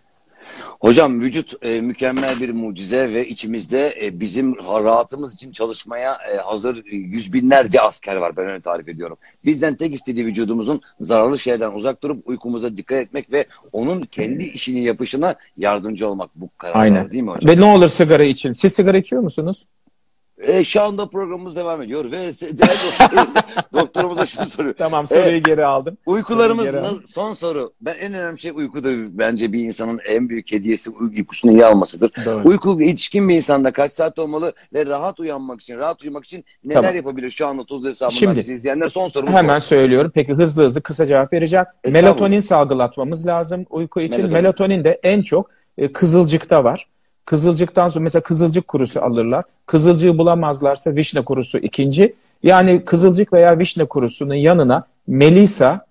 Hocam 0.80 1.22
vücut 1.22 1.66
e, 1.66 1.82
mükemmel 1.82 2.40
bir 2.42 2.50
mucize 2.50 3.14
ve 3.14 3.28
içimizde 3.28 3.98
e, 4.02 4.20
bizim 4.20 4.56
rahatımız 4.58 5.36
için 5.36 5.52
çalışmaya 5.52 6.18
e, 6.34 6.38
hazır 6.38 6.78
e, 6.78 6.96
yüz 6.96 7.34
binlerce 7.34 7.82
asker 7.82 8.16
var 8.16 8.38
ben 8.38 8.48
öyle 8.48 8.62
tarif 8.62 8.88
ediyorum. 8.90 9.18
Bizden 9.46 9.76
tek 9.76 9.94
istediği 9.94 10.26
vücudumuzun 10.26 10.82
zararlı 11.00 11.40
şeylerden 11.40 11.72
uzak 11.72 12.04
durup 12.04 12.28
uykumuza 12.28 12.78
dikkat 12.78 12.98
etmek 12.98 13.32
ve 13.32 13.46
onun 13.72 14.02
kendi 14.02 14.44
işini 14.44 14.84
yapışına 14.84 15.36
yardımcı 15.58 16.08
olmak 16.10 16.30
bu 16.36 16.50
karar 16.58 16.76
Aynen. 16.76 17.12
değil 17.12 17.24
mi 17.24 17.32
hocam? 17.32 17.56
Ve 17.56 17.62
ne 17.62 17.66
olur 17.66 17.88
sigara 17.88 18.24
için. 18.24 18.54
Siz 18.54 18.74
sigara 18.74 18.98
içiyor 18.98 19.22
musunuz? 19.22 19.66
E, 20.40 20.64
şu 20.64 20.82
anda 20.82 21.10
programımız 21.10 21.56
devam 21.56 21.82
ediyor 21.82 22.06
ve 22.06 22.12
değerli 22.42 22.78
doktor, 23.02 23.28
doktorumuz 23.74 24.18
da 24.18 24.26
şunu 24.26 24.46
soruyor. 24.46 24.76
Tamam 24.78 25.08
soruyu 25.08 25.44
geri 25.44 25.66
aldım. 25.66 25.98
Uykularımız 26.06 26.66
Soruyu 26.66 26.82
geri 26.84 26.94
nasıl- 26.94 27.08
son 27.08 27.34
soru. 27.34 27.74
Ben 27.82 27.96
en 28.00 28.14
önemli 28.14 28.40
şey 28.40 28.52
uykudur. 28.52 28.92
Bence 29.12 29.54
bir 29.54 29.60
insanın 29.64 30.00
en 30.08 30.30
büyük 30.30 30.52
hediyesi 30.52 30.90
uy- 30.90 31.08
uykusunu 31.18 31.52
iyi 31.52 31.66
almasıdır. 31.66 32.12
Doğru. 32.26 32.42
Uyku 32.50 32.82
yetişkin 32.82 33.30
bir 33.30 33.36
insanda 33.36 33.72
kaç 33.74 33.92
saat 33.94 34.20
olmalı 34.20 34.54
ve 34.74 34.86
rahat 34.86 35.20
uyanmak 35.20 35.62
için, 35.62 35.78
rahat 35.78 36.04
uyumak 36.04 36.26
için 36.26 36.46
neler 36.64 36.82
Tamam. 36.82 36.96
yapabilir 36.96 37.30
şu 37.30 37.48
anda 37.48 37.64
tuzlu 37.64 37.90
hesabından 37.90 38.16
Şimdi- 38.18 38.40
bizi 38.40 38.54
izleyenler 38.54 38.90
son 38.90 39.08
sorumuz 39.08 39.34
Hemen 39.34 39.58
bu. 39.58 39.62
söylüyorum. 39.62 40.12
Peki 40.16 40.34
hızlı 40.34 40.64
hızlı 40.66 40.82
kısa 40.82 41.06
cevap 41.06 41.34
vereceğim. 41.34 41.66
Estağfurullah. 41.84 42.02
Melatonin 42.02 42.40
salgılatmamız 42.40 43.28
lazım 43.28 43.66
uyku 43.70 44.02
için. 44.02 44.18
Melatonin. 44.22 44.34
Melatonin, 44.44 44.84
de 44.84 45.00
en 45.04 45.22
çok 45.22 45.50
e, 45.78 45.92
kızılcıkta 45.92 46.64
var. 46.64 46.88
Kızılcıktan 47.26 47.90
sonra 47.90 48.04
mesela 48.04 48.24
kızılcık 48.24 48.68
kurusu 48.68 49.02
alırlar. 49.02 49.46
Kızılcığı 49.66 50.18
bulamazlarsa 50.18 50.96
vişne 50.96 51.22
kurusu 51.22 51.58
ikinci. 51.58 52.16
Yani 52.44 52.86
kızılcık 52.86 53.34
veya 53.34 53.60
vişne 53.60 53.86
kurusunun 53.86 54.34
yanına 54.34 54.84
melisa, 55.08 55.86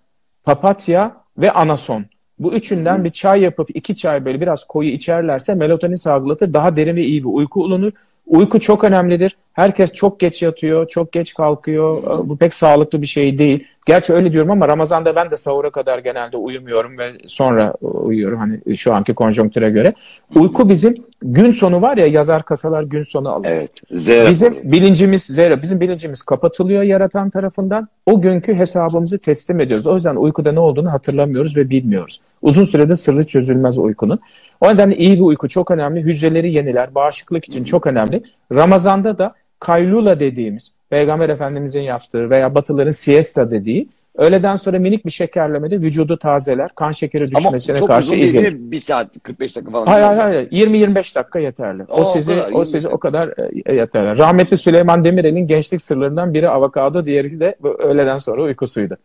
papatya 0.45 1.17
ve 1.39 1.53
anason. 1.53 2.05
Bu 2.39 2.53
üçünden 2.53 3.05
bir 3.05 3.11
çay 3.11 3.41
yapıp 3.41 3.77
iki 3.77 3.97
çay 3.97 4.25
böyle 4.25 4.41
biraz 4.41 4.65
koyu 4.65 4.91
içerlerse 4.91 5.55
melatonin 5.55 5.95
salgılatır. 5.95 6.55
Daha 6.55 6.77
derin 6.77 6.97
ve 6.97 7.03
iyi 7.03 7.25
bir 7.25 7.29
uyku 7.29 7.65
olunur. 7.65 7.93
Uyku 8.27 8.61
çok 8.61 8.85
önemlidir. 8.85 9.37
Herkes 9.53 9.93
çok 9.93 10.21
geç 10.21 10.43
yatıyor, 10.43 10.89
çok 10.89 11.13
geç 11.13 11.35
kalkıyor. 11.35 12.03
Bu 12.29 12.37
pek 12.37 12.55
sağlıklı 12.55 13.03
bir 13.03 13.07
şey 13.07 13.39
değil. 13.39 13.65
Gerçi 13.89 14.13
öyle 14.13 14.33
diyorum 14.33 14.51
ama 14.51 14.69
Ramazan'da 14.69 15.17
ben 15.17 15.31
de 15.31 15.37
sahura 15.37 15.71
kadar 15.71 15.99
genelde 15.99 16.37
uyumuyorum 16.37 16.99
ve 16.99 17.13
sonra 17.27 17.73
uyuyorum 17.81 18.39
hani 18.39 18.77
şu 18.77 18.95
anki 18.95 19.15
konjonktüre 19.15 19.71
göre. 19.71 19.95
Uyku 20.35 20.69
bizim 20.69 20.95
gün 21.23 21.51
sonu 21.51 21.83
var 21.83 21.97
ya 21.97 22.07
yazar 22.07 22.43
kasalar 22.43 22.83
gün 22.83 23.03
sonu 23.03 23.29
alır. 23.29 23.49
Evet. 23.49 23.71
Z 23.91 24.09
Bizim 24.09 24.73
bilincimiz 24.73 25.23
zero, 25.23 25.63
bizim 25.63 25.81
bilincimiz 25.81 26.23
kapatılıyor 26.23 26.83
yaratan 26.83 27.31
tarafından. 27.31 27.89
O 28.07 28.21
günkü 28.21 28.55
hesabımızı 28.55 29.19
teslim 29.19 29.61
ediyoruz. 29.61 29.87
O 29.87 29.95
yüzden 29.95 30.17
uykuda 30.17 30.53
ne 30.53 30.61
olduğunu 30.61 30.93
hatırlamıyoruz 30.93 31.57
ve 31.57 31.71
bilmiyoruz. 31.71 32.21
Uzun 32.43 32.65
sürede 32.65 32.97
sırrı 32.97 33.27
çözülmez 33.27 33.79
uykunun. 33.79 34.21
O 34.61 34.69
nedenle 34.69 34.97
iyi 34.97 35.17
bir 35.17 35.25
uyku 35.25 35.49
çok 35.49 35.71
önemli. 35.71 36.01
Hücreleri 36.01 36.53
yeniler, 36.53 36.95
bağışıklık 36.95 37.45
için 37.45 37.65
çok 37.65 37.87
önemli. 37.87 38.23
Ramazanda 38.53 39.19
da 39.19 39.35
kaylula 39.61 40.21
dediğimiz, 40.21 40.73
Peygamber 40.91 41.29
Efendimizin 41.29 41.81
yaptığı 41.81 42.31
veya 42.31 42.55
Batıların 42.55 42.91
siesta 42.91 43.51
dediği, 43.51 43.89
öğleden 44.17 44.57
sonra 44.57 44.79
minik 44.79 45.07
bir 45.07 45.11
şekerlemede 45.11 45.77
vücudu 45.81 46.17
tazeler, 46.17 46.71
kan 46.75 46.93
şekeri 46.93 47.25
Ama 47.25 47.39
düşmesine 47.39 47.79
çok 47.79 47.89
karşı 47.89 48.07
uzun 48.07 48.15
iyi 48.17 48.23
değil 48.23 48.33
gelir. 48.33 48.53
mi? 48.53 48.71
Bir 48.73 48.81
saat 48.81 49.23
45 49.23 49.57
dakika 49.57 49.73
falan. 49.73 49.87
Hayır 49.87 50.05
hayır 50.05 50.19
hayır 50.21 50.51
20-25 50.51 51.15
dakika 51.15 51.39
yeterli. 51.39 51.83
O, 51.89 52.01
O 52.01 52.05
sizi 52.05 52.33
kadar, 52.35 52.45
o 52.45 52.49
25 52.49 52.69
sizi 52.69 52.89
o 52.89 52.99
kadar 52.99 53.29
e, 53.67 53.75
yeterli. 53.75 54.19
Rahmetli 54.19 54.57
Süleyman 54.57 55.05
Demirel'in 55.05 55.47
gençlik 55.47 55.83
sırlarından 55.83 56.35
biri 56.35 56.49
avokado, 56.49 57.05
diğeri 57.05 57.41
de 57.41 57.55
öğleden 57.79 58.17
sonra 58.17 58.43
uykusuydu. 58.43 58.97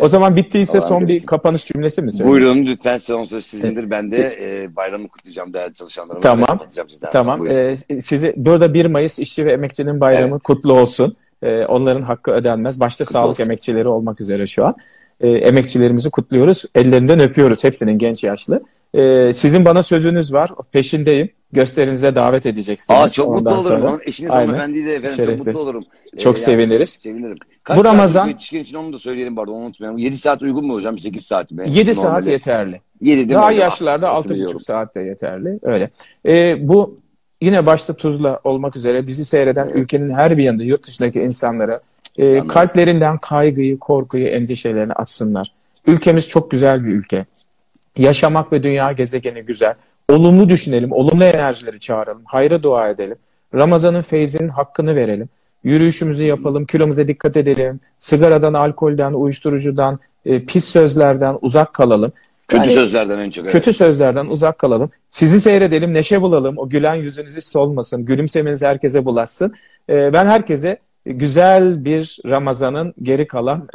O 0.00 0.08
zaman 0.08 0.36
bittiyse 0.36 0.80
son 0.80 1.08
bir 1.08 1.26
kapanış 1.26 1.64
cümlesi 1.64 2.02
mi 2.02 2.12
söyleyeyim? 2.12 2.32
Buyurun 2.40 2.66
lütfen 2.66 2.98
son 2.98 3.24
söz 3.24 3.46
sizindir. 3.46 3.90
Ben 3.90 4.12
de 4.12 4.36
e, 4.40 4.76
bayramı 4.76 5.08
kutlayacağım 5.08 5.52
değerli 5.52 5.74
çalışanlarıma. 5.74 6.20
Tamam. 6.20 6.60
Tamam. 7.12 7.46
Ee, 7.46 7.76
sizi 8.00 8.34
burada 8.36 8.74
1 8.74 8.86
Mayıs 8.86 9.18
İşçi 9.18 9.46
ve 9.46 9.52
Emekçinin 9.52 10.00
Bayramı 10.00 10.32
Evet. 10.32 10.42
kutlu 10.42 10.72
olsun. 10.72 11.16
Ee, 11.42 11.64
onların 11.64 12.02
hakkı 12.02 12.30
ödenmez. 12.30 12.80
Başta 12.80 13.04
Kutlu 13.04 13.12
sağlık 13.12 13.30
olsun. 13.30 13.44
emekçileri 13.44 13.88
olmak 13.88 14.20
üzere 14.20 14.46
şu 14.46 14.66
an. 14.66 14.74
Ee, 15.20 15.28
emekçilerimizi 15.28 16.10
kutluyoruz. 16.10 16.64
Ellerinden 16.74 17.20
öpüyoruz 17.20 17.64
hepsinin 17.64 17.98
genç 17.98 18.24
yaşlı. 18.24 18.62
Ee, 18.94 19.32
sizin 19.32 19.64
bana 19.64 19.82
sözünüz 19.82 20.32
var. 20.32 20.50
Peşindeyim. 20.72 21.28
Gösterinize 21.52 22.14
davet 22.14 22.46
edeceksiniz. 22.46 23.00
Aa 23.00 23.08
çok 23.08 23.28
mutlu 23.28 23.50
olurum. 23.50 23.62
sonra- 23.62 23.98
eşiniz 24.06 24.30
Aynen. 24.30 24.46
hanımefendi 24.46 24.86
de 24.86 24.94
efendim 24.94 25.16
Şerefli. 25.16 25.36
çok 25.36 25.46
mutlu 25.46 25.60
olurum. 25.60 25.84
Çok 26.18 26.38
seviniriz. 26.38 26.90
Sevinirim. 26.90 27.36
Kaç 27.62 27.78
Bu 27.78 27.84
Ramazan- 27.84 28.28
yetişkin 28.28 28.60
için 28.60 28.76
onu 28.76 28.92
da 28.92 28.98
söyleyelim 28.98 29.36
pardon 29.36 29.52
onu 29.52 29.64
unutmayalım. 29.64 29.98
7 29.98 30.16
saat 30.18 30.42
uygun 30.42 30.66
mu 30.66 30.74
hocam? 30.74 30.98
8 30.98 31.26
saat 31.26 31.50
mi? 31.50 31.64
7 31.70 31.94
saat 31.94 32.26
yeterli. 32.26 32.80
7 33.00 33.16
değil 33.16 33.26
mi 33.26 33.34
Daha 33.34 33.46
hocam? 33.46 33.60
yaşlılarda 33.60 34.14
Hatırlıyorum. 34.14 34.56
6,5 34.56 34.62
saat 34.64 34.94
de 34.94 35.00
yeterli. 35.00 35.58
Öyle. 35.62 35.90
Ee, 36.26 36.56
bu 36.68 36.96
yine 37.40 37.66
başta 37.66 37.92
Tuzla 37.96 38.40
olmak 38.44 38.76
üzere 38.76 39.06
bizi 39.06 39.24
seyreden 39.24 39.68
ülkenin 39.68 40.14
her 40.14 40.38
bir 40.38 40.42
yanında 40.42 40.62
yurt 40.64 40.86
dışındaki 40.86 41.18
insanlara 41.20 41.80
e, 42.18 42.24
Anladım. 42.28 42.48
kalplerinden 42.48 43.18
kaygıyı, 43.18 43.78
korkuyu, 43.78 44.26
endişelerini 44.26 44.92
atsınlar. 44.92 45.52
Ülkemiz 45.86 46.28
çok 46.28 46.50
güzel 46.50 46.84
bir 46.84 46.92
ülke. 46.92 47.26
Yaşamak 47.98 48.52
ve 48.52 48.62
dünya 48.62 48.92
gezegeni 48.92 49.42
güzel. 49.42 49.74
Olumlu 50.10 50.48
düşünelim, 50.48 50.92
olumlu 50.92 51.24
enerjileri 51.24 51.80
çağıralım, 51.80 52.22
hayra 52.24 52.62
dua 52.62 52.88
edelim. 52.88 53.16
Ramazan'ın 53.54 54.02
feyzinin 54.02 54.48
hakkını 54.48 54.96
verelim. 54.96 55.28
Yürüyüşümüzü 55.64 56.24
yapalım, 56.26 56.66
kilomuza 56.66 57.08
dikkat 57.08 57.36
edelim. 57.36 57.80
Sigaradan, 57.98 58.54
alkolden, 58.54 59.12
uyuşturucudan, 59.12 59.98
e, 60.26 60.44
pis 60.44 60.64
sözlerden 60.64 61.38
uzak 61.40 61.74
kalalım. 61.74 62.12
Kötü 62.48 62.62
Yani- 62.62 62.72
sözlerden 62.72 63.18
en 63.18 63.30
çok. 63.30 63.44
evet. 63.44 63.52
Kötü 63.52 63.72
sözlerden 63.72 64.26
uzak 64.26 64.58
kalalım. 64.58 64.90
Sizi 65.08 65.40
seyredelim, 65.40 65.94
neşe 65.94 66.22
bulalım. 66.22 66.58
O 66.58 66.68
gülen 66.68 66.94
yüzünüz 66.94 67.36
hiç 67.36 67.44
solmasın. 67.44 68.04
Gülümsemeniz 68.04 68.62
herkese 68.62 69.04
bulaşsın. 69.04 69.54
Ee, 69.90 70.12
ben 70.12 70.26
herkese 70.26 70.78
güzel 71.06 71.84
bir 71.84 72.18
Ramazan'ın 72.26 72.94
geri 73.02 73.26
kalan 73.26 73.68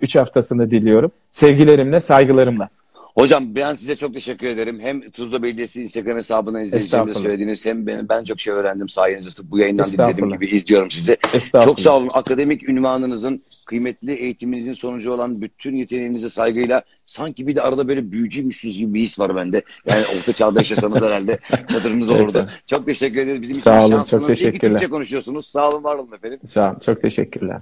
3 0.00 0.16
haftasını 0.16 0.70
diliyorum. 0.70 1.10
Sevgilerimle, 1.30 2.00
saygılarımla. 2.00 2.68
Hocam 3.14 3.54
ben 3.54 3.74
size 3.74 3.96
çok 3.96 4.14
teşekkür 4.14 4.46
ederim. 4.46 4.80
Hem 4.80 5.10
Tuzla 5.10 5.42
Belediyesi 5.42 5.82
Instagram 5.82 6.16
hesabına 6.16 6.62
izleyicilerimize 6.62 7.20
söylediğiniz 7.20 7.66
hem 7.66 7.86
ben, 7.86 8.08
ben 8.08 8.24
çok 8.24 8.40
şey 8.40 8.52
öğrendim 8.52 8.88
sayenizde. 8.88 9.50
Bu 9.50 9.58
yayından 9.58 9.86
dinlediğim 9.86 10.30
gibi 10.30 10.46
izliyorum 10.46 10.90
sizi. 10.90 11.16
Çok 11.64 11.80
sağ 11.80 11.96
olun. 11.96 12.10
Akademik 12.12 12.68
ünvanınızın, 12.68 13.42
kıymetli 13.66 14.12
eğitiminizin 14.12 14.72
sonucu 14.72 15.12
olan 15.12 15.40
bütün 15.40 15.76
yeteneğinize 15.76 16.30
saygıyla 16.30 16.82
sanki 17.06 17.46
bir 17.46 17.56
de 17.56 17.62
arada 17.62 17.88
böyle 17.88 18.12
büyücüymüşsünüz 18.12 18.78
gibi 18.78 18.94
bir 18.94 19.00
his 19.00 19.18
var 19.18 19.36
bende. 19.36 19.62
Yani 19.88 20.04
orta 20.18 20.32
çağda 20.32 20.58
yaşasanız 20.60 21.02
herhalde 21.02 21.38
çadırınız 21.68 22.10
olurdu. 22.10 22.46
Çok 22.66 22.86
teşekkür 22.86 23.20
ederiz. 23.20 23.42
Bizim 23.42 23.54
Sağ 23.54 23.86
olun, 23.86 24.04
çok 24.04 24.26
teşekkürler. 24.26 24.88
Konuşuyorsunuz. 24.88 25.46
Sağ 25.46 25.68
olun, 25.70 25.84
var 25.84 25.96
olun 25.96 26.12
efendim. 26.12 26.40
Sağ 26.44 26.70
olun. 26.70 26.78
Çok 26.78 27.00
teşekkürler. 27.00 27.60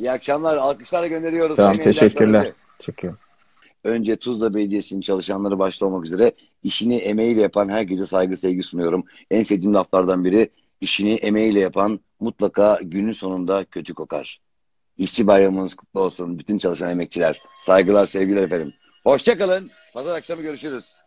İyi 0.00 0.10
akşamlar. 0.10 0.56
Alkışlarla 0.56 1.06
gönderiyoruz. 1.06 1.56
Sağ 1.56 1.66
olun. 1.70 1.78
Teşekkürler. 1.78 2.52
Çıkıyor. 2.78 3.14
Önce 3.84 4.16
Tuzla 4.16 4.54
Belediyesi'nin 4.54 5.00
çalışanları 5.00 5.58
başta 5.58 5.86
olmak 5.86 6.04
üzere 6.04 6.32
işini 6.62 6.96
emeğiyle 6.96 7.40
yapan 7.40 7.68
herkese 7.68 8.06
saygı 8.06 8.36
sevgi 8.36 8.62
sunuyorum. 8.62 9.04
En 9.30 9.42
sevdiğim 9.42 9.74
laflardan 9.74 10.24
biri 10.24 10.50
işini 10.80 11.14
emeğiyle 11.14 11.60
yapan 11.60 12.00
mutlaka 12.20 12.78
günün 12.82 13.12
sonunda 13.12 13.64
kötü 13.64 13.94
kokar. 13.94 14.36
İşçi 14.98 15.26
bayramınız 15.26 15.74
kutlu 15.74 16.00
olsun 16.00 16.38
bütün 16.38 16.58
çalışan 16.58 16.90
emekçiler. 16.90 17.40
Saygılar 17.60 18.06
sevgiler 18.06 18.42
efendim. 18.42 18.74
Hoşçakalın. 19.04 19.70
Pazar 19.94 20.14
akşamı 20.16 20.42
görüşürüz. 20.42 21.00